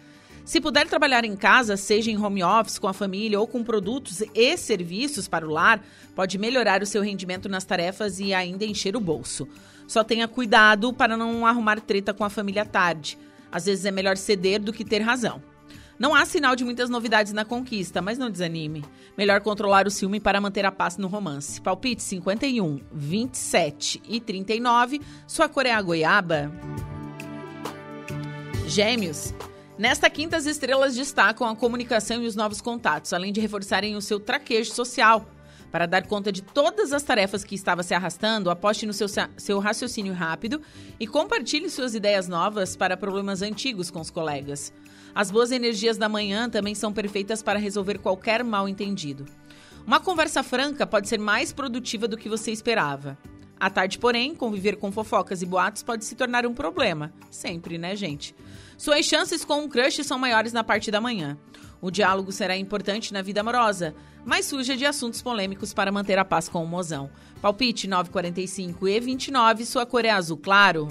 Se 0.47 0.61
puder 0.61 0.87
trabalhar 0.87 1.25
em 1.25 1.35
casa, 1.35 1.75
seja 1.75 2.09
em 2.09 2.17
home 2.17 2.41
office, 2.41 2.79
com 2.79 2.87
a 2.87 2.93
família 2.93 3.37
ou 3.37 3.45
com 3.45 3.65
produtos 3.65 4.23
e 4.33 4.55
serviços 4.55 5.27
para 5.27 5.45
o 5.45 5.51
lar, 5.51 5.83
pode 6.15 6.37
melhorar 6.37 6.81
o 6.81 6.85
seu 6.85 7.01
rendimento 7.01 7.49
nas 7.49 7.65
tarefas 7.65 8.17
e 8.21 8.33
ainda 8.33 8.63
encher 8.63 8.95
o 8.95 9.01
bolso. 9.01 9.45
Só 9.85 10.05
tenha 10.05 10.25
cuidado 10.25 10.93
para 10.93 11.17
não 11.17 11.45
arrumar 11.45 11.81
treta 11.81 12.13
com 12.13 12.23
a 12.23 12.29
família 12.29 12.63
tarde. 12.63 13.19
Às 13.51 13.65
vezes 13.65 13.83
é 13.83 13.91
melhor 13.91 14.15
ceder 14.15 14.61
do 14.61 14.71
que 14.71 14.85
ter 14.85 15.01
razão. 15.01 15.43
Não 15.99 16.15
há 16.15 16.25
sinal 16.25 16.55
de 16.55 16.63
muitas 16.63 16.89
novidades 16.89 17.33
na 17.33 17.43
conquista, 17.43 18.01
mas 18.01 18.17
não 18.17 18.31
desanime. 18.31 18.85
Melhor 19.17 19.41
controlar 19.41 19.85
o 19.85 19.91
ciúme 19.91 20.21
para 20.21 20.39
manter 20.39 20.63
a 20.63 20.71
paz 20.71 20.95
no 20.95 21.09
romance. 21.09 21.59
Palpite 21.59 22.01
51, 22.01 22.79
27 22.89 24.01
e 24.07 24.21
39. 24.21 25.01
Sua 25.27 25.49
cor 25.49 25.65
é 25.65 25.73
a 25.73 25.81
goiaba. 25.81 26.49
Gêmeos. 28.65 29.33
Nesta 29.77 30.09
quinta, 30.09 30.35
as 30.35 30.47
estrelas 30.47 30.95
destacam 30.95 31.47
a 31.47 31.55
comunicação 31.55 32.23
e 32.23 32.25
os 32.25 32.35
novos 32.35 32.59
contatos, 32.59 33.13
além 33.13 33.31
de 33.31 33.39
reforçarem 33.39 33.95
o 33.95 34.01
seu 34.01 34.19
traquejo 34.19 34.73
social. 34.73 35.23
Para 35.71 35.85
dar 35.85 36.07
conta 36.07 36.31
de 36.31 36.41
todas 36.41 36.91
as 36.91 37.03
tarefas 37.03 37.43
que 37.43 37.53
estava 37.53 37.83
se 37.83 37.93
arrastando, 37.93 38.49
aposte 38.49 38.87
no 38.87 38.93
seu, 38.93 39.07
seu 39.37 39.59
raciocínio 39.59 40.13
rápido 40.13 40.61
e 40.99 41.05
compartilhe 41.05 41.69
suas 41.69 41.93
ideias 41.93 42.27
novas 42.27 42.75
para 42.75 42.97
problemas 42.97 43.43
antigos 43.43 43.91
com 43.91 43.99
os 43.99 44.09
colegas. 44.09 44.73
As 45.13 45.29
boas 45.29 45.51
energias 45.51 45.95
da 45.95 46.09
manhã 46.09 46.49
também 46.49 46.73
são 46.73 46.91
perfeitas 46.91 47.43
para 47.43 47.59
resolver 47.59 47.99
qualquer 47.99 48.43
mal 48.43 48.67
entendido. 48.67 49.25
Uma 49.85 49.99
conversa 49.99 50.41
franca 50.41 50.87
pode 50.87 51.07
ser 51.07 51.19
mais 51.19 51.53
produtiva 51.53 52.07
do 52.07 52.17
que 52.17 52.27
você 52.27 52.49
esperava. 52.49 53.15
À 53.59 53.69
tarde, 53.69 53.99
porém, 53.99 54.35
conviver 54.35 54.77
com 54.77 54.91
fofocas 54.91 55.41
e 55.41 55.45
boatos 55.45 55.83
pode 55.83 56.05
se 56.05 56.15
tornar 56.15 56.45
um 56.45 56.53
problema. 56.53 57.13
Sempre, 57.29 57.77
né, 57.77 57.95
gente? 57.95 58.35
Suas 58.77 59.05
chances 59.05 59.43
com 59.43 59.61
um 59.61 59.67
crush 59.67 60.03
são 60.03 60.19
maiores 60.19 60.53
na 60.53 60.63
parte 60.63 60.91
da 60.91 61.01
manhã. 61.01 61.37
O 61.81 61.89
diálogo 61.89 62.31
será 62.31 62.55
importante 62.55 63.11
na 63.11 63.21
vida 63.21 63.41
amorosa, 63.41 63.95
mas 64.23 64.45
suja 64.45 64.77
de 64.77 64.85
assuntos 64.85 65.21
polêmicos 65.21 65.73
para 65.73 65.91
manter 65.91 66.17
a 66.19 66.25
paz 66.25 66.47
com 66.47 66.63
o 66.63 66.67
mozão. 66.67 67.09
Palpite 67.41 67.87
945 67.87 68.87
e 68.87 68.99
29, 68.99 69.65
sua 69.65 69.85
cor 69.85 70.05
é 70.05 70.09
azul 70.09 70.37
claro. 70.37 70.87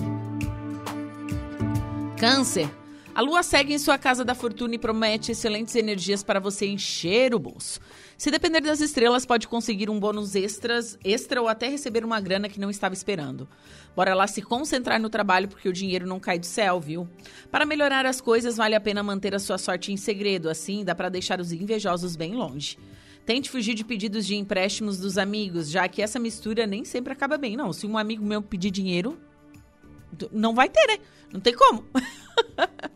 Câncer. 2.18 2.68
A 3.16 3.22
lua 3.22 3.42
segue 3.42 3.72
em 3.72 3.78
sua 3.78 3.96
casa 3.96 4.26
da 4.26 4.34
fortuna 4.34 4.74
e 4.74 4.78
promete 4.78 5.32
excelentes 5.32 5.74
energias 5.74 6.22
para 6.22 6.38
você 6.38 6.66
encher 6.66 7.34
o 7.34 7.38
bolso. 7.38 7.80
Se 8.18 8.30
depender 8.30 8.60
das 8.60 8.82
estrelas, 8.82 9.24
pode 9.24 9.48
conseguir 9.48 9.88
um 9.88 9.98
bônus 9.98 10.34
extras, 10.34 10.98
extra 11.02 11.40
ou 11.40 11.48
até 11.48 11.66
receber 11.66 12.04
uma 12.04 12.20
grana 12.20 12.46
que 12.46 12.60
não 12.60 12.68
estava 12.68 12.92
esperando. 12.92 13.48
Bora 13.96 14.14
lá 14.14 14.26
se 14.26 14.42
concentrar 14.42 15.00
no 15.00 15.08
trabalho 15.08 15.48
porque 15.48 15.66
o 15.66 15.72
dinheiro 15.72 16.06
não 16.06 16.20
cai 16.20 16.38
do 16.38 16.44
céu, 16.44 16.78
viu? 16.78 17.08
Para 17.50 17.64
melhorar 17.64 18.04
as 18.04 18.20
coisas, 18.20 18.58
vale 18.58 18.74
a 18.74 18.80
pena 18.82 19.02
manter 19.02 19.34
a 19.34 19.38
sua 19.38 19.56
sorte 19.56 19.90
em 19.90 19.96
segredo, 19.96 20.50
assim 20.50 20.84
dá 20.84 20.94
para 20.94 21.08
deixar 21.08 21.40
os 21.40 21.52
invejosos 21.52 22.16
bem 22.16 22.34
longe. 22.34 22.76
Tente 23.24 23.48
fugir 23.48 23.72
de 23.72 23.82
pedidos 23.82 24.26
de 24.26 24.36
empréstimos 24.36 24.98
dos 24.98 25.16
amigos, 25.16 25.70
já 25.70 25.88
que 25.88 26.02
essa 26.02 26.18
mistura 26.18 26.66
nem 26.66 26.84
sempre 26.84 27.14
acaba 27.14 27.38
bem, 27.38 27.56
não. 27.56 27.72
Se 27.72 27.86
um 27.86 27.96
amigo 27.96 28.22
meu 28.22 28.42
pedir 28.42 28.70
dinheiro, 28.70 29.18
não 30.30 30.54
vai 30.54 30.68
ter, 30.68 30.86
né? 30.86 30.98
Não 31.32 31.40
tem 31.40 31.54
como. 31.54 31.82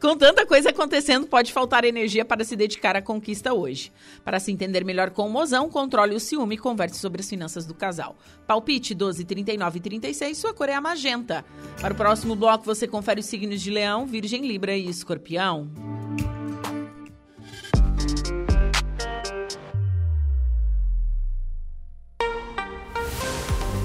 Com 0.00 0.16
tanta 0.16 0.46
coisa 0.46 0.70
acontecendo, 0.70 1.26
pode 1.26 1.52
faltar 1.52 1.84
energia 1.84 2.24
para 2.24 2.44
se 2.44 2.56
dedicar 2.56 2.96
à 2.96 3.02
conquista 3.02 3.52
hoje. 3.52 3.92
Para 4.24 4.40
se 4.40 4.50
entender 4.50 4.84
melhor 4.84 5.10
com 5.10 5.26
o 5.26 5.30
mozão, 5.30 5.68
controle 5.68 6.14
o 6.14 6.20
ciúme 6.20 6.54
e 6.54 6.58
converse 6.58 6.98
sobre 6.98 7.20
as 7.20 7.28
finanças 7.28 7.66
do 7.66 7.74
casal. 7.74 8.16
Palpite 8.46 8.94
12, 8.94 9.24
39 9.24 9.78
e 9.78 9.80
36, 9.80 10.38
sua 10.38 10.54
cor 10.54 10.68
é 10.68 10.74
a 10.74 10.80
magenta. 10.80 11.44
Para 11.80 11.94
o 11.94 11.96
próximo 11.96 12.34
bloco, 12.34 12.64
você 12.64 12.86
confere 12.86 13.20
os 13.20 13.26
signos 13.26 13.60
de 13.60 13.70
Leão, 13.70 14.06
Virgem, 14.06 14.46
Libra 14.46 14.76
e 14.76 14.88
Escorpião. 14.88 15.70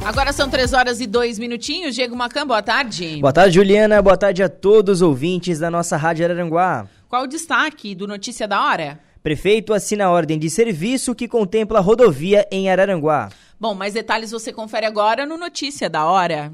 Agora 0.08 0.32
são 0.32 0.50
três 0.50 0.72
horas 0.72 1.02
e 1.02 1.06
dois 1.06 1.38
minutinhos. 1.38 1.94
Diego 1.94 2.16
Macan, 2.16 2.48
boa 2.48 2.64
tarde. 2.64 3.18
Boa 3.20 3.34
tarde, 3.34 3.56
Juliana. 3.56 4.02
Boa 4.02 4.16
tarde 4.16 4.42
a 4.42 4.48
todos 4.48 5.00
os 5.00 5.02
ouvintes 5.02 5.60
da 5.60 5.70
nossa 5.70 5.98
Rádio 5.98 6.24
Araranguá. 6.24 6.88
Qual 7.10 7.24
o 7.24 7.28
destaque 7.28 7.94
do 7.94 8.08
Notícia 8.08 8.48
da 8.48 8.66
Hora? 8.66 9.02
Prefeito 9.22 9.74
assina 9.74 10.06
a 10.06 10.10
ordem 10.10 10.40
de 10.40 10.50
serviço 10.50 11.14
que 11.14 11.28
contempla 11.28 11.82
rodovia 11.82 12.48
em 12.50 12.70
Araranguá. 12.70 13.28
Bom, 13.60 13.76
mais 13.76 13.96
detalhes 13.96 14.32
você 14.32 14.54
confere 14.54 14.86
agora 14.86 15.26
no 15.26 15.38
Notícia 15.38 15.90
da 15.90 16.06
Hora. 16.06 16.54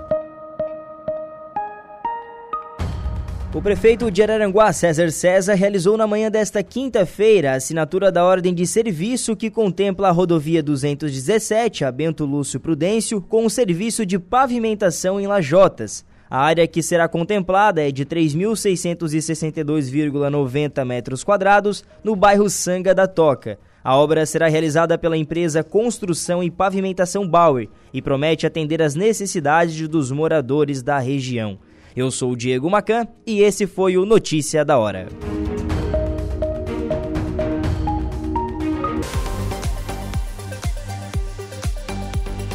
O 3.53 3.61
prefeito 3.61 4.09
de 4.09 4.23
Araranguá, 4.23 4.71
César 4.71 5.11
César, 5.11 5.55
realizou 5.55 5.97
na 5.97 6.07
manhã 6.07 6.31
desta 6.31 6.63
quinta-feira 6.63 7.51
a 7.51 7.55
assinatura 7.55 8.09
da 8.09 8.23
ordem 8.23 8.53
de 8.53 8.65
serviço 8.65 9.35
que 9.35 9.49
contempla 9.49 10.07
a 10.07 10.11
rodovia 10.11 10.63
217, 10.63 11.83
a 11.83 11.91
Bento 11.91 12.23
Lúcio 12.23 12.61
Prudêncio, 12.61 13.19
com 13.19 13.45
o 13.45 13.49
serviço 13.49 14.05
de 14.05 14.17
pavimentação 14.17 15.19
em 15.19 15.27
Lajotas. 15.27 16.05
A 16.29 16.39
área 16.39 16.65
que 16.65 16.81
será 16.81 17.09
contemplada 17.09 17.85
é 17.85 17.91
de 17.91 18.05
3.662,90 18.05 20.85
metros 20.85 21.21
quadrados 21.21 21.83
no 22.01 22.15
bairro 22.15 22.49
Sanga 22.49 22.95
da 22.95 23.05
Toca. 23.05 23.59
A 23.83 23.97
obra 23.97 24.25
será 24.25 24.47
realizada 24.47 24.97
pela 24.97 25.17
empresa 25.17 25.61
Construção 25.61 26.41
e 26.41 26.49
Pavimentação 26.49 27.27
Bauer 27.27 27.67
e 27.93 28.01
promete 28.01 28.47
atender 28.47 28.81
às 28.81 28.95
necessidades 28.95 29.89
dos 29.89 30.09
moradores 30.09 30.81
da 30.81 30.99
região. 30.99 31.59
Eu 31.95 32.09
sou 32.09 32.31
o 32.31 32.35
Diego 32.37 32.69
Macan 32.69 33.05
e 33.27 33.41
esse 33.41 33.67
foi 33.67 33.97
o 33.97 34.05
Notícia 34.05 34.63
da 34.63 34.77
Hora. 34.77 35.09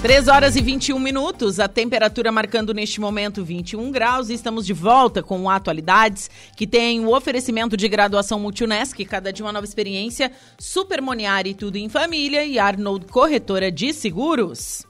Três 0.00 0.28
horas 0.28 0.54
e 0.54 0.62
21 0.62 1.00
minutos, 1.00 1.58
a 1.58 1.66
temperatura 1.66 2.30
marcando 2.30 2.72
neste 2.72 3.00
momento 3.00 3.44
21 3.44 3.90
graus. 3.90 4.30
E 4.30 4.34
estamos 4.34 4.64
de 4.64 4.72
volta 4.72 5.20
com 5.20 5.42
o 5.42 5.50
Atualidades, 5.50 6.30
que 6.56 6.64
tem 6.64 7.04
o 7.04 7.12
oferecimento 7.12 7.76
de 7.76 7.88
graduação 7.88 8.38
Multunesc, 8.38 9.04
cada 9.04 9.32
dia 9.32 9.44
uma 9.44 9.52
nova 9.52 9.66
experiência, 9.66 10.30
Super 10.58 11.02
Moniari, 11.02 11.54
tudo 11.54 11.76
em 11.76 11.88
família 11.88 12.44
e 12.44 12.56
Arnold 12.56 13.06
Corretora 13.06 13.70
de 13.70 13.92
Seguros. 13.92 14.85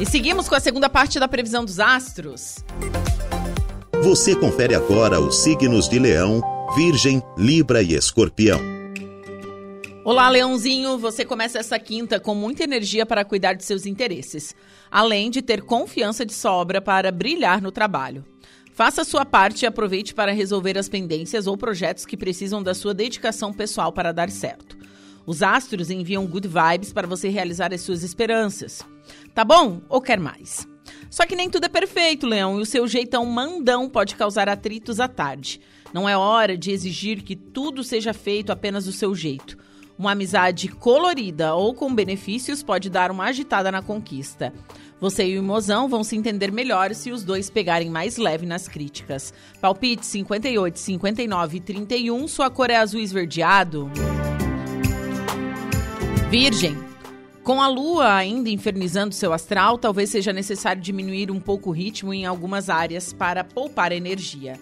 E 0.00 0.04
seguimos 0.04 0.48
com 0.48 0.56
a 0.56 0.60
segunda 0.60 0.88
parte 0.88 1.20
da 1.20 1.28
previsão 1.28 1.64
dos 1.64 1.78
astros. 1.78 2.56
Você 4.02 4.34
confere 4.34 4.74
agora 4.74 5.20
os 5.20 5.36
signos 5.36 5.88
de 5.88 6.00
Leão, 6.00 6.42
Virgem, 6.74 7.22
Libra 7.38 7.80
e 7.80 7.94
Escorpião. 7.94 8.60
Olá, 10.04 10.28
Leãozinho! 10.28 10.98
Você 10.98 11.24
começa 11.24 11.60
essa 11.60 11.78
quinta 11.78 12.18
com 12.18 12.34
muita 12.34 12.64
energia 12.64 13.06
para 13.06 13.24
cuidar 13.24 13.54
de 13.54 13.64
seus 13.64 13.86
interesses, 13.86 14.54
além 14.90 15.30
de 15.30 15.40
ter 15.40 15.62
confiança 15.62 16.26
de 16.26 16.34
sobra 16.34 16.82
para 16.82 17.12
brilhar 17.12 17.62
no 17.62 17.70
trabalho. 17.70 18.24
Faça 18.72 19.02
a 19.02 19.04
sua 19.04 19.24
parte 19.24 19.62
e 19.62 19.66
aproveite 19.66 20.12
para 20.12 20.32
resolver 20.32 20.76
as 20.76 20.88
pendências 20.88 21.46
ou 21.46 21.56
projetos 21.56 22.04
que 22.04 22.16
precisam 22.16 22.60
da 22.60 22.74
sua 22.74 22.92
dedicação 22.92 23.52
pessoal 23.52 23.92
para 23.92 24.12
dar 24.12 24.28
certo. 24.28 24.76
Os 25.24 25.40
astros 25.40 25.88
enviam 25.88 26.26
good 26.26 26.48
vibes 26.48 26.92
para 26.92 27.06
você 27.06 27.28
realizar 27.28 27.72
as 27.72 27.80
suas 27.80 28.02
esperanças. 28.02 28.82
Tá 29.34 29.44
bom? 29.44 29.80
Ou 29.88 30.00
quer 30.00 30.18
mais? 30.18 30.66
Só 31.10 31.24
que 31.26 31.36
nem 31.36 31.48
tudo 31.48 31.66
é 31.66 31.68
perfeito, 31.68 32.26
Leão, 32.26 32.58
e 32.58 32.62
o 32.62 32.66
seu 32.66 32.86
jeitão 32.88 33.24
mandão 33.24 33.88
pode 33.88 34.16
causar 34.16 34.48
atritos 34.48 34.98
à 34.98 35.06
tarde. 35.08 35.60
Não 35.92 36.08
é 36.08 36.16
hora 36.16 36.56
de 36.56 36.72
exigir 36.72 37.22
que 37.22 37.36
tudo 37.36 37.84
seja 37.84 38.12
feito 38.12 38.50
apenas 38.50 38.84
do 38.86 38.92
seu 38.92 39.14
jeito. 39.14 39.56
Uma 39.96 40.10
amizade 40.10 40.66
colorida 40.68 41.54
ou 41.54 41.72
com 41.72 41.94
benefícios 41.94 42.64
pode 42.64 42.90
dar 42.90 43.12
uma 43.12 43.26
agitada 43.26 43.70
na 43.70 43.80
conquista. 43.80 44.52
Você 45.00 45.24
e 45.24 45.38
o 45.38 45.42
Mozão 45.42 45.88
vão 45.88 46.02
se 46.02 46.16
entender 46.16 46.50
melhor 46.50 46.94
se 46.94 47.12
os 47.12 47.22
dois 47.22 47.48
pegarem 47.48 47.90
mais 47.90 48.16
leve 48.16 48.44
nas 48.44 48.66
críticas. 48.66 49.32
Palpite 49.60 50.04
58, 50.04 50.78
59 50.78 51.56
e 51.56 51.60
31, 51.60 52.26
sua 52.26 52.50
cor 52.50 52.70
é 52.70 52.76
azul 52.76 53.00
esverdeado. 53.00 53.88
Virgem. 56.28 56.93
Com 57.44 57.60
a 57.60 57.68
lua 57.68 58.14
ainda 58.14 58.48
infernizando 58.48 59.14
seu 59.14 59.30
astral, 59.30 59.76
talvez 59.76 60.08
seja 60.08 60.32
necessário 60.32 60.80
diminuir 60.80 61.30
um 61.30 61.38
pouco 61.38 61.68
o 61.68 61.72
ritmo 61.74 62.14
em 62.14 62.24
algumas 62.24 62.70
áreas 62.70 63.12
para 63.12 63.44
poupar 63.44 63.92
energia. 63.92 64.58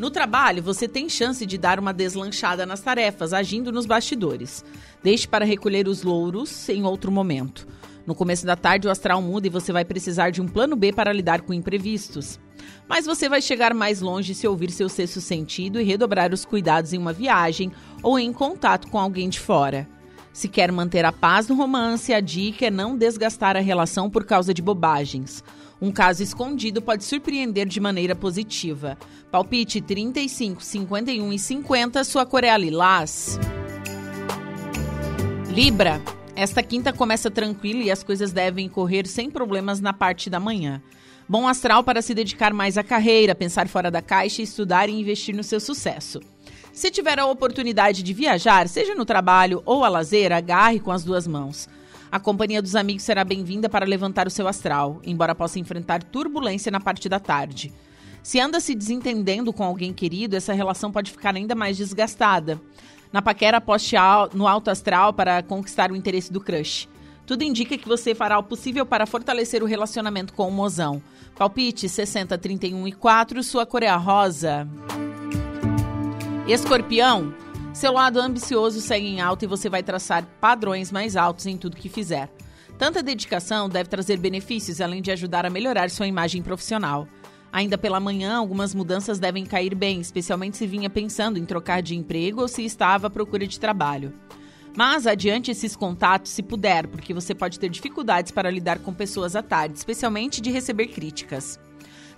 No 0.00 0.10
trabalho, 0.10 0.60
você 0.60 0.88
tem 0.88 1.08
chance 1.08 1.46
de 1.46 1.56
dar 1.56 1.78
uma 1.78 1.94
deslanchada 1.94 2.66
nas 2.66 2.80
tarefas, 2.80 3.32
agindo 3.32 3.70
nos 3.70 3.86
bastidores. 3.86 4.64
Deixe 5.00 5.28
para 5.28 5.44
recolher 5.44 5.86
os 5.86 6.02
louros 6.02 6.68
em 6.68 6.82
outro 6.82 7.12
momento. 7.12 7.68
No 8.04 8.16
começo 8.16 8.44
da 8.44 8.56
tarde, 8.56 8.88
o 8.88 8.90
astral 8.90 9.22
muda 9.22 9.46
e 9.46 9.50
você 9.50 9.72
vai 9.72 9.84
precisar 9.84 10.30
de 10.30 10.42
um 10.42 10.48
plano 10.48 10.74
B 10.74 10.92
para 10.92 11.12
lidar 11.12 11.42
com 11.42 11.54
imprevistos. 11.54 12.40
Mas 12.88 13.06
você 13.06 13.28
vai 13.28 13.40
chegar 13.40 13.72
mais 13.72 14.00
longe 14.00 14.34
se 14.34 14.48
ouvir 14.48 14.72
seu 14.72 14.88
sexto 14.88 15.20
sentido 15.20 15.80
e 15.80 15.84
redobrar 15.84 16.34
os 16.34 16.44
cuidados 16.44 16.92
em 16.92 16.98
uma 16.98 17.12
viagem 17.12 17.70
ou 18.02 18.18
em 18.18 18.32
contato 18.32 18.88
com 18.88 18.98
alguém 18.98 19.28
de 19.28 19.38
fora. 19.38 19.93
Se 20.34 20.48
quer 20.48 20.72
manter 20.72 21.04
a 21.04 21.12
paz 21.12 21.46
no 21.46 21.54
romance, 21.54 22.12
a 22.12 22.18
dica 22.18 22.66
é 22.66 22.70
não 22.70 22.98
desgastar 22.98 23.56
a 23.56 23.60
relação 23.60 24.10
por 24.10 24.24
causa 24.24 24.52
de 24.52 24.60
bobagens. 24.60 25.44
Um 25.80 25.92
caso 25.92 26.24
escondido 26.24 26.82
pode 26.82 27.04
surpreender 27.04 27.68
de 27.68 27.78
maneira 27.78 28.16
positiva. 28.16 28.98
Palpite 29.30 29.80
35, 29.80 30.60
51 30.60 31.32
e 31.32 31.38
50, 31.38 32.02
sua 32.02 32.26
cor 32.26 32.42
é 32.42 32.58
lilás. 32.58 33.38
Libra. 35.50 36.02
Esta 36.34 36.64
quinta 36.64 36.92
começa 36.92 37.30
tranquila 37.30 37.84
e 37.84 37.90
as 37.92 38.02
coisas 38.02 38.32
devem 38.32 38.68
correr 38.68 39.06
sem 39.06 39.30
problemas 39.30 39.80
na 39.80 39.92
parte 39.92 40.28
da 40.28 40.40
manhã. 40.40 40.82
Bom 41.28 41.46
astral 41.46 41.84
para 41.84 42.02
se 42.02 42.12
dedicar 42.12 42.52
mais 42.52 42.76
à 42.76 42.82
carreira, 42.82 43.36
pensar 43.36 43.68
fora 43.68 43.88
da 43.88 44.02
caixa, 44.02 44.42
estudar 44.42 44.88
e 44.88 44.92
investir 45.00 45.32
no 45.32 45.44
seu 45.44 45.60
sucesso. 45.60 46.18
Se 46.74 46.90
tiver 46.90 47.20
a 47.20 47.26
oportunidade 47.26 48.02
de 48.02 48.12
viajar, 48.12 48.68
seja 48.68 48.96
no 48.96 49.04
trabalho 49.04 49.62
ou 49.64 49.84
a 49.84 49.88
lazer, 49.88 50.32
agarre 50.32 50.80
com 50.80 50.90
as 50.90 51.04
duas 51.04 51.24
mãos. 51.24 51.68
A 52.10 52.18
companhia 52.18 52.60
dos 52.60 52.74
amigos 52.74 53.04
será 53.04 53.22
bem-vinda 53.22 53.68
para 53.68 53.86
levantar 53.86 54.26
o 54.26 54.30
seu 54.30 54.48
astral, 54.48 55.00
embora 55.04 55.36
possa 55.36 55.60
enfrentar 55.60 56.02
turbulência 56.02 56.72
na 56.72 56.80
parte 56.80 57.08
da 57.08 57.20
tarde. 57.20 57.72
Se 58.24 58.40
anda 58.40 58.58
se 58.58 58.74
desentendendo 58.74 59.52
com 59.52 59.62
alguém 59.62 59.92
querido, 59.92 60.34
essa 60.34 60.52
relação 60.52 60.90
pode 60.90 61.12
ficar 61.12 61.36
ainda 61.36 61.54
mais 61.54 61.76
desgastada. 61.76 62.60
Na 63.12 63.22
paquera, 63.22 63.58
aposte 63.58 63.94
no 64.32 64.48
alto 64.48 64.68
astral 64.68 65.12
para 65.12 65.44
conquistar 65.44 65.92
o 65.92 65.96
interesse 65.96 66.32
do 66.32 66.40
crush. 66.40 66.88
Tudo 67.24 67.44
indica 67.44 67.78
que 67.78 67.88
você 67.88 68.16
fará 68.16 68.36
o 68.36 68.42
possível 68.42 68.84
para 68.84 69.06
fortalecer 69.06 69.62
o 69.62 69.66
relacionamento 69.66 70.34
com 70.34 70.48
o 70.48 70.52
mozão. 70.52 71.00
Palpite 71.36 71.88
60, 71.88 72.36
31 72.36 72.88
e 72.88 72.92
4, 72.92 73.44
sua 73.44 73.64
cor 73.64 73.84
é 73.84 73.94
rosa. 73.94 74.68
Escorpião, 76.46 77.34
seu 77.72 77.90
lado 77.90 78.20
ambicioso 78.20 78.78
segue 78.78 79.06
em 79.06 79.18
alta 79.18 79.46
e 79.46 79.48
você 79.48 79.70
vai 79.70 79.82
traçar 79.82 80.26
padrões 80.42 80.92
mais 80.92 81.16
altos 81.16 81.46
em 81.46 81.56
tudo 81.56 81.76
que 81.76 81.88
fizer. 81.88 82.30
Tanta 82.76 83.02
dedicação 83.02 83.66
deve 83.66 83.88
trazer 83.88 84.18
benefícios, 84.18 84.82
além 84.82 85.00
de 85.00 85.10
ajudar 85.10 85.46
a 85.46 85.50
melhorar 85.50 85.88
sua 85.88 86.06
imagem 86.06 86.42
profissional. 86.42 87.08
Ainda 87.50 87.78
pela 87.78 87.98
manhã, 87.98 88.36
algumas 88.36 88.74
mudanças 88.74 89.18
devem 89.18 89.46
cair 89.46 89.74
bem, 89.74 90.00
especialmente 90.00 90.58
se 90.58 90.66
vinha 90.66 90.90
pensando 90.90 91.38
em 91.38 91.46
trocar 91.46 91.80
de 91.80 91.96
emprego 91.96 92.42
ou 92.42 92.48
se 92.48 92.62
estava 92.62 93.06
à 93.06 93.10
procura 93.10 93.46
de 93.46 93.58
trabalho. 93.58 94.12
Mas 94.76 95.06
adiante 95.06 95.50
esses 95.50 95.74
contatos 95.74 96.30
se 96.30 96.42
puder, 96.42 96.86
porque 96.88 97.14
você 97.14 97.34
pode 97.34 97.58
ter 97.58 97.70
dificuldades 97.70 98.32
para 98.32 98.50
lidar 98.50 98.80
com 98.80 98.92
pessoas 98.92 99.34
à 99.34 99.42
tarde, 99.42 99.78
especialmente 99.78 100.42
de 100.42 100.50
receber 100.50 100.88
críticas. 100.88 101.58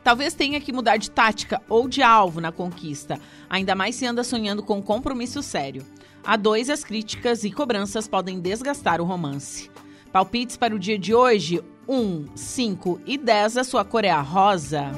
Talvez 0.07 0.35
tenha 0.35 0.61
que 0.61 0.73
mudar 0.73 0.99
de 0.99 1.11
tática 1.11 1.61
ou 1.69 1.89
de 1.89 2.01
alvo 2.01 2.41
na 2.41 2.53
conquista, 2.53 3.19
ainda 3.51 3.75
mais 3.75 3.97
se 3.97 4.07
anda 4.07 4.23
sonhando 4.23 4.63
com 4.63 4.81
compromisso 4.81 5.43
sério. 5.43 5.85
A 6.25 6.37
dois, 6.37 6.71
as 6.71 6.85
críticas 6.85 7.43
e 7.43 7.51
cobranças 7.51 8.07
podem 8.07 8.39
desgastar 8.39 9.01
o 9.01 9.05
romance. 9.05 9.69
Palpites 10.13 10.57
para 10.57 10.73
o 10.73 10.79
dia 10.79 10.97
de 10.97 11.13
hoje: 11.13 11.61
1, 11.89 12.27
5 12.37 13.01
e 13.05 13.19
10. 13.19 13.57
A 13.57 13.65
sua 13.65 13.85
cor 13.85 14.05
é 14.05 14.13
rosa. 14.13 14.93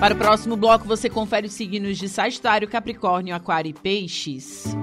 Para 0.00 0.14
o 0.14 0.18
próximo 0.18 0.56
bloco, 0.56 0.84
você 0.84 1.08
confere 1.08 1.46
os 1.46 1.52
signos 1.52 1.98
de 1.98 2.08
Sagitário, 2.08 2.66
Capricórnio, 2.66 3.32
Aquário 3.32 3.70
e 3.70 3.72
Peixes. 3.72 4.76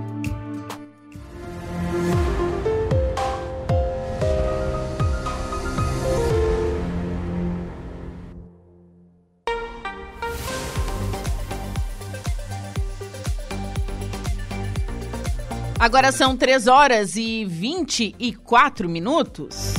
Agora 15.84 16.14
são 16.14 16.38
3 16.38 16.68
horas 16.68 17.18
e 17.18 17.44
24 17.44 18.88
minutos. 18.88 19.74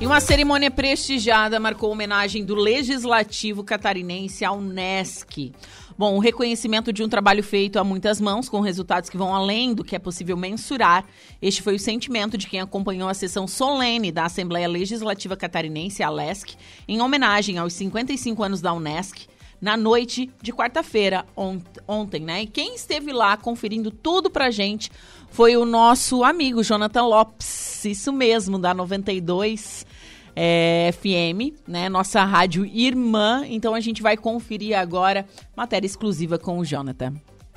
E 0.00 0.06
uma 0.06 0.20
cerimônia 0.20 0.70
prestigiada 0.70 1.58
marcou 1.58 1.90
homenagem 1.90 2.44
do 2.44 2.54
Legislativo 2.54 3.64
Catarinense 3.64 4.44
ao 4.44 4.60
NESC. 4.60 5.50
Bom, 5.98 6.14
o 6.14 6.20
reconhecimento 6.20 6.92
de 6.92 7.02
um 7.02 7.08
trabalho 7.08 7.42
feito 7.42 7.80
a 7.80 7.84
muitas 7.84 8.20
mãos, 8.20 8.48
com 8.48 8.60
resultados 8.60 9.10
que 9.10 9.16
vão 9.16 9.34
além 9.34 9.74
do 9.74 9.82
que 9.82 9.96
é 9.96 9.98
possível 9.98 10.36
mensurar. 10.36 11.04
Este 11.42 11.62
foi 11.62 11.74
o 11.74 11.80
sentimento 11.80 12.38
de 12.38 12.46
quem 12.46 12.60
acompanhou 12.60 13.08
a 13.08 13.14
sessão 13.14 13.48
solene 13.48 14.12
da 14.12 14.26
Assembleia 14.26 14.68
Legislativa 14.68 15.36
Catarinense, 15.36 16.04
a 16.04 16.10
LESC, 16.10 16.54
em 16.86 17.00
homenagem 17.00 17.58
aos 17.58 17.72
55 17.72 18.40
anos 18.40 18.60
da 18.60 18.72
UNESCO 18.72 19.34
na 19.60 19.76
noite 19.76 20.30
de 20.42 20.52
quarta-feira, 20.52 21.24
ont 21.36 21.62
ontem, 21.88 22.20
né? 22.20 22.42
E 22.42 22.46
quem 22.46 22.74
esteve 22.74 23.12
lá 23.12 23.36
conferindo 23.36 23.90
tudo 23.90 24.30
pra 24.30 24.50
gente 24.50 24.90
foi 25.30 25.56
o 25.56 25.64
nosso 25.64 26.24
amigo 26.24 26.62
Jonathan 26.62 27.04
Lopes, 27.04 27.84
isso 27.84 28.12
mesmo, 28.12 28.58
da 28.58 28.74
92 28.74 29.86
é, 30.34 30.90
FM, 30.92 31.56
né? 31.66 31.88
Nossa 31.88 32.22
rádio 32.24 32.64
irmã. 32.66 33.44
Então 33.46 33.74
a 33.74 33.80
gente 33.80 34.02
vai 34.02 34.16
conferir 34.16 34.78
agora 34.78 35.26
matéria 35.56 35.86
exclusiva 35.86 36.38
com 36.38 36.58
o 36.58 36.64
Jonathan. 36.64 37.14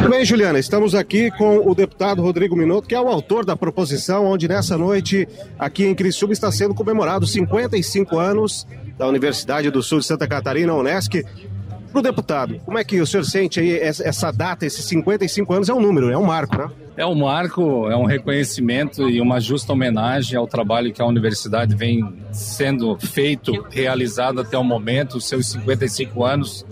Bem, 0.08 0.26
Juliana, 0.26 0.58
estamos 0.58 0.96
aqui 0.96 1.30
com 1.32 1.58
o 1.70 1.76
deputado 1.76 2.22
Rodrigo 2.22 2.56
Minotto, 2.56 2.88
que 2.88 2.96
é 2.96 3.02
o 3.02 3.10
autor 3.10 3.46
da 3.46 3.56
proposição, 3.56 4.26
onde 4.26 4.48
nessa 4.48 4.78
noite, 4.78 5.28
aqui 5.58 5.86
em 5.86 5.94
Criciúma, 5.94 6.34
está 6.34 6.52
sendo 6.52 6.74
comemorado 6.74 7.28
55 7.28 8.18
anos 8.18 8.66
da 8.98 9.08
Universidade 9.08 9.70
do 9.70 9.84
Sul 9.84 10.00
de 10.00 10.06
Santa 10.06 10.28
Catarina, 10.28 10.74
Unesc. 10.74 11.22
Para 11.92 12.00
o 12.00 12.04
deputado, 12.04 12.60
como 12.66 12.78
é 12.78 12.84
que 12.84 13.02
o 13.02 13.08
senhor 13.08 13.24
sente 13.24 13.60
aí 13.60 13.80
essa 13.80 14.32
data, 14.32 14.66
esses 14.66 14.86
55 14.86 15.54
anos? 15.54 15.70
É 15.70 15.74
um 15.74 15.82
número, 15.82 16.12
é 16.12 16.18
um 16.18 16.26
marco, 16.26 16.58
né? 16.58 16.70
É 16.96 17.06
um 17.06 17.16
marco, 17.16 17.90
é 17.90 17.96
um 17.96 18.06
reconhecimento 18.06 19.10
e 19.10 19.22
uma 19.22 19.40
justa 19.40 19.72
homenagem 19.72 20.38
ao 20.38 20.46
trabalho 20.46 20.92
que 20.92 21.02
a 21.02 21.06
universidade 21.06 21.74
vem 21.74 22.14
sendo 22.32 22.98
feito, 23.00 23.66
realizado 23.72 24.42
até 24.42 24.58
o 24.58 24.64
momento, 24.64 25.18
os 25.18 25.28
seus 25.28 25.48
55 25.48 26.26
anos. 26.26 26.66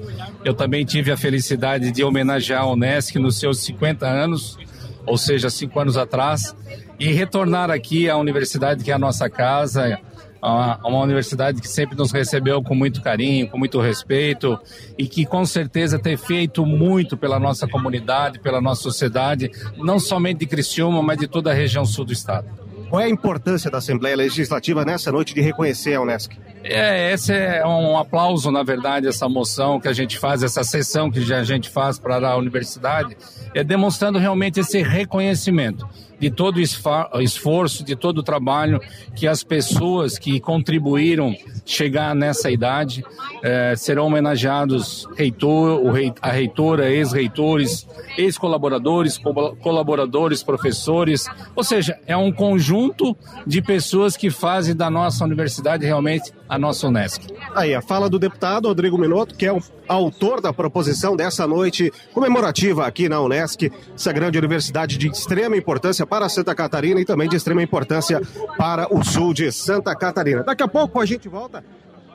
Eu 0.44 0.54
também 0.54 0.84
tive 0.86 1.12
a 1.12 1.18
felicidade 1.18 1.92
de 1.92 2.04
homenagear 2.04 2.64
a 2.64 2.72
Unesc 2.72 3.18
nos 3.18 3.40
seus 3.40 3.60
50 3.62 4.06
anos, 4.06 4.58
ou 5.06 5.18
seja, 5.18 5.50
cinco 5.50 5.80
anos 5.80 5.98
atrás, 5.98 6.54
e 7.00 7.12
retornar 7.14 7.72
aqui 7.72 8.10
à 8.10 8.18
universidade 8.18 8.84
que 8.84 8.92
é 8.92 8.94
a 8.94 9.00
nossa 9.00 9.30
casa, 9.30 9.98
uma, 10.42 10.78
uma 10.84 11.00
universidade 11.00 11.62
que 11.62 11.68
sempre 11.68 11.96
nos 11.98 12.12
recebeu 12.12 12.62
com 12.62 12.76
muito 12.76 13.02
carinho, 13.02 13.50
com 13.50 13.58
muito 13.58 13.80
respeito 13.80 14.60
e 14.98 15.08
que 15.08 15.26
com 15.26 15.46
certeza 15.46 16.00
tem 16.00 16.18
feito 16.18 16.66
muito 16.66 17.18
pela 17.18 17.40
nossa 17.40 17.68
comunidade, 17.68 18.40
pela 18.40 18.62
nossa 18.62 18.82
sociedade, 18.82 19.52
não 19.78 20.00
somente 20.00 20.40
de 20.40 20.48
Criciúma, 20.48 21.02
mas 21.02 21.18
de 21.18 21.28
toda 21.28 21.52
a 21.52 21.54
região 21.54 21.86
sul 21.86 22.06
do 22.06 22.14
estado. 22.14 22.48
Qual 22.90 23.02
é 23.02 23.06
a 23.06 23.10
importância 23.10 23.70
da 23.70 23.80
Assembleia 23.80 24.16
Legislativa 24.16 24.86
nessa 24.86 25.12
noite 25.12 25.34
de 25.34 25.42
reconhecer 25.42 25.96
a 25.96 26.02
Unesco? 26.02 26.36
É, 26.64 27.12
esse 27.14 27.34
é 27.34 27.66
um 27.66 27.98
aplauso, 27.98 28.50
na 28.50 28.64
verdade, 28.64 29.08
essa 29.08 29.28
moção 29.28 29.80
que 29.80 29.88
a 29.88 29.94
gente 29.94 30.18
faz, 30.18 30.42
essa 30.42 30.64
sessão 30.64 31.12
que 31.12 31.20
a 31.34 31.44
gente 31.44 31.70
faz 31.70 32.00
para 32.00 32.30
a 32.30 32.38
universidade, 32.38 33.18
é 33.54 33.64
demonstrando 33.64 34.18
realmente 34.18 34.60
esse 34.60 34.82
reconhecimento 34.82 35.88
de 36.20 36.30
todo 36.32 36.58
o 36.58 37.22
esforço, 37.22 37.84
de 37.84 37.96
todo 37.96 38.20
o 38.20 38.24
trabalho 38.24 38.80
que 39.16 39.28
as 39.28 39.44
pessoas 39.44 40.18
que 40.18 40.40
contribuíram 40.40 41.36
chegar 41.66 42.16
nessa 42.16 42.50
idade 42.50 43.04
é, 43.44 43.76
serão 43.76 44.08
homenageados 44.08 45.08
reitor, 45.16 45.82
a 46.22 46.32
reitora, 46.32 46.90
ex-reitores, 46.90 47.88
ex-colaboradores, 48.18 49.20
colaboradores, 49.62 50.42
professores, 50.44 51.26
ou 51.56 51.64
seja, 51.64 52.00
é 52.08 52.16
um 52.16 52.32
conjunto 52.32 53.16
de 53.46 53.62
pessoas 53.62 54.16
que 54.16 54.30
fazem 54.30 54.76
da 54.76 54.90
nossa 54.90 55.24
universidade 55.24 55.86
realmente 55.86 56.32
a 56.48 56.58
nossa 56.58 56.88
Unesco. 56.88 57.26
Aí, 57.54 57.76
a 57.76 57.82
fala 57.82 58.10
do 58.10 58.18
deputado 58.18 58.68
Rodrigo 58.68 58.98
Minotto, 58.98 59.36
que 59.36 59.46
é 59.46 59.52
o 59.52 59.62
autor 59.88 60.42
da 60.42 60.54
proposição 60.54 61.16
dessa 61.16 61.46
noite 61.46 61.92
comemorativa 62.14 62.86
aqui 62.86 63.10
na 63.10 63.22
Unesc, 63.22 63.72
essa 63.94 64.12
grande 64.12 64.38
universidade 64.38 64.98
de 64.98 65.08
extrema 65.08 65.58
importância 65.58 66.06
para 66.08 66.30
Santa 66.30 66.56
Catarina 66.56 67.00
e 67.00 67.06
também 67.06 67.30
de 67.30 67.36
extrema 67.36 67.62
importância 67.62 68.22
para 68.58 68.94
o 68.94 69.04
sul 69.04 69.34
de 69.34 69.52
Santa 69.52 69.96
Catarina. 69.96 70.44
Daqui 70.44 70.64
a 70.64 70.68
pouco 70.68 71.00
a 71.00 71.06
gente 71.06 71.28
volta 71.28 71.64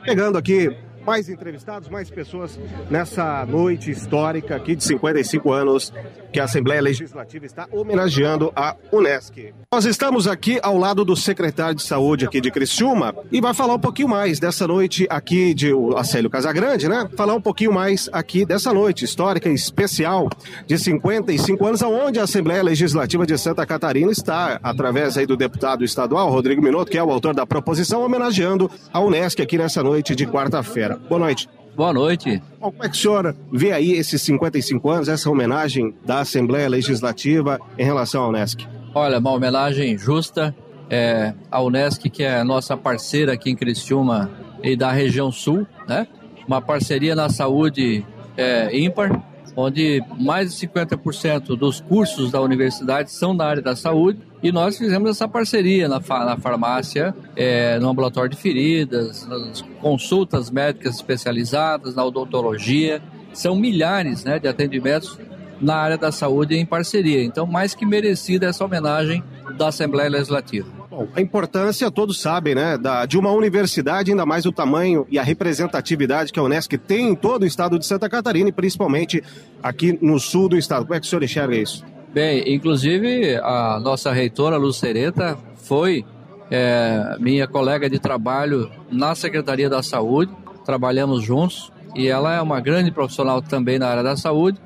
pegando 0.02 0.36
aqui 0.36 0.76
mais 1.04 1.28
entrevistados, 1.28 1.88
mais 1.88 2.10
pessoas 2.10 2.58
nessa 2.90 3.44
noite 3.46 3.90
histórica 3.90 4.56
aqui 4.56 4.76
de 4.76 4.84
55 4.84 5.52
anos 5.52 5.92
que 6.32 6.40
a 6.40 6.44
Assembleia 6.44 6.80
Legislativa 6.80 7.44
está 7.44 7.66
homenageando 7.70 8.52
a 8.56 8.74
Unesc. 8.90 9.52
Nós 9.70 9.84
estamos 9.84 10.26
aqui 10.26 10.58
ao 10.62 10.78
lado 10.78 11.04
do 11.04 11.14
secretário 11.14 11.74
de 11.74 11.82
Saúde 11.82 12.24
aqui 12.24 12.40
de 12.40 12.50
Criciúma 12.50 13.14
e 13.30 13.40
vai 13.40 13.52
falar 13.52 13.74
um 13.74 13.78
pouquinho 13.78 14.08
mais 14.08 14.40
dessa 14.40 14.66
noite 14.66 15.06
aqui 15.10 15.52
de 15.52 15.72
Acélio 15.96 16.30
Casagrande, 16.30 16.88
né? 16.88 17.08
Falar 17.16 17.34
um 17.34 17.40
pouquinho 17.40 17.72
mais 17.72 18.08
aqui 18.12 18.46
dessa 18.46 18.72
noite 18.72 19.04
histórica 19.04 19.48
e 19.48 19.54
especial 19.54 20.28
de 20.66 20.78
55 20.78 21.66
anos, 21.66 21.82
aonde 21.82 22.18
a 22.18 22.22
Assembleia 22.22 22.62
Legislativa 22.62 23.26
de 23.26 23.36
Santa 23.36 23.66
Catarina 23.66 24.10
está, 24.10 24.58
através 24.62 25.18
aí 25.18 25.26
do 25.26 25.36
deputado 25.36 25.84
estadual 25.84 26.30
Rodrigo 26.30 26.62
Minotto, 26.62 26.90
que 26.90 26.98
é 26.98 27.02
o 27.02 27.10
autor 27.10 27.34
da 27.34 27.46
proposição, 27.46 28.02
homenageando 28.02 28.70
a 28.92 29.00
Unesc 29.00 29.40
aqui 29.40 29.58
nessa 29.58 29.82
noite 29.82 30.14
de 30.14 30.26
quarta-feira. 30.26 30.91
Boa 31.08 31.18
noite. 31.18 31.48
Boa 31.74 31.92
noite. 31.92 32.42
Bom, 32.60 32.70
como 32.70 32.84
é 32.84 32.88
que 32.88 32.96
a 32.96 33.00
senhora 33.00 33.36
vê 33.50 33.72
aí 33.72 33.92
esses 33.92 34.20
55 34.22 34.90
anos, 34.90 35.08
essa 35.08 35.30
homenagem 35.30 35.94
da 36.04 36.20
Assembleia 36.20 36.68
Legislativa 36.68 37.58
em 37.78 37.84
relação 37.84 38.22
à 38.22 38.28
Unesc? 38.28 38.66
Olha, 38.94 39.18
uma 39.18 39.32
homenagem 39.32 39.96
justa 39.96 40.54
é, 40.90 41.32
à 41.50 41.62
Unesc, 41.62 42.10
que 42.10 42.22
é 42.22 42.38
a 42.38 42.44
nossa 42.44 42.76
parceira 42.76 43.32
aqui 43.32 43.50
em 43.50 43.56
Criciúma 43.56 44.30
e 44.62 44.76
da 44.76 44.92
região 44.92 45.32
sul, 45.32 45.66
né? 45.88 46.06
Uma 46.46 46.60
parceria 46.60 47.14
na 47.14 47.30
saúde 47.30 48.04
é, 48.36 48.76
ímpar, 48.76 49.22
onde 49.56 50.02
mais 50.18 50.54
de 50.54 50.66
50% 50.66 51.56
dos 51.56 51.80
cursos 51.80 52.30
da 52.30 52.40
universidade 52.40 53.10
são 53.10 53.34
na 53.34 53.44
área 53.44 53.62
da 53.62 53.76
saúde 53.76 54.18
e 54.42 54.50
nós 54.50 54.76
fizemos 54.76 55.10
essa 55.10 55.28
parceria 55.28 55.88
na, 55.88 56.00
na 56.00 56.36
farmácia, 56.36 57.14
é, 57.36 57.78
no 57.78 57.88
ambulatório 57.88 58.30
de 58.30 58.36
feridas, 58.36 59.26
nas 59.26 59.62
consultas 59.80 60.50
médicas 60.50 60.96
especializadas, 60.96 61.94
na 61.94 62.04
odontologia. 62.04 63.00
São 63.32 63.54
milhares 63.54 64.24
né, 64.24 64.38
de 64.38 64.48
atendimentos 64.48 65.18
na 65.60 65.76
área 65.76 65.96
da 65.96 66.10
saúde 66.10 66.56
em 66.56 66.66
parceria. 66.66 67.22
Então, 67.22 67.46
mais 67.46 67.74
que 67.74 67.86
merecida 67.86 68.46
essa 68.46 68.64
homenagem 68.64 69.22
da 69.56 69.68
Assembleia 69.68 70.10
Legislativa. 70.10 70.81
Bom, 70.92 71.08
a 71.16 71.22
importância, 71.22 71.90
todos 71.90 72.20
sabem, 72.20 72.54
né, 72.54 72.76
da, 72.76 73.06
de 73.06 73.16
uma 73.16 73.30
universidade, 73.30 74.10
ainda 74.10 74.26
mais 74.26 74.44
o 74.44 74.52
tamanho 74.52 75.06
e 75.08 75.18
a 75.18 75.22
representatividade 75.22 76.30
que 76.30 76.38
a 76.38 76.42
Unesc 76.42 76.76
tem 76.76 77.08
em 77.08 77.14
todo 77.14 77.44
o 77.44 77.46
estado 77.46 77.78
de 77.78 77.86
Santa 77.86 78.10
Catarina 78.10 78.50
e 78.50 78.52
principalmente 78.52 79.24
aqui 79.62 79.98
no 80.02 80.20
sul 80.20 80.50
do 80.50 80.58
estado. 80.58 80.82
Como 80.82 80.94
é 80.94 81.00
que 81.00 81.06
o 81.06 81.08
senhor 81.08 81.22
enxerga 81.22 81.56
isso? 81.56 81.82
Bem, 82.12 82.44
inclusive 82.54 83.36
a 83.36 83.80
nossa 83.80 84.12
reitora 84.12 84.58
Lucereta 84.58 85.38
foi 85.54 86.04
é, 86.50 87.16
minha 87.18 87.48
colega 87.48 87.88
de 87.88 87.98
trabalho 87.98 88.70
na 88.90 89.14
Secretaria 89.14 89.70
da 89.70 89.82
Saúde, 89.82 90.30
trabalhamos 90.62 91.22
juntos 91.24 91.72
e 91.96 92.06
ela 92.06 92.34
é 92.34 92.42
uma 92.42 92.60
grande 92.60 92.90
profissional 92.90 93.40
também 93.40 93.78
na 93.78 93.88
área 93.88 94.02
da 94.02 94.14
saúde. 94.14 94.60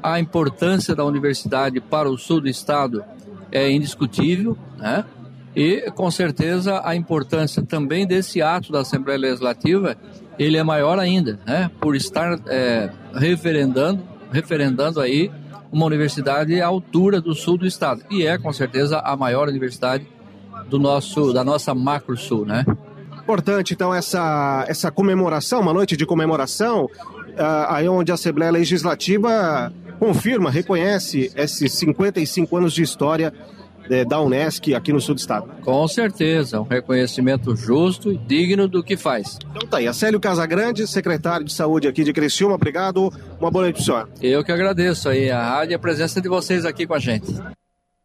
A 0.00 0.20
importância 0.20 0.94
da 0.94 1.04
universidade 1.04 1.80
para 1.80 2.08
o 2.08 2.16
sul 2.16 2.40
do 2.40 2.48
estado 2.48 3.04
é 3.50 3.68
indiscutível, 3.68 4.56
né? 4.78 5.04
E 5.56 5.90
com 5.92 6.10
certeza 6.10 6.82
a 6.84 6.96
importância 6.96 7.62
também 7.62 8.06
desse 8.06 8.42
ato 8.42 8.72
da 8.72 8.80
Assembleia 8.80 9.18
Legislativa 9.18 9.96
ele 10.38 10.56
é 10.56 10.62
maior 10.64 10.98
ainda, 10.98 11.38
né? 11.46 11.70
Por 11.80 11.94
estar 11.94 12.40
é, 12.48 12.90
referendando, 13.14 14.02
referendando 14.32 15.00
aí 15.00 15.30
uma 15.70 15.86
universidade 15.86 16.60
à 16.60 16.66
altura 16.66 17.20
do 17.20 17.34
sul 17.34 17.56
do 17.56 17.66
estado 17.66 18.02
e 18.10 18.26
é 18.26 18.36
com 18.36 18.52
certeza 18.52 18.98
a 18.98 19.16
maior 19.16 19.48
universidade 19.48 20.06
do 20.68 20.78
nosso 20.78 21.32
da 21.32 21.44
nossa 21.44 21.74
macro 21.74 22.16
sul, 22.16 22.44
né? 22.44 22.64
Importante 23.22 23.74
então 23.74 23.94
essa 23.94 24.64
essa 24.68 24.90
comemoração, 24.90 25.60
uma 25.60 25.72
noite 25.72 25.96
de 25.96 26.04
comemoração, 26.04 26.84
uh, 26.84 27.66
aí 27.68 27.88
onde 27.88 28.10
a 28.10 28.14
Assembleia 28.14 28.50
Legislativa 28.50 29.72
confirma, 30.00 30.50
reconhece 30.50 31.32
esses 31.36 31.72
55 31.72 32.56
anos 32.56 32.72
de 32.72 32.82
história 32.82 33.32
é, 33.90 34.04
da 34.04 34.20
Unesc 34.20 34.74
aqui 34.74 34.92
no 34.92 35.00
sul 35.00 35.14
do 35.14 35.18
estado. 35.18 35.48
Com 35.62 35.86
certeza, 35.88 36.60
um 36.60 36.64
reconhecimento 36.64 37.54
justo 37.56 38.12
e 38.12 38.18
digno 38.18 38.68
do 38.68 38.82
que 38.82 38.96
faz. 38.96 39.38
Então 39.50 39.68
tá 39.68 39.78
aí, 39.78 39.88
Acélio 39.88 40.20
Casagrande, 40.20 40.86
secretário 40.86 41.44
de 41.44 41.52
saúde 41.52 41.88
aqui 41.88 42.04
de 42.04 42.12
Criciúma, 42.12 42.54
obrigado, 42.54 43.12
uma 43.40 43.50
boa 43.50 43.64
noite 43.64 43.76
pro 43.76 43.84
senhor. 43.84 44.08
Eu 44.20 44.44
que 44.44 44.52
agradeço 44.52 45.08
aí 45.08 45.30
a 45.30 45.42
rádio 45.42 45.72
e 45.72 45.74
a 45.74 45.78
presença 45.78 46.20
de 46.20 46.28
vocês 46.28 46.64
aqui 46.64 46.86
com 46.86 46.94
a 46.94 46.98
gente. 46.98 47.34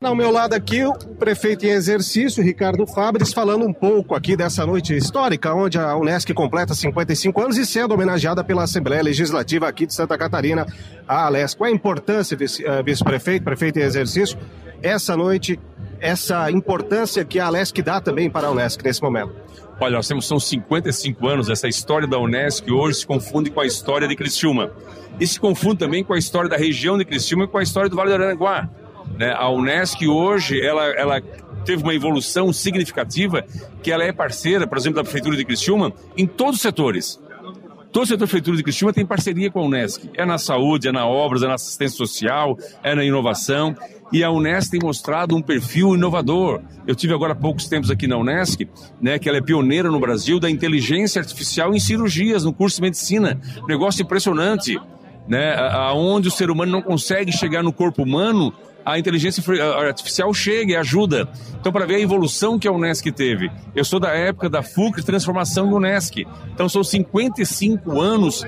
Ao 0.02 0.16
meu 0.16 0.32
lado 0.32 0.54
aqui, 0.54 0.86
o 0.86 0.94
prefeito 0.94 1.66
em 1.66 1.72
exercício, 1.72 2.42
Ricardo 2.42 2.88
Fabres, 2.88 3.34
falando 3.34 3.66
um 3.66 3.74
pouco 3.74 4.16
aqui 4.16 4.38
dessa 4.38 4.66
noite 4.66 4.96
histórica, 4.96 5.54
onde 5.54 5.78
a 5.78 5.94
Unesc 5.98 6.34
completa 6.34 6.74
55 6.74 7.42
anos 7.42 7.58
e 7.58 7.66
sendo 7.66 7.94
homenageada 7.96 8.42
pela 8.42 8.64
Assembleia 8.64 9.04
Legislativa 9.04 9.68
aqui 9.68 9.86
de 9.86 9.94
Santa 9.94 10.18
Catarina, 10.18 10.66
a 11.06 11.26
Alesc. 11.26 11.58
Qual 11.58 11.70
a 11.70 11.74
importância, 11.74 12.38
eh, 12.38 12.82
vice-prefeito, 12.82 13.44
prefeito 13.44 13.78
em 13.78 13.82
exercício, 13.82 14.40
essa 14.82 15.18
noite, 15.18 15.60
essa 16.00 16.50
importância 16.50 17.26
que 17.26 17.38
a 17.38 17.48
Alesc 17.48 17.82
dá 17.82 18.00
também 18.00 18.30
para 18.30 18.48
a 18.48 18.52
Unesc 18.52 18.82
nesse 18.82 19.04
momento? 19.04 19.36
Olha, 19.82 19.98
nós 19.98 20.08
temos 20.08 20.26
são 20.26 20.40
55 20.40 21.28
anos, 21.28 21.50
essa 21.50 21.68
história 21.68 22.08
da 22.08 22.18
Unesc 22.18 22.72
hoje 22.72 23.00
se 23.00 23.06
confunde 23.06 23.50
com 23.50 23.60
a 23.60 23.66
história 23.66 24.08
de 24.08 24.16
Criciúma. 24.16 24.72
E 25.20 25.28
se 25.28 25.38
confunde 25.38 25.80
também 25.80 26.06
com 26.06 26.14
a 26.14 26.18
história 26.18 26.50
da 26.50 26.56
região 26.56 26.98
de 26.98 27.04
Criciúma 27.04 27.44
e 27.44 27.48
com 27.50 27.58
a 27.58 27.64
história 27.64 27.90
do 27.90 27.98
Vale 27.98 28.12
do 28.12 28.16
Aranaguá 28.16 28.70
né? 29.20 29.34
A 29.36 29.50
Unesc 29.50 30.08
hoje, 30.08 30.66
ela, 30.66 30.86
ela 30.92 31.22
teve 31.66 31.84
uma 31.84 31.94
evolução 31.94 32.54
significativa, 32.54 33.46
que 33.84 33.92
ela 33.92 34.06
é 34.06 34.14
parceira, 34.14 34.66
por 34.66 34.78
exemplo, 34.78 34.96
da 34.96 35.04
Prefeitura 35.04 35.36
de 35.36 35.44
Criciúma, 35.44 35.92
em 36.16 36.26
todos 36.26 36.56
os 36.56 36.62
setores. 36.62 37.20
Todo 37.92 38.04
o 38.04 38.08
setor 38.08 38.28
prefeitura 38.28 38.56
de 38.56 38.64
Criciúma 38.64 38.94
tem 38.94 39.06
parceria 39.06 39.50
com 39.50 39.60
a 39.60 39.64
Unesc. 39.64 40.10
É 40.14 40.24
na 40.24 40.38
saúde, 40.38 40.88
é 40.88 40.92
na 40.92 41.08
obras, 41.08 41.42
é 41.42 41.48
na 41.48 41.56
assistência 41.56 41.98
social, 41.98 42.56
é 42.84 42.94
na 42.94 43.04
inovação. 43.04 43.76
E 44.14 44.24
a 44.24 44.32
Unesc 44.32 44.72
tem 44.72 44.80
mostrado 44.82 45.36
um 45.36 45.42
perfil 45.42 45.96
inovador. 45.96 46.62
Eu 46.88 46.96
tive 46.96 47.14
agora 47.14 47.34
há 47.34 47.36
poucos 47.36 47.68
tempos 47.68 47.90
aqui 47.90 48.08
na 48.08 48.16
Unesc, 48.16 48.70
né, 49.02 49.18
que 49.18 49.28
ela 49.28 49.40
é 49.40 49.42
pioneira 49.42 49.90
no 49.90 50.00
Brasil 50.00 50.40
da 50.40 50.50
inteligência 50.50 51.20
artificial 51.20 51.74
em 51.74 51.80
cirurgias, 51.80 52.46
no 52.46 52.54
curso 52.54 52.78
de 52.78 52.84
medicina. 52.84 53.42
Negócio 53.68 54.04
impressionante, 54.04 54.80
né, 55.28 55.56
aonde 55.56 56.28
o 56.28 56.32
ser 56.32 56.52
humano 56.52 56.72
não 56.72 56.82
consegue 56.84 57.32
chegar 57.32 57.64
no 57.64 57.74
corpo 57.74 58.04
humano, 58.04 58.54
a 58.94 59.00
inteligência 59.00 59.44
artificial 59.88 60.34
chega 60.34 60.74
e 60.74 60.76
ajuda. 60.76 61.28
Então, 61.60 61.72
para 61.72 61.86
ver 61.86 61.96
a 61.96 62.00
evolução 62.00 62.58
que 62.58 62.68
a 62.68 62.72
Unesc 62.72 63.12
teve. 63.12 63.52
Eu 63.76 63.84
sou 63.84 64.00
da 64.00 64.10
época 64.12 64.50
da 64.50 64.64
FUCRE 64.64 65.04
Transformação 65.04 65.70
do 65.70 65.76
Unesc. 65.76 66.26
Então, 66.54 66.70
são 66.70 66.84
55 66.84 68.00
anos, 68.00 68.46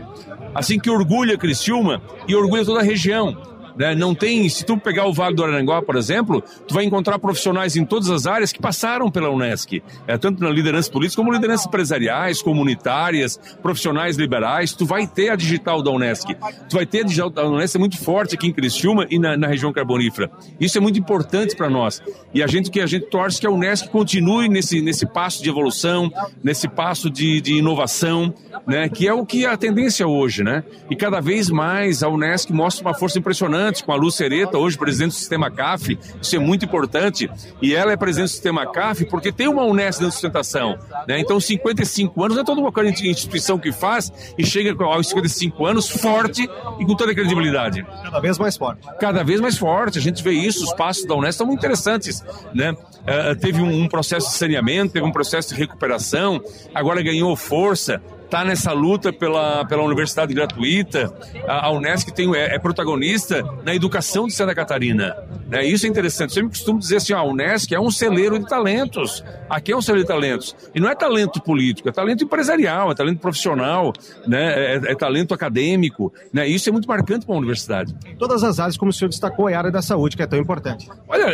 assim 0.55 0.79
que 0.79 0.89
orgulha 0.89 1.37
Criciúma 1.37 2.01
e 2.27 2.35
orgulha 2.35 2.65
toda 2.65 2.79
a 2.79 2.83
região. 2.83 3.50
Né? 3.75 3.95
Não 3.95 4.13
tem, 4.13 4.47
se 4.49 4.65
tu 4.65 4.77
pegar 4.77 5.05
o 5.05 5.13
Vale 5.13 5.35
do 5.35 5.43
Aranguá, 5.43 5.81
por 5.81 5.95
exemplo, 5.95 6.43
tu 6.67 6.73
vai 6.73 6.83
encontrar 6.83 7.19
profissionais 7.19 7.75
em 7.75 7.85
todas 7.85 8.09
as 8.09 8.25
áreas 8.25 8.51
que 8.51 8.59
passaram 8.59 9.09
pela 9.09 9.29
Unesc, 9.29 9.81
é, 10.07 10.17
tanto 10.17 10.43
na 10.43 10.49
liderança 10.49 10.91
política 10.91 11.21
como 11.21 11.33
lideranças 11.33 11.65
empresariais, 11.65 12.41
comunitárias, 12.41 13.39
profissionais 13.61 14.17
liberais. 14.17 14.73
Tu 14.73 14.85
vai 14.85 15.07
ter 15.07 15.29
a 15.29 15.35
digital 15.35 15.81
da 15.81 15.91
Unesc. 15.91 16.35
Tu 16.69 16.75
vai 16.75 16.85
ter 16.85 17.01
a 17.01 17.03
digital 17.03 17.29
da 17.29 17.47
Unesc 17.47 17.75
é 17.75 17.79
muito 17.79 17.97
forte 17.97 18.35
aqui 18.35 18.47
em 18.47 18.53
Criciúma 18.53 19.05
e 19.09 19.17
na, 19.17 19.37
na 19.37 19.47
região 19.47 19.71
carbonífera. 19.71 20.29
Isso 20.59 20.77
é 20.77 20.81
muito 20.81 20.99
importante 20.99 21.55
para 21.55 21.69
nós. 21.69 22.01
E 22.33 22.43
a 22.43 22.47
gente 22.47 22.69
que 22.69 22.79
a 22.79 22.85
gente 22.85 23.07
torce 23.07 23.39
que 23.39 23.47
a 23.47 23.51
Unesc 23.51 23.89
continue 23.89 24.49
nesse, 24.49 24.81
nesse 24.81 25.05
passo 25.05 25.41
de 25.41 25.49
evolução, 25.49 26.11
nesse 26.43 26.67
passo 26.67 27.09
de, 27.09 27.41
de 27.41 27.53
inovação, 27.55 28.33
né? 28.67 28.89
Que 28.89 29.07
é 29.07 29.13
o 29.13 29.25
que 29.25 29.45
é 29.45 29.49
a 29.49 29.57
tendência 29.57 30.07
hoje, 30.07 30.43
né? 30.43 30.63
E 30.89 30.95
cada 30.95 31.19
vez 31.19 31.49
mais 31.49 32.03
a 32.03 32.09
Unesc 32.09 32.51
mostra 32.51 32.87
uma 32.87 32.93
força 32.93 33.19
impressionante 33.19 33.60
com 33.83 33.91
a 33.91 33.95
Lucereta, 33.95 34.57
hoje 34.57 34.77
presidente 34.77 35.11
do 35.11 35.15
sistema 35.15 35.51
CAF, 35.51 35.97
isso 36.21 36.35
é 36.35 36.39
muito 36.39 36.65
importante, 36.65 37.29
e 37.61 37.75
ela 37.75 37.91
é 37.91 37.97
presidente 37.97 38.29
do 38.29 38.33
sistema 38.33 38.65
CAF 38.71 39.05
porque 39.05 39.31
tem 39.31 39.47
uma 39.47 39.63
Unesco 39.63 40.03
de 40.03 40.11
sustentação, 40.11 40.77
né? 41.07 41.19
Então 41.19 41.39
55 41.39 42.23
anos 42.23 42.35
não 42.35 42.41
é 42.41 42.45
toda 42.45 42.61
uma 42.61 42.71
instituição 43.03 43.59
que 43.59 43.71
faz 43.71 44.11
e 44.37 44.45
chega 44.45 44.71
aos 44.83 45.07
55 45.07 45.65
anos 45.65 45.89
forte 45.89 46.49
e 46.79 46.85
com 46.85 46.95
toda 46.95 47.11
a 47.11 47.15
credibilidade. 47.15 47.85
Cada 48.03 48.19
vez 48.19 48.37
mais 48.37 48.57
forte. 48.57 48.87
Cada 48.99 49.23
vez 49.23 49.39
mais 49.39 49.57
forte, 49.57 49.99
a 49.99 50.01
gente 50.01 50.23
vê 50.23 50.31
isso, 50.31 50.63
os 50.63 50.73
passos 50.73 51.05
da 51.05 51.15
Unesco 51.15 51.39
são 51.39 51.47
muito 51.47 51.59
interessantes, 51.59 52.23
né? 52.53 52.71
Uh, 52.71 53.35
teve 53.39 53.61
um, 53.61 53.83
um 53.83 53.87
processo 53.87 54.29
de 54.29 54.37
saneamento, 54.37 54.93
teve 54.93 55.05
um 55.05 55.11
processo 55.11 55.53
de 55.53 55.59
recuperação, 55.59 56.41
agora 56.73 57.01
ganhou 57.01 57.35
força, 57.35 58.01
está 58.31 58.45
nessa 58.45 58.71
luta 58.71 59.11
pela, 59.11 59.65
pela 59.65 59.83
universidade 59.83 60.33
gratuita. 60.33 61.13
A, 61.45 61.67
a 61.67 61.71
Unesc 61.71 62.13
tem, 62.13 62.33
é, 62.33 62.55
é, 62.55 62.59
protagonista 62.59 63.43
na 63.65 63.75
educação 63.75 64.25
de 64.25 64.33
Santa 64.33 64.55
Catarina. 64.55 65.13
Né? 65.49 65.65
Isso 65.65 65.85
é 65.85 65.89
interessante. 65.89 66.29
Eu 66.29 66.35
sempre 66.35 66.49
costumo 66.51 66.79
dizer 66.79 66.95
assim: 66.95 67.11
a 67.11 67.21
Unesc 67.21 67.75
é 67.75 67.79
um 67.79 67.91
celeiro 67.91 68.39
de 68.39 68.47
talentos. 68.47 69.21
Aqui 69.49 69.73
é 69.73 69.75
um 69.75 69.81
celeiro 69.81 70.07
de 70.07 70.13
talentos. 70.13 70.55
E 70.73 70.79
não 70.79 70.89
é 70.89 70.95
talento 70.95 71.41
político, 71.41 71.89
é 71.89 71.91
talento 71.91 72.23
empresarial, 72.23 72.89
é 72.89 72.95
talento 72.95 73.19
profissional, 73.19 73.91
né? 74.25 74.75
é, 74.75 74.91
é 74.91 74.95
talento 74.95 75.33
acadêmico. 75.33 76.13
Né? 76.31 76.47
Isso 76.47 76.69
é 76.69 76.71
muito 76.71 76.87
marcante 76.87 77.25
para 77.25 77.35
a 77.35 77.37
universidade. 77.37 77.93
Todas 78.17 78.45
as 78.45 78.59
áreas, 78.59 78.77
como 78.77 78.91
o 78.91 78.93
senhor 78.93 79.09
destacou, 79.09 79.49
é 79.49 79.55
a 79.55 79.57
área 79.57 79.71
da 79.71 79.81
saúde, 79.81 80.15
que 80.15 80.23
é 80.23 80.27
tão 80.27 80.39
importante. 80.39 80.89
Olha, 81.05 81.27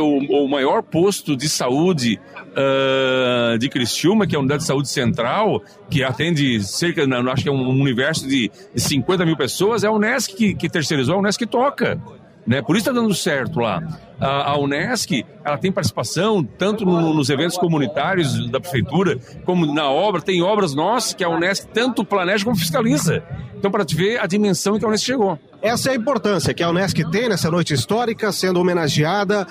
o, 0.00 0.44
o 0.44 0.48
maior 0.48 0.82
posto 0.82 1.36
de 1.36 1.50
saúde 1.50 2.18
uh, 2.50 3.58
de 3.58 3.68
Criciúma, 3.68 4.26
que 4.26 4.34
é 4.34 4.38
a 4.38 4.40
Unidade 4.40 4.62
de 4.62 4.66
Saúde 4.66 4.88
Central, 4.88 5.62
que 5.90 6.02
atende 6.02 6.29
cerca, 6.62 7.02
acho 7.32 7.42
que 7.42 7.48
é 7.48 7.52
um 7.52 7.68
universo 7.68 8.26
de 8.26 8.50
50 8.74 9.24
mil 9.24 9.36
pessoas, 9.36 9.84
é 9.84 9.86
a 9.86 9.92
Unesc 9.92 10.34
que, 10.34 10.54
que 10.54 10.68
terceirizou, 10.68 11.16
a 11.16 11.18
Unesc 11.18 11.38
que 11.38 11.46
toca. 11.46 12.00
Né? 12.46 12.62
Por 12.62 12.74
isso 12.74 12.88
está 12.88 13.00
dando 13.00 13.14
certo 13.14 13.60
lá. 13.60 13.82
A, 14.18 14.50
a 14.50 14.58
Unesc 14.58 15.24
ela 15.44 15.58
tem 15.58 15.70
participação 15.70 16.42
tanto 16.42 16.84
no, 16.84 17.14
nos 17.14 17.30
eventos 17.30 17.56
comunitários 17.56 18.50
da 18.50 18.60
prefeitura, 18.60 19.18
como 19.44 19.66
na 19.66 19.88
obra. 19.88 20.20
Tem 20.20 20.42
obras 20.42 20.74
nossas 20.74 21.14
que 21.14 21.22
a 21.22 21.28
Unesc 21.28 21.68
tanto 21.68 22.04
planeja 22.04 22.44
como 22.44 22.56
fiscaliza. 22.56 23.22
Então, 23.56 23.70
para 23.70 23.84
te 23.84 23.94
ver 23.94 24.18
a 24.18 24.26
dimensão 24.26 24.76
em 24.76 24.78
que 24.78 24.84
a 24.84 24.88
Unesc 24.88 25.04
chegou. 25.04 25.38
Essa 25.62 25.90
é 25.90 25.92
a 25.92 25.96
importância 25.96 26.54
que 26.54 26.62
a 26.62 26.70
Unesc 26.70 27.04
tem 27.10 27.28
nessa 27.28 27.50
noite 27.50 27.74
histórica, 27.74 28.32
sendo 28.32 28.58
homenageada 28.58 29.46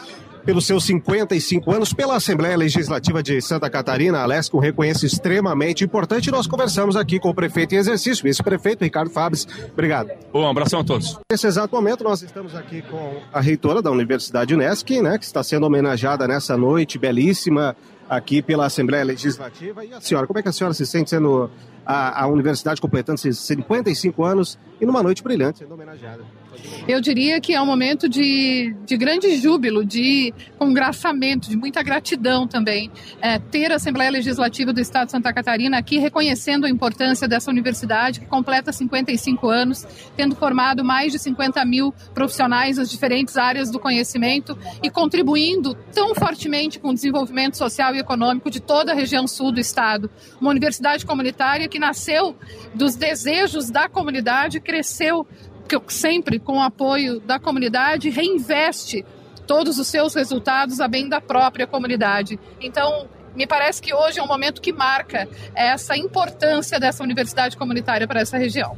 pelos 0.49 0.65
seus 0.65 0.83
55 0.85 1.71
anos 1.71 1.93
pela 1.93 2.15
Assembleia 2.15 2.57
Legislativa 2.57 3.21
de 3.21 3.39
Santa 3.39 3.69
Catarina. 3.69 4.17
A 4.17 4.23
Alesc 4.23 4.51
um 4.55 4.59
reconhece 4.59 5.05
extremamente 5.05 5.83
importante. 5.83 6.31
Nós 6.31 6.47
conversamos 6.47 6.95
aqui 6.95 7.19
com 7.19 7.29
o 7.29 7.35
prefeito 7.35 7.75
em 7.75 7.77
exercício, 7.77 8.23
vice-prefeito 8.23 8.83
Ricardo 8.83 9.11
Fabres. 9.11 9.47
Obrigado. 9.71 10.09
Um 10.33 10.47
abração 10.47 10.79
a 10.79 10.83
todos. 10.83 11.19
Nesse 11.31 11.45
exato 11.45 11.75
momento, 11.75 12.03
nós 12.03 12.23
estamos 12.23 12.55
aqui 12.55 12.81
com 12.81 13.21
a 13.31 13.39
reitora 13.39 13.79
da 13.79 13.91
Universidade 13.91 14.55
Unesc, 14.55 14.89
né, 14.99 15.19
que 15.19 15.25
está 15.25 15.43
sendo 15.43 15.67
homenageada 15.67 16.27
nessa 16.27 16.57
noite 16.57 16.97
belíssima 16.97 17.75
aqui 18.09 18.41
pela 18.41 18.65
Assembleia 18.65 19.03
Legislativa. 19.03 19.85
E 19.85 19.93
a 19.93 20.01
senhora, 20.01 20.25
como 20.25 20.39
é 20.39 20.41
que 20.41 20.49
a 20.49 20.51
senhora 20.51 20.73
se 20.73 20.83
sente 20.83 21.11
sendo 21.11 21.51
a, 21.85 22.23
a 22.23 22.27
universidade 22.27 22.81
completando 22.81 23.19
55 23.19 24.23
anos 24.23 24.57
e 24.81 24.85
numa 24.87 25.03
noite 25.03 25.21
brilhante 25.21 25.59
sendo 25.59 25.75
homenageada? 25.75 26.23
Eu 26.87 26.99
diria 26.99 27.39
que 27.39 27.53
é 27.53 27.61
um 27.61 27.65
momento 27.65 28.09
de, 28.09 28.75
de 28.85 28.97
grande 28.97 29.37
júbilo, 29.37 29.85
de 29.85 30.33
congraçamento, 30.57 31.49
de 31.49 31.55
muita 31.55 31.83
gratidão 31.83 32.47
também. 32.47 32.91
É, 33.21 33.37
ter 33.37 33.71
a 33.71 33.75
Assembleia 33.75 34.09
Legislativa 34.09 34.73
do 34.73 34.79
Estado 34.79 35.05
de 35.05 35.11
Santa 35.11 35.31
Catarina 35.31 35.77
aqui 35.77 35.99
reconhecendo 35.99 36.65
a 36.65 36.69
importância 36.69 37.27
dessa 37.27 37.51
universidade, 37.51 38.19
que 38.19 38.25
completa 38.25 38.71
55 38.71 39.47
anos, 39.49 39.85
tendo 40.17 40.35
formado 40.35 40.83
mais 40.83 41.11
de 41.11 41.19
50 41.19 41.63
mil 41.63 41.93
profissionais 42.13 42.77
nas 42.77 42.89
diferentes 42.89 43.37
áreas 43.37 43.69
do 43.69 43.79
conhecimento 43.79 44.57
e 44.81 44.89
contribuindo 44.89 45.75
tão 45.93 46.15
fortemente 46.15 46.79
com 46.79 46.89
o 46.89 46.93
desenvolvimento 46.93 47.55
social 47.55 47.93
e 47.93 47.99
econômico 47.99 48.49
de 48.49 48.59
toda 48.59 48.91
a 48.91 48.95
região 48.95 49.27
sul 49.27 49.51
do 49.51 49.59
Estado. 49.59 50.09
Uma 50.41 50.49
universidade 50.49 51.05
comunitária 51.05 51.67
que 51.67 51.77
nasceu 51.77 52.35
dos 52.73 52.95
desejos 52.95 53.69
da 53.69 53.87
comunidade, 53.87 54.59
cresceu 54.59 55.27
sempre 55.87 56.39
com 56.39 56.57
o 56.57 56.61
apoio 56.61 57.19
da 57.19 57.39
comunidade, 57.39 58.09
reinveste 58.09 59.05
todos 59.45 59.79
os 59.79 59.87
seus 59.87 60.13
resultados 60.13 60.79
a 60.79 60.87
bem 60.87 61.09
da 61.09 61.19
própria 61.19 61.65
comunidade. 61.65 62.39
Então, 62.61 63.07
me 63.35 63.47
parece 63.47 63.81
que 63.81 63.93
hoje 63.93 64.19
é 64.19 64.23
um 64.23 64.27
momento 64.27 64.61
que 64.61 64.71
marca 64.71 65.27
essa 65.55 65.97
importância 65.97 66.79
dessa 66.79 67.03
universidade 67.03 67.57
comunitária 67.57 68.07
para 68.07 68.21
essa 68.21 68.37
região. 68.37 68.77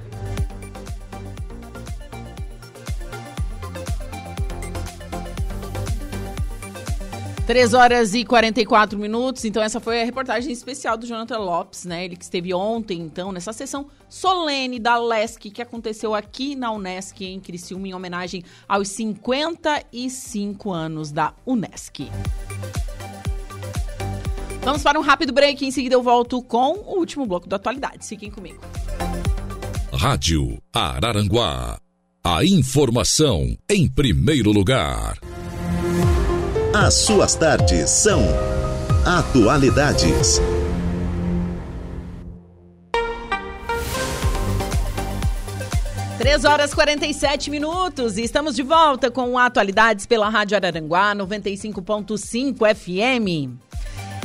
Três 7.52 7.74
horas 7.74 8.14
e 8.14 8.24
44 8.24 8.98
minutos. 8.98 9.44
Então, 9.44 9.62
essa 9.62 9.82
foi 9.82 10.02
a 10.02 10.06
reportagem 10.06 10.54
especial 10.54 10.98
do 10.98 11.06
Jonathan 11.06 11.38
Lopes, 11.38 11.84
né? 11.84 12.06
Ele 12.06 12.16
que 12.16 12.24
esteve 12.24 12.54
ontem, 12.54 13.02
então, 13.02 13.30
nessa 13.34 13.52
sessão 13.52 13.88
solene 14.08 14.80
da 14.80 14.98
LESC, 14.98 15.50
que 15.50 15.62
aconteceu 15.62 16.16
aqui 16.16 16.56
na 16.56 16.72
Unesc, 16.72 17.26
em 17.26 17.42
Criciúma, 17.42 17.90
em 17.90 17.94
homenagem 17.94 18.42
aos 18.70 18.88
55 18.88 20.72
anos 20.72 21.12
da 21.12 21.34
Unesc. 21.46 22.10
Vamos 24.62 24.82
para 24.82 24.98
um 24.98 25.04
rápido 25.04 25.34
break. 25.34 25.66
Em 25.66 25.72
seguida, 25.72 25.96
eu 25.96 26.02
volto 26.02 26.42
com 26.42 26.72
o 26.72 27.00
último 27.00 27.26
bloco 27.26 27.50
da 27.50 27.58
atualidade. 27.58 28.08
Fiquem 28.08 28.32
comigo. 28.32 28.62
Rádio 29.92 30.58
Araranguá. 30.72 31.78
A 32.24 32.46
informação 32.46 33.58
em 33.68 33.90
primeiro 33.90 34.54
lugar. 34.54 35.20
As 36.74 36.94
suas 36.94 37.36
tardes 37.36 37.90
são 37.90 38.24
Atualidades. 39.06 40.40
Três 46.18 46.46
horas 46.46 46.74
47 46.74 47.52
minutos 47.52 48.18
e 48.18 48.24
estamos 48.24 48.56
de 48.56 48.64
volta 48.64 49.12
com 49.12 49.38
Atualidades 49.38 50.06
pela 50.06 50.30
Rádio 50.30 50.56
Araranguá 50.56 51.14
95.5 51.14 52.74
FM. 52.74 53.60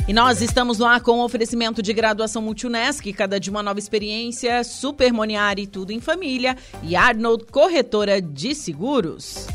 E 0.07 0.13
nós 0.13 0.41
estamos 0.41 0.77
lá 0.77 1.01
com 1.01 1.19
o 1.19 1.25
oferecimento 1.25 1.81
de 1.81 1.91
graduação 1.91 2.41
Multunesc, 2.41 3.11
cada 3.11 3.41
dia 3.41 3.51
uma 3.51 3.61
nova 3.61 3.77
experiência, 3.77 4.63
Super 4.63 5.11
Moniari, 5.11 5.67
tudo 5.67 5.91
em 5.91 5.99
família 5.99 6.55
e 6.81 6.95
Arnold 6.95 7.43
Corretora 7.51 8.21
de 8.21 8.55
Seguros. 8.55 9.47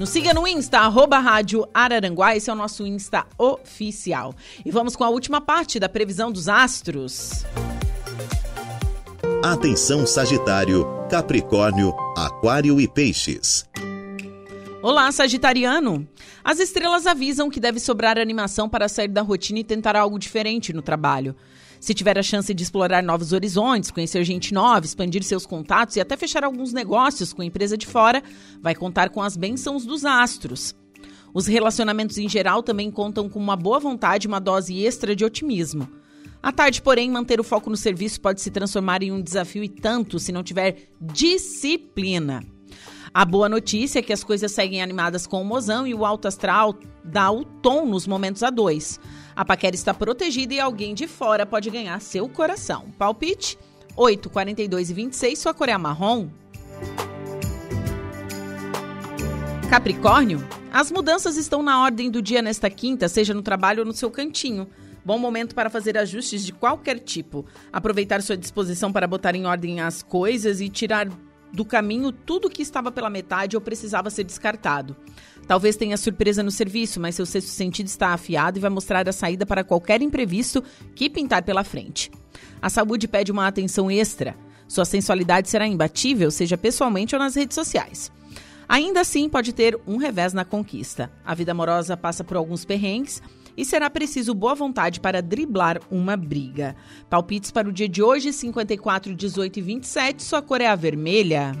Nos 0.00 0.08
siga 0.08 0.32
no 0.32 0.48
Insta, 0.48 0.78
arroba 0.78 1.18
Rádio 1.18 1.68
Araranguá, 1.74 2.34
esse 2.34 2.48
é 2.48 2.52
o 2.54 2.56
nosso 2.56 2.86
Insta 2.86 3.26
oficial. 3.36 4.34
E 4.64 4.70
vamos 4.70 4.96
com 4.96 5.04
a 5.04 5.10
última 5.10 5.42
parte 5.42 5.78
da 5.78 5.90
previsão 5.90 6.32
dos 6.32 6.48
astros. 6.48 7.44
Atenção 9.44 10.06
Sagitário, 10.06 10.86
Capricórnio, 11.10 11.92
Aquário 12.16 12.80
e 12.80 12.88
Peixes. 12.88 13.68
Olá, 14.82 15.12
Sagitariano! 15.12 16.08
As 16.42 16.58
estrelas 16.60 17.06
avisam 17.06 17.50
que 17.50 17.60
deve 17.60 17.78
sobrar 17.78 18.18
animação 18.18 18.70
para 18.70 18.88
sair 18.88 19.08
da 19.08 19.20
rotina 19.20 19.58
e 19.58 19.64
tentar 19.64 19.96
algo 19.96 20.18
diferente 20.18 20.72
no 20.72 20.80
trabalho. 20.80 21.36
Se 21.80 21.94
tiver 21.94 22.18
a 22.18 22.22
chance 22.22 22.52
de 22.52 22.62
explorar 22.62 23.02
novos 23.02 23.32
horizontes, 23.32 23.90
conhecer 23.90 24.22
gente 24.22 24.52
nova, 24.52 24.84
expandir 24.84 25.24
seus 25.24 25.46
contatos 25.46 25.96
e 25.96 26.00
até 26.00 26.14
fechar 26.14 26.44
alguns 26.44 26.74
negócios 26.74 27.32
com 27.32 27.40
a 27.40 27.44
empresa 27.44 27.76
de 27.76 27.86
fora, 27.86 28.22
vai 28.60 28.74
contar 28.74 29.08
com 29.08 29.22
as 29.22 29.34
bênçãos 29.34 29.86
dos 29.86 30.04
astros. 30.04 30.76
Os 31.32 31.46
relacionamentos 31.46 32.18
em 32.18 32.28
geral 32.28 32.62
também 32.62 32.90
contam 32.90 33.30
com 33.30 33.38
uma 33.38 33.56
boa 33.56 33.80
vontade 33.80 34.26
e 34.26 34.28
uma 34.28 34.38
dose 34.38 34.84
extra 34.84 35.16
de 35.16 35.24
otimismo. 35.24 35.88
À 36.42 36.52
tarde, 36.52 36.82
porém, 36.82 37.10
manter 37.10 37.40
o 37.40 37.44
foco 37.44 37.70
no 37.70 37.76
serviço 37.76 38.20
pode 38.20 38.42
se 38.42 38.50
transformar 38.50 39.02
em 39.02 39.12
um 39.12 39.22
desafio 39.22 39.64
e 39.64 39.68
tanto 39.68 40.18
se 40.18 40.32
não 40.32 40.42
tiver 40.42 40.88
disciplina. 41.00 42.44
A 43.12 43.24
boa 43.24 43.48
notícia 43.48 43.98
é 43.98 44.02
que 44.02 44.12
as 44.12 44.22
coisas 44.22 44.52
seguem 44.52 44.82
animadas 44.82 45.26
com 45.26 45.40
o 45.42 45.44
mozão 45.44 45.86
e 45.86 45.94
o 45.94 46.04
alto 46.04 46.28
astral 46.28 46.78
dá 47.04 47.30
o 47.30 47.44
tom 47.44 47.84
nos 47.86 48.06
momentos 48.06 48.42
a 48.42 48.50
dois. 48.50 49.00
A 49.40 49.44
paquera 49.46 49.74
está 49.74 49.94
protegida 49.94 50.52
e 50.52 50.60
alguém 50.60 50.92
de 50.92 51.06
fora 51.06 51.46
pode 51.46 51.70
ganhar 51.70 51.98
seu 52.02 52.28
coração. 52.28 52.90
Palpite 52.98 53.58
8, 53.96 54.28
42 54.28 54.90
e 54.90 54.92
26, 54.92 55.38
sua 55.38 55.54
cor 55.54 55.70
é 55.70 55.78
marrom. 55.78 56.28
Capricórnio, 59.70 60.46
as 60.70 60.92
mudanças 60.92 61.38
estão 61.38 61.62
na 61.62 61.82
ordem 61.82 62.10
do 62.10 62.20
dia 62.20 62.42
nesta 62.42 62.68
quinta, 62.68 63.08
seja 63.08 63.32
no 63.32 63.40
trabalho 63.40 63.78
ou 63.78 63.86
no 63.86 63.94
seu 63.94 64.10
cantinho. 64.10 64.68
Bom 65.02 65.16
momento 65.16 65.54
para 65.54 65.70
fazer 65.70 65.96
ajustes 65.96 66.44
de 66.44 66.52
qualquer 66.52 66.98
tipo. 66.98 67.46
Aproveitar 67.72 68.20
sua 68.20 68.36
disposição 68.36 68.92
para 68.92 69.06
botar 69.06 69.34
em 69.34 69.46
ordem 69.46 69.80
as 69.80 70.02
coisas 70.02 70.60
e 70.60 70.68
tirar 70.68 71.08
do 71.52 71.64
caminho 71.64 72.12
tudo 72.12 72.50
que 72.50 72.62
estava 72.62 72.92
pela 72.92 73.10
metade 73.10 73.56
ou 73.56 73.60
precisava 73.60 74.10
ser 74.10 74.24
descartado. 74.24 74.96
Talvez 75.46 75.76
tenha 75.76 75.96
surpresa 75.96 76.42
no 76.42 76.50
serviço, 76.50 77.00
mas 77.00 77.14
seu 77.14 77.26
sexto 77.26 77.48
sentido 77.48 77.86
está 77.86 78.08
afiado 78.08 78.58
e 78.58 78.60
vai 78.60 78.70
mostrar 78.70 79.08
a 79.08 79.12
saída 79.12 79.44
para 79.44 79.64
qualquer 79.64 80.00
imprevisto 80.00 80.62
que 80.94 81.10
pintar 81.10 81.42
pela 81.42 81.64
frente. 81.64 82.10
A 82.62 82.70
saúde 82.70 83.08
pede 83.08 83.32
uma 83.32 83.46
atenção 83.46 83.90
extra. 83.90 84.36
Sua 84.68 84.84
sensualidade 84.84 85.48
será 85.48 85.66
imbatível, 85.66 86.30
seja 86.30 86.56
pessoalmente 86.56 87.14
ou 87.14 87.18
nas 87.18 87.34
redes 87.34 87.56
sociais. 87.56 88.12
Ainda 88.68 89.00
assim, 89.00 89.28
pode 89.28 89.52
ter 89.52 89.76
um 89.84 89.96
revés 89.96 90.32
na 90.32 90.44
conquista. 90.44 91.10
A 91.24 91.34
vida 91.34 91.50
amorosa 91.50 91.96
passa 91.96 92.22
por 92.22 92.36
alguns 92.36 92.64
perrengues 92.64 93.20
e 93.60 93.64
será 93.66 93.90
preciso 93.90 94.34
boa 94.34 94.54
vontade 94.54 95.00
para 95.00 95.20
driblar 95.20 95.82
uma 95.90 96.16
briga. 96.16 96.74
Palpites 97.10 97.50
para 97.50 97.68
o 97.68 97.72
dia 97.72 97.86
de 97.86 98.02
hoje, 98.02 98.32
54, 98.32 99.14
18 99.14 99.58
e 99.58 99.62
27, 99.62 100.22
sua 100.22 100.40
cor 100.40 100.62
é 100.62 100.66
a 100.66 100.74
vermelha. 100.74 101.52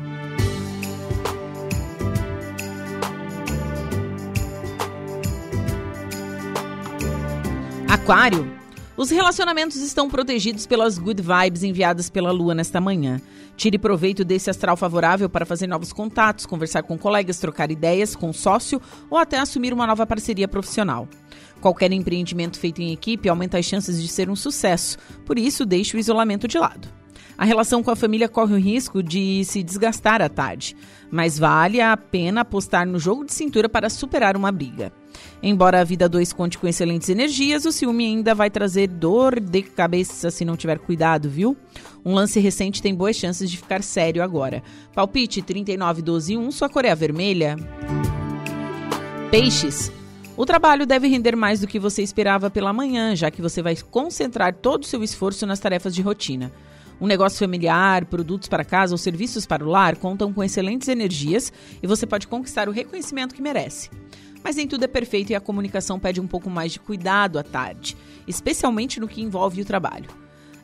Aquário. 7.86 8.50
Os 8.96 9.10
relacionamentos 9.10 9.76
estão 9.76 10.08
protegidos 10.08 10.66
pelas 10.66 10.98
good 10.98 11.22
vibes 11.22 11.62
enviadas 11.62 12.08
pela 12.08 12.30
lua 12.30 12.54
nesta 12.54 12.80
manhã. 12.80 13.20
Tire 13.56 13.78
proveito 13.78 14.24
desse 14.24 14.48
astral 14.48 14.76
favorável 14.76 15.28
para 15.28 15.44
fazer 15.44 15.66
novos 15.66 15.92
contatos, 15.92 16.46
conversar 16.46 16.82
com 16.82 16.96
colegas, 16.96 17.38
trocar 17.38 17.70
ideias 17.70 18.16
com 18.16 18.32
sócio 18.32 18.80
ou 19.10 19.18
até 19.18 19.38
assumir 19.38 19.74
uma 19.74 19.86
nova 19.86 20.06
parceria 20.06 20.48
profissional. 20.48 21.06
Qualquer 21.60 21.92
empreendimento 21.92 22.58
feito 22.58 22.80
em 22.80 22.92
equipe 22.92 23.28
aumenta 23.28 23.58
as 23.58 23.66
chances 23.66 24.00
de 24.00 24.08
ser 24.08 24.30
um 24.30 24.36
sucesso, 24.36 24.96
por 25.24 25.38
isso 25.38 25.66
deixe 25.66 25.96
o 25.96 26.00
isolamento 26.00 26.48
de 26.48 26.58
lado. 26.58 27.00
A 27.40 27.44
relação 27.46 27.82
com 27.82 27.90
a 27.90 27.96
família 27.96 28.28
corre 28.28 28.52
o 28.52 28.58
risco 28.58 29.02
de 29.02 29.42
se 29.46 29.62
desgastar 29.62 30.20
à 30.20 30.28
tarde, 30.28 30.76
mas 31.10 31.38
vale 31.38 31.80
a 31.80 31.96
pena 31.96 32.42
apostar 32.42 32.86
no 32.86 32.98
jogo 32.98 33.24
de 33.24 33.32
cintura 33.32 33.66
para 33.66 33.88
superar 33.88 34.36
uma 34.36 34.52
briga. 34.52 34.92
Embora 35.42 35.80
a 35.80 35.84
vida 35.84 36.06
2 36.06 36.34
conte 36.34 36.58
com 36.58 36.68
excelentes 36.68 37.08
energias, 37.08 37.64
o 37.64 37.72
ciúme 37.72 38.04
ainda 38.04 38.34
vai 38.34 38.50
trazer 38.50 38.88
dor 38.88 39.40
de 39.40 39.62
cabeça 39.62 40.30
se 40.30 40.44
não 40.44 40.54
tiver 40.54 40.78
cuidado, 40.80 41.30
viu? 41.30 41.56
Um 42.04 42.12
lance 42.12 42.38
recente 42.38 42.82
tem 42.82 42.94
boas 42.94 43.16
chances 43.16 43.50
de 43.50 43.56
ficar 43.56 43.82
sério 43.82 44.22
agora. 44.22 44.62
Palpite 44.94 45.40
39, 45.40 46.02
12 46.02 46.36
1, 46.36 46.50
sua 46.50 46.68
Coreia 46.68 46.94
Vermelha. 46.94 47.56
Peixes. 49.30 49.90
O 50.40 50.46
trabalho 50.46 50.86
deve 50.86 51.06
render 51.06 51.36
mais 51.36 51.60
do 51.60 51.66
que 51.66 51.78
você 51.78 52.02
esperava 52.02 52.48
pela 52.48 52.72
manhã, 52.72 53.14
já 53.14 53.30
que 53.30 53.42
você 53.42 53.60
vai 53.60 53.76
concentrar 53.76 54.54
todo 54.54 54.84
o 54.84 54.86
seu 54.86 55.02
esforço 55.04 55.46
nas 55.46 55.60
tarefas 55.60 55.94
de 55.94 56.00
rotina. 56.00 56.50
Um 56.98 57.06
negócio 57.06 57.38
familiar, 57.38 58.06
produtos 58.06 58.48
para 58.48 58.64
casa 58.64 58.94
ou 58.94 58.96
serviços 58.96 59.44
para 59.44 59.62
o 59.62 59.68
lar 59.68 59.96
contam 59.96 60.32
com 60.32 60.42
excelentes 60.42 60.88
energias 60.88 61.52
e 61.82 61.86
você 61.86 62.06
pode 62.06 62.26
conquistar 62.26 62.70
o 62.70 62.72
reconhecimento 62.72 63.34
que 63.34 63.42
merece. 63.42 63.90
Mas 64.42 64.56
nem 64.56 64.66
tudo 64.66 64.84
é 64.84 64.88
perfeito 64.88 65.28
e 65.28 65.34
a 65.34 65.42
comunicação 65.42 66.00
pede 66.00 66.22
um 66.22 66.26
pouco 66.26 66.48
mais 66.48 66.72
de 66.72 66.80
cuidado 66.80 67.38
à 67.38 67.42
tarde, 67.42 67.94
especialmente 68.26 68.98
no 68.98 69.08
que 69.08 69.20
envolve 69.20 69.60
o 69.60 69.66
trabalho. 69.66 70.08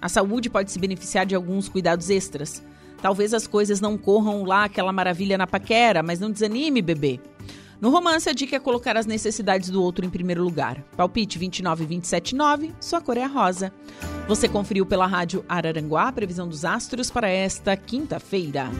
A 0.01 0.09
saúde 0.09 0.49
pode 0.49 0.73
se 0.73 0.79
beneficiar 0.79 1.27
de 1.27 1.35
alguns 1.35 1.69
cuidados 1.69 2.09
extras. 2.09 2.65
Talvez 3.03 3.35
as 3.35 3.47
coisas 3.47 3.79
não 3.79 3.99
corram 3.99 4.43
lá 4.43 4.65
aquela 4.65 4.91
maravilha 4.91 5.37
na 5.37 5.47
paquera, 5.47 6.03
mas 6.03 6.19
não 6.19 6.31
desanime, 6.31 6.81
bebê. 6.81 7.21
No 7.81 7.91
romance, 7.91 8.29
a 8.29 8.33
dica 8.33 8.57
é 8.57 8.59
colocar 8.59 8.97
as 8.97 9.07
necessidades 9.07 9.69
do 9.69 9.83
outro 9.83 10.05
em 10.05 10.11
primeiro 10.11 10.43
lugar. 10.43 10.83
Palpite 10.97 11.39
29 11.39 11.85
279, 11.85 12.75
sua 12.81 13.01
cor 13.01 13.17
é 13.17 13.23
a 13.23 13.27
rosa. 13.27 13.73
Você 14.27 14.49
conferiu 14.49 14.87
pela 14.87 15.07
rádio 15.07 15.45
Araranguá 15.49 16.09
a 16.09 16.13
previsão 16.13 16.49
dos 16.49 16.65
astros 16.65 17.11
para 17.11 17.29
esta 17.29 17.77
quinta-feira. 17.77 18.71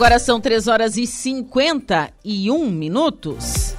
Agora 0.00 0.18
são 0.18 0.40
3 0.40 0.66
horas 0.66 0.96
e 0.96 1.06
51 1.06 2.70
minutos. 2.70 3.74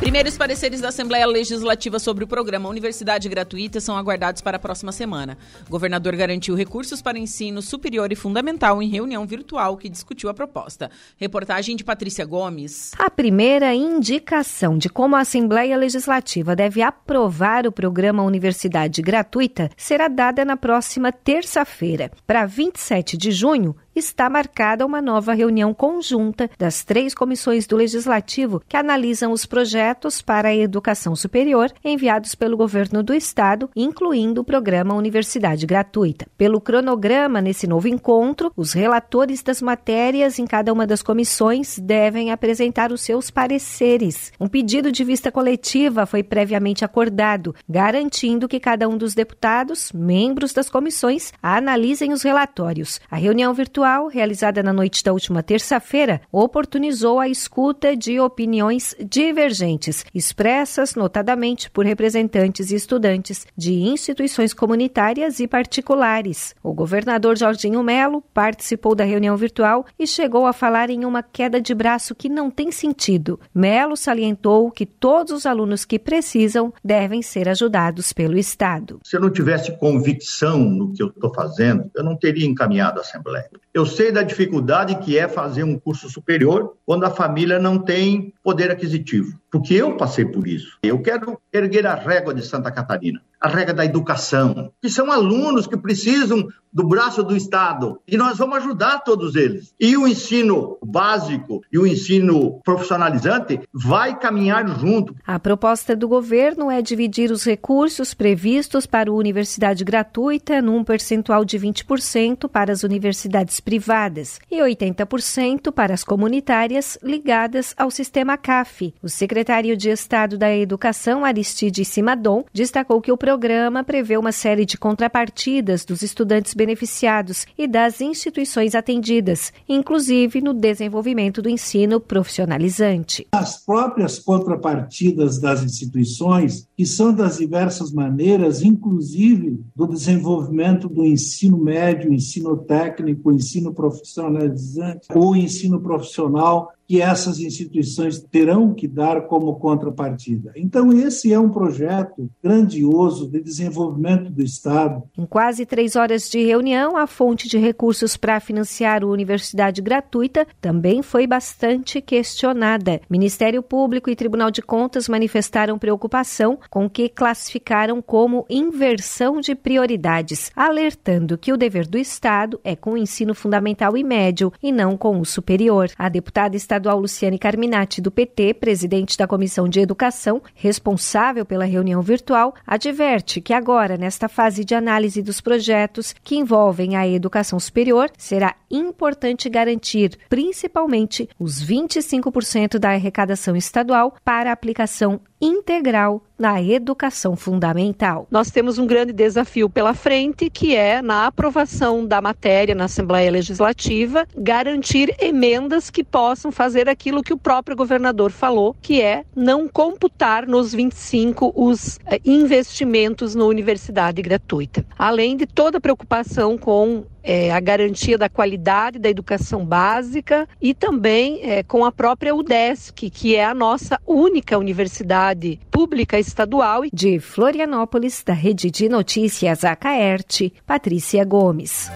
Primeiros 0.00 0.36
pareceres 0.36 0.80
da 0.80 0.88
Assembleia 0.88 1.24
Legislativa 1.24 2.00
sobre 2.00 2.24
o 2.24 2.26
programa 2.26 2.68
Universidade 2.68 3.28
Gratuita 3.28 3.80
são 3.80 3.96
aguardados 3.96 4.42
para 4.42 4.56
a 4.56 4.60
próxima 4.60 4.90
semana. 4.90 5.38
O 5.68 5.70
governador 5.70 6.16
garantiu 6.16 6.56
recursos 6.56 7.00
para 7.00 7.16
ensino 7.16 7.62
superior 7.62 8.10
e 8.10 8.16
fundamental 8.16 8.82
em 8.82 8.88
reunião 8.88 9.24
virtual 9.24 9.76
que 9.76 9.88
discutiu 9.88 10.28
a 10.28 10.34
proposta. 10.34 10.90
Reportagem 11.16 11.76
de 11.76 11.84
Patrícia 11.84 12.24
Gomes. 12.24 12.90
A 12.98 13.08
primeira 13.08 13.72
indicação 13.72 14.76
de 14.76 14.88
como 14.88 15.14
a 15.14 15.20
Assembleia 15.20 15.76
Legislativa 15.76 16.56
deve 16.56 16.82
aprovar 16.82 17.64
o 17.64 17.70
programa 17.70 18.24
Universidade 18.24 19.02
Gratuita 19.02 19.70
será 19.76 20.08
dada 20.08 20.44
na 20.44 20.56
próxima 20.56 21.12
terça-feira. 21.12 22.10
Para 22.26 22.46
27 22.46 23.16
de 23.16 23.30
junho, 23.30 23.76
está 24.00 24.30
marcada 24.30 24.84
uma 24.84 25.02
nova 25.02 25.34
reunião 25.34 25.74
conjunta 25.74 26.50
das 26.58 26.82
três 26.82 27.14
comissões 27.14 27.66
do 27.66 27.76
Legislativo 27.76 28.62
que 28.66 28.76
analisam 28.76 29.30
os 29.30 29.44
projetos 29.44 30.22
para 30.22 30.48
a 30.48 30.56
educação 30.56 31.14
superior 31.14 31.70
enviados 31.84 32.34
pelo 32.34 32.56
governo 32.56 33.02
do 33.02 33.12
Estado, 33.12 33.68
incluindo 33.76 34.40
o 34.40 34.44
programa 34.44 34.94
Universidade 34.94 35.66
Gratuita. 35.66 36.26
Pelo 36.38 36.60
cronograma 36.60 37.42
nesse 37.42 37.66
novo 37.66 37.88
encontro, 37.88 38.50
os 38.56 38.72
relatores 38.72 39.42
das 39.42 39.60
matérias 39.60 40.38
em 40.38 40.46
cada 40.46 40.72
uma 40.72 40.86
das 40.86 41.02
comissões 41.02 41.78
devem 41.78 42.30
apresentar 42.30 42.90
os 42.92 43.02
seus 43.02 43.30
pareceres. 43.30 44.32
Um 44.40 44.48
pedido 44.48 44.90
de 44.90 45.04
vista 45.04 45.30
coletiva 45.30 46.06
foi 46.06 46.22
previamente 46.22 46.86
acordado, 46.86 47.54
garantindo 47.68 48.48
que 48.48 48.58
cada 48.58 48.88
um 48.88 48.96
dos 48.96 49.12
deputados, 49.12 49.92
membros 49.92 50.54
das 50.54 50.70
comissões, 50.70 51.32
analisem 51.42 52.14
os 52.14 52.22
relatórios. 52.22 52.98
A 53.10 53.16
reunião 53.16 53.52
virtual 53.52 53.89
virtual, 53.90 54.06
realizada 54.08 54.62
na 54.62 54.72
noite 54.72 55.02
da 55.02 55.12
última 55.12 55.42
terça-feira, 55.42 56.20
oportunizou 56.30 57.18
a 57.18 57.28
escuta 57.28 57.96
de 57.96 58.20
opiniões 58.20 58.94
divergentes, 59.00 60.04
expressas 60.14 60.94
notadamente 60.94 61.70
por 61.70 61.84
representantes 61.84 62.70
e 62.70 62.76
estudantes 62.76 63.46
de 63.56 63.72
instituições 63.72 64.54
comunitárias 64.54 65.40
e 65.40 65.48
particulares. 65.48 66.54
O 66.62 66.72
governador 66.72 67.36
Jorginho 67.36 67.82
Melo 67.82 68.22
participou 68.32 68.94
da 68.94 69.04
reunião 69.04 69.36
virtual 69.36 69.84
e 69.98 70.06
chegou 70.06 70.46
a 70.46 70.52
falar 70.52 70.90
em 70.90 71.04
uma 71.04 71.22
queda 71.22 71.60
de 71.60 71.74
braço 71.74 72.14
que 72.14 72.28
não 72.28 72.50
tem 72.50 72.70
sentido. 72.70 73.40
Melo 73.54 73.96
salientou 73.96 74.70
que 74.70 74.86
todos 74.86 75.32
os 75.32 75.46
alunos 75.46 75.84
que 75.84 75.98
precisam 75.98 76.72
devem 76.84 77.22
ser 77.22 77.48
ajudados 77.48 78.12
pelo 78.12 78.38
Estado. 78.38 79.00
Se 79.04 79.16
eu 79.16 79.20
não 79.20 79.30
tivesse 79.30 79.76
convicção 79.78 80.58
no 80.58 80.92
que 80.92 81.02
eu 81.02 81.08
estou 81.08 81.32
fazendo, 81.34 81.90
eu 81.96 82.04
não 82.04 82.16
teria 82.16 82.46
encaminhado 82.46 82.98
a 82.98 83.02
Assembleia. 83.02 83.50
Eu 83.72 83.86
sei 83.86 84.10
da 84.10 84.22
dificuldade 84.22 84.96
que 84.96 85.16
é 85.16 85.28
fazer 85.28 85.62
um 85.62 85.78
curso 85.78 86.10
superior 86.10 86.76
quando 86.84 87.04
a 87.04 87.10
família 87.10 87.58
não 87.58 87.78
tem 87.78 88.34
poder 88.42 88.70
aquisitivo, 88.70 89.38
porque 89.50 89.74
eu 89.74 89.96
passei 89.96 90.24
por 90.24 90.46
isso. 90.46 90.78
Eu 90.82 91.00
quero 91.00 91.40
erguer 91.52 91.86
a 91.86 91.94
régua 91.94 92.32
de 92.32 92.42
Santa 92.42 92.70
Catarina 92.70 93.20
a 93.40 93.48
regra 93.48 93.72
da 93.72 93.84
educação, 93.84 94.70
que 94.82 94.90
são 94.90 95.10
alunos 95.10 95.66
que 95.66 95.76
precisam 95.76 96.46
do 96.72 96.86
braço 96.86 97.24
do 97.24 97.36
Estado 97.36 97.98
e 98.06 98.16
nós 98.16 98.38
vamos 98.38 98.58
ajudar 98.58 99.00
todos 99.00 99.34
eles. 99.34 99.74
E 99.80 99.96
o 99.96 100.06
ensino 100.06 100.78
básico 100.84 101.62
e 101.72 101.76
o 101.76 101.86
ensino 101.86 102.60
profissionalizante 102.64 103.60
vai 103.72 104.16
caminhar 104.16 104.68
junto. 104.78 105.16
A 105.26 105.38
proposta 105.40 105.96
do 105.96 106.06
governo 106.06 106.70
é 106.70 106.80
dividir 106.80 107.32
os 107.32 107.42
recursos 107.42 108.14
previstos 108.14 108.86
para 108.86 109.10
a 109.10 109.12
universidade 109.12 109.82
gratuita 109.82 110.62
num 110.62 110.84
percentual 110.84 111.44
de 111.44 111.58
20% 111.58 112.48
para 112.48 112.72
as 112.72 112.84
universidades 112.84 113.58
privadas 113.58 114.38
e 114.48 114.60
80% 114.60 115.72
para 115.72 115.94
as 115.94 116.04
comunitárias 116.04 116.96
ligadas 117.02 117.74
ao 117.76 117.90
sistema 117.90 118.36
CAF. 118.36 118.94
O 119.02 119.08
secretário 119.08 119.39
de 119.76 119.88
Estado 119.88 120.36
da 120.36 120.54
Educação, 120.54 121.24
Aristide 121.24 121.84
Simadon, 121.84 122.44
destacou 122.52 123.00
que 123.00 123.10
o 123.10 123.16
programa 123.16 123.82
prevê 123.82 124.16
uma 124.16 124.32
série 124.32 124.64
de 124.64 124.76
contrapartidas 124.76 125.84
dos 125.84 126.02
estudantes 126.02 126.54
beneficiados 126.54 127.46
e 127.56 127.66
das 127.66 128.00
instituições 128.00 128.74
atendidas, 128.74 129.52
inclusive 129.68 130.40
no 130.40 130.52
desenvolvimento 130.52 131.40
do 131.40 131.48
ensino 131.48 131.98
profissionalizante. 131.98 133.26
As 133.32 133.64
próprias 133.64 134.18
contrapartidas 134.18 135.40
das 135.40 135.62
instituições, 135.62 136.68
que 136.76 136.84
são 136.84 137.12
das 137.12 137.38
diversas 137.38 137.92
maneiras, 137.92 138.62
inclusive 138.62 139.60
do 139.74 139.86
desenvolvimento 139.86 140.88
do 140.88 141.04
ensino 141.04 141.58
médio, 141.58 142.12
ensino 142.12 142.56
técnico, 142.56 143.32
ensino 143.32 143.72
profissionalizante 143.72 145.08
ou 145.14 145.34
ensino 145.34 145.80
profissional, 145.80 146.72
que 146.90 147.00
essas 147.00 147.38
instituições 147.38 148.18
terão 148.18 148.74
que 148.74 148.88
dar 148.88 149.28
como 149.28 149.54
contrapartida. 149.60 150.50
Então, 150.56 150.92
esse 150.92 151.32
é 151.32 151.38
um 151.38 151.48
projeto 151.48 152.28
grandioso 152.42 153.30
de 153.30 153.40
desenvolvimento 153.40 154.28
do 154.28 154.42
Estado. 154.42 155.04
Em 155.16 155.24
quase 155.24 155.64
três 155.64 155.94
horas 155.94 156.28
de 156.28 156.44
reunião, 156.44 156.96
a 156.96 157.06
fonte 157.06 157.48
de 157.48 157.58
recursos 157.58 158.16
para 158.16 158.40
financiar 158.40 159.04
a 159.04 159.06
universidade 159.06 159.80
gratuita 159.80 160.44
também 160.60 161.00
foi 161.00 161.28
bastante 161.28 162.00
questionada. 162.00 163.00
Ministério 163.08 163.62
Público 163.62 164.10
e 164.10 164.16
Tribunal 164.16 164.50
de 164.50 164.60
Contas 164.60 165.08
manifestaram 165.08 165.78
preocupação 165.78 166.58
com 166.68 166.86
o 166.86 166.90
que 166.90 167.08
classificaram 167.08 168.02
como 168.02 168.44
inversão 168.50 169.40
de 169.40 169.54
prioridades, 169.54 170.50
alertando 170.56 171.38
que 171.38 171.52
o 171.52 171.56
dever 171.56 171.86
do 171.86 171.96
Estado 171.96 172.58
é 172.64 172.74
com 172.74 172.94
o 172.94 172.98
ensino 172.98 173.32
fundamental 173.32 173.96
e 173.96 174.02
médio 174.02 174.52
e 174.60 174.72
não 174.72 174.96
com 174.96 175.20
o 175.20 175.24
superior. 175.24 175.88
A 175.96 176.08
deputada 176.08 176.56
estadual 176.56 176.79
estadual 176.80 176.98
Luciane 176.98 177.38
Carminati, 177.38 178.00
do 178.00 178.10
PT, 178.10 178.54
presidente 178.54 179.16
da 179.18 179.26
Comissão 179.26 179.68
de 179.68 179.80
Educação, 179.80 180.42
responsável 180.54 181.44
pela 181.44 181.66
reunião 181.66 182.00
virtual, 182.00 182.54
adverte 182.66 183.40
que 183.40 183.52
agora, 183.52 183.98
nesta 183.98 184.28
fase 184.28 184.64
de 184.64 184.74
análise 184.74 185.20
dos 185.20 185.42
projetos 185.42 186.14
que 186.24 186.36
envolvem 186.36 186.96
a 186.96 187.06
educação 187.06 187.60
superior, 187.60 188.10
será 188.16 188.56
importante 188.70 189.50
garantir, 189.50 190.16
principalmente, 190.30 191.28
os 191.38 191.62
25% 191.62 192.78
da 192.78 192.90
arrecadação 192.90 193.54
estadual 193.54 194.14
para 194.24 194.50
aplicação 194.50 195.20
integral 195.40 196.22
na 196.40 196.62
educação 196.62 197.36
fundamental. 197.36 198.26
Nós 198.30 198.50
temos 198.50 198.78
um 198.78 198.86
grande 198.86 199.12
desafio 199.12 199.68
pela 199.68 199.92
frente, 199.92 200.48
que 200.48 200.74
é, 200.74 201.02
na 201.02 201.26
aprovação 201.26 202.06
da 202.06 202.22
matéria 202.22 202.74
na 202.74 202.84
Assembleia 202.84 203.30
Legislativa, 203.30 204.26
garantir 204.34 205.14
emendas 205.20 205.90
que 205.90 206.02
possam 206.02 206.50
fazer 206.50 206.88
aquilo 206.88 207.22
que 207.22 207.34
o 207.34 207.38
próprio 207.38 207.76
governador 207.76 208.30
falou, 208.30 208.74
que 208.80 209.02
é 209.02 209.22
não 209.36 209.68
computar 209.68 210.46
nos 210.46 210.72
25 210.72 211.52
os 211.54 211.98
eh, 212.06 212.18
investimentos 212.24 213.34
na 213.34 213.44
universidade 213.44 214.22
gratuita. 214.22 214.86
Além 214.98 215.36
de 215.36 215.44
toda 215.46 215.76
a 215.76 215.80
preocupação 215.80 216.56
com 216.56 217.04
é, 217.22 217.52
a 217.52 217.60
garantia 217.60 218.16
da 218.16 218.28
qualidade 218.28 218.98
da 218.98 219.08
educação 219.08 219.64
básica 219.64 220.48
e 220.60 220.74
também 220.74 221.40
é, 221.42 221.62
com 221.62 221.84
a 221.84 221.92
própria 221.92 222.34
UDESC, 222.34 223.10
que 223.10 223.36
é 223.36 223.44
a 223.44 223.54
nossa 223.54 224.00
única 224.06 224.58
universidade 224.58 225.58
pública 225.70 226.18
estadual. 226.18 226.82
De 226.92 227.18
Florianópolis, 227.18 228.22
da 228.24 228.32
Rede 228.32 228.70
de 228.70 228.88
Notícias 228.88 229.64
Acaerte, 229.64 230.52
Patrícia 230.66 231.24
Gomes. 231.24 231.90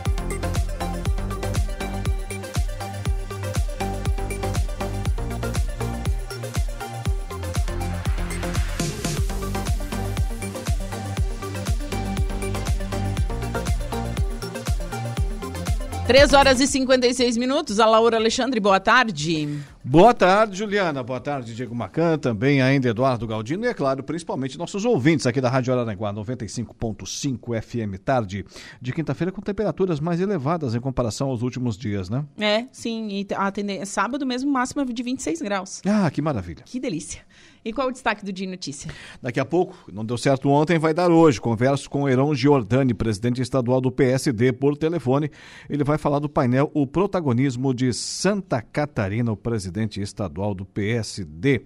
3 16.07 16.35
horas 16.35 16.61
e 16.61 16.67
56 16.67 17.39
minutos. 17.39 17.81
A 17.81 17.87
Laura 17.87 18.19
Alexandre, 18.19 18.61
boa 18.61 18.79
tarde. 18.79 19.49
Boa 19.83 20.13
tarde, 20.13 20.59
Juliana. 20.59 21.03
Boa 21.03 21.19
tarde, 21.19 21.55
Diego 21.55 21.75
Macan, 21.75 22.19
também 22.19 22.61
ainda 22.61 22.91
Eduardo 22.91 23.27
Galdino 23.27 23.65
e, 23.65 23.69
é 23.69 23.75
claro, 23.75 24.03
principalmente 24.03 24.59
nossos 24.59 24.85
ouvintes 24.85 25.27
aqui 25.27 25.41
da 25.41 25.49
Rádio 25.49 25.73
Araranguá 25.73 26.13
95.5 26.13 27.63
FM 27.63 27.99
tarde 28.05 28.45
de 28.83 28.93
quinta-feira 28.93 29.33
com 29.33 29.41
temperaturas 29.41 29.99
mais 29.99 30.21
elevadas 30.21 30.75
em 30.75 30.81
comparação 30.81 31.31
aos 31.31 31.41
últimos 31.41 31.75
dias, 31.77 32.11
né? 32.11 32.23
É, 32.39 32.67
sim. 32.71 33.09
E 33.09 33.27
a 33.35 33.51
tendência, 33.51 33.87
sábado 33.87 34.27
mesmo, 34.27 34.53
máxima 34.53 34.85
de 34.85 35.03
26 35.03 35.41
graus. 35.41 35.81
Ah, 35.87 36.11
que 36.11 36.21
maravilha. 36.21 36.65
Que 36.67 36.79
delícia. 36.79 37.23
E 37.65 37.73
qual 37.73 37.89
o 37.89 37.93
destaque 37.93 38.25
do 38.25 38.33
Dia 38.33 38.49
Notícia? 38.49 38.91
Daqui 39.23 39.41
a 39.41 39.45
pouco, 39.45 39.77
não 39.93 40.05
deu 40.05 40.19
certo 40.19 40.49
ontem, 40.49 40.79
vai 40.79 40.93
dar 40.93 41.11
hoje. 41.11 41.41
Converso 41.41 41.89
com 41.89 42.09
Heron 42.09 42.35
Giordani, 42.35 42.95
presidente 42.95 43.41
estadual 43.41 43.81
do 43.81 43.91
PSD, 43.91 44.53
por 44.53 44.77
telefone. 44.77 45.31
Ele 45.69 45.85
vai 45.85 45.99
falar 45.99 46.19
do 46.19 46.29
painel 46.29 46.71
O 46.75 46.87
Protagonismo 46.87 47.73
de 47.73 47.93
Santa 47.93 48.61
Catarina. 48.61 49.33
O 49.33 49.37
presidente 49.37 49.65
presidente 49.65 50.01
estadual 50.01 50.55
do 50.55 50.65
PSD. 50.65 51.65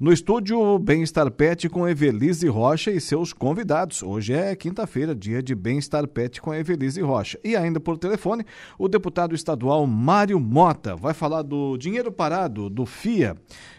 No 0.00 0.12
estúdio 0.12 0.78
Bem-Estar 0.78 1.30
Pet 1.30 1.68
com 1.68 1.88
Evelise 1.88 2.46
Rocha 2.48 2.90
e 2.90 3.00
seus 3.00 3.32
convidados. 3.32 4.02
Hoje 4.02 4.32
é 4.32 4.54
quinta-feira, 4.54 5.14
dia 5.14 5.42
de 5.42 5.54
Bem-Estar 5.54 6.06
Pet 6.06 6.40
com 6.40 6.54
Evelise 6.54 7.00
Rocha. 7.00 7.38
E 7.42 7.56
ainda 7.56 7.80
por 7.80 7.96
telefone, 7.98 8.44
o 8.78 8.88
deputado 8.88 9.34
estadual 9.34 9.86
Mário 9.86 10.38
Mota 10.38 10.94
vai 10.94 11.14
falar 11.14 11.42
do 11.42 11.76
dinheiro 11.76 12.12
parado 12.12 12.68
do 12.68 12.84
FIA 12.84 13.36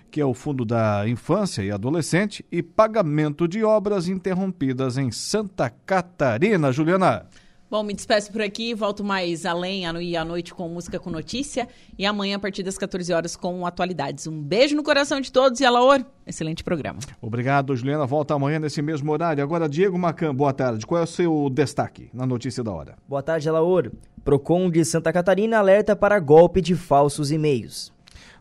que 0.10 0.20
é 0.20 0.26
o 0.26 0.34
Fundo 0.34 0.66
da 0.66 1.08
Infância 1.08 1.62
e 1.62 1.72
Adolescente, 1.72 2.46
e 2.52 2.62
pagamento 2.62 3.48
de 3.48 3.64
obras 3.64 4.08
interrompidas 4.08 4.98
em 4.98 5.12
Santa 5.12 5.70
Catarina. 5.70 6.72
Juliana. 6.72 7.28
Bom, 7.70 7.84
me 7.84 7.94
despeço 7.94 8.32
por 8.32 8.42
aqui, 8.42 8.74
volto 8.74 9.04
mais 9.04 9.46
além 9.46 9.84
e 10.02 10.18
à 10.18 10.26
noite 10.26 10.56
com 10.56 10.68
música 10.68 10.98
com 11.00 11.12
notícia 11.12 11.68
e 12.00 12.04
amanhã 12.04 12.38
a 12.38 12.40
partir 12.40 12.64
das 12.64 12.80
14 12.80 13.14
horas 13.14 13.36
com 13.36 13.64
atualidades. 13.64 14.26
Um 14.26 14.42
beijo 14.42 14.76
no 14.76 14.82
coração 14.82 15.22
de 15.22 15.32
todos 15.32 15.60
e 15.60 15.66
Alaor, 15.66 16.04
excelente 16.26 16.64
programa. 16.64 16.98
Obrigado, 17.22 17.76
Juliana. 17.76 18.08
Volta 18.08 18.34
amanhã 18.34 18.58
nesse 18.58 18.82
mesmo 18.82 19.12
horário. 19.12 19.44
Agora, 19.44 19.70
Diego 19.70 20.00
Macan, 20.00 20.34
boa 20.34 20.52
tarde. 20.52 20.84
Qual 20.84 21.00
é 21.00 21.04
o 21.04 21.08
seu 21.08 21.48
destaque 21.52 22.10
na 22.12 22.26
notícia 22.26 22.64
da 22.64 22.72
hora? 22.72 22.98
Boa 23.08 23.22
tarde, 23.22 23.48
Alaor. 23.48 23.92
Procon 24.26 24.72
de 24.72 24.84
Santa 24.84 25.14
Catarina 25.14 25.60
alerta 25.60 25.96
para 25.96 26.20
golpe 26.20 26.62
de 26.62 26.74
falsos 26.74 27.32
e-mails. 27.32 27.94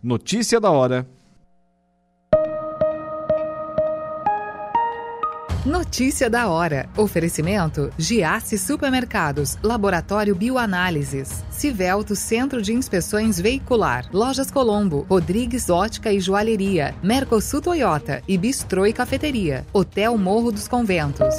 Notícia 0.02 0.58
da 0.58 0.70
hora. 0.70 1.06
Notícia 5.68 6.30
da 6.30 6.48
hora. 6.48 6.88
Oferecimento: 6.96 7.92
Giasse 7.98 8.56
Supermercados, 8.56 9.58
Laboratório 9.62 10.34
Bioanálises, 10.34 11.44
Civelto 11.50 12.16
Centro 12.16 12.62
de 12.62 12.72
Inspeções 12.72 13.38
Veicular, 13.38 14.08
Lojas 14.10 14.50
Colombo, 14.50 15.04
Rodrigues 15.10 15.68
Ótica 15.68 16.10
e 16.10 16.20
Joalheria, 16.20 16.94
Mercosul 17.02 17.60
Toyota 17.60 18.22
e 18.26 18.38
Bistrô 18.38 18.86
e 18.86 18.94
Cafeteria, 18.94 19.66
Hotel 19.70 20.16
Morro 20.16 20.50
dos 20.50 20.66
Conventos. 20.66 21.34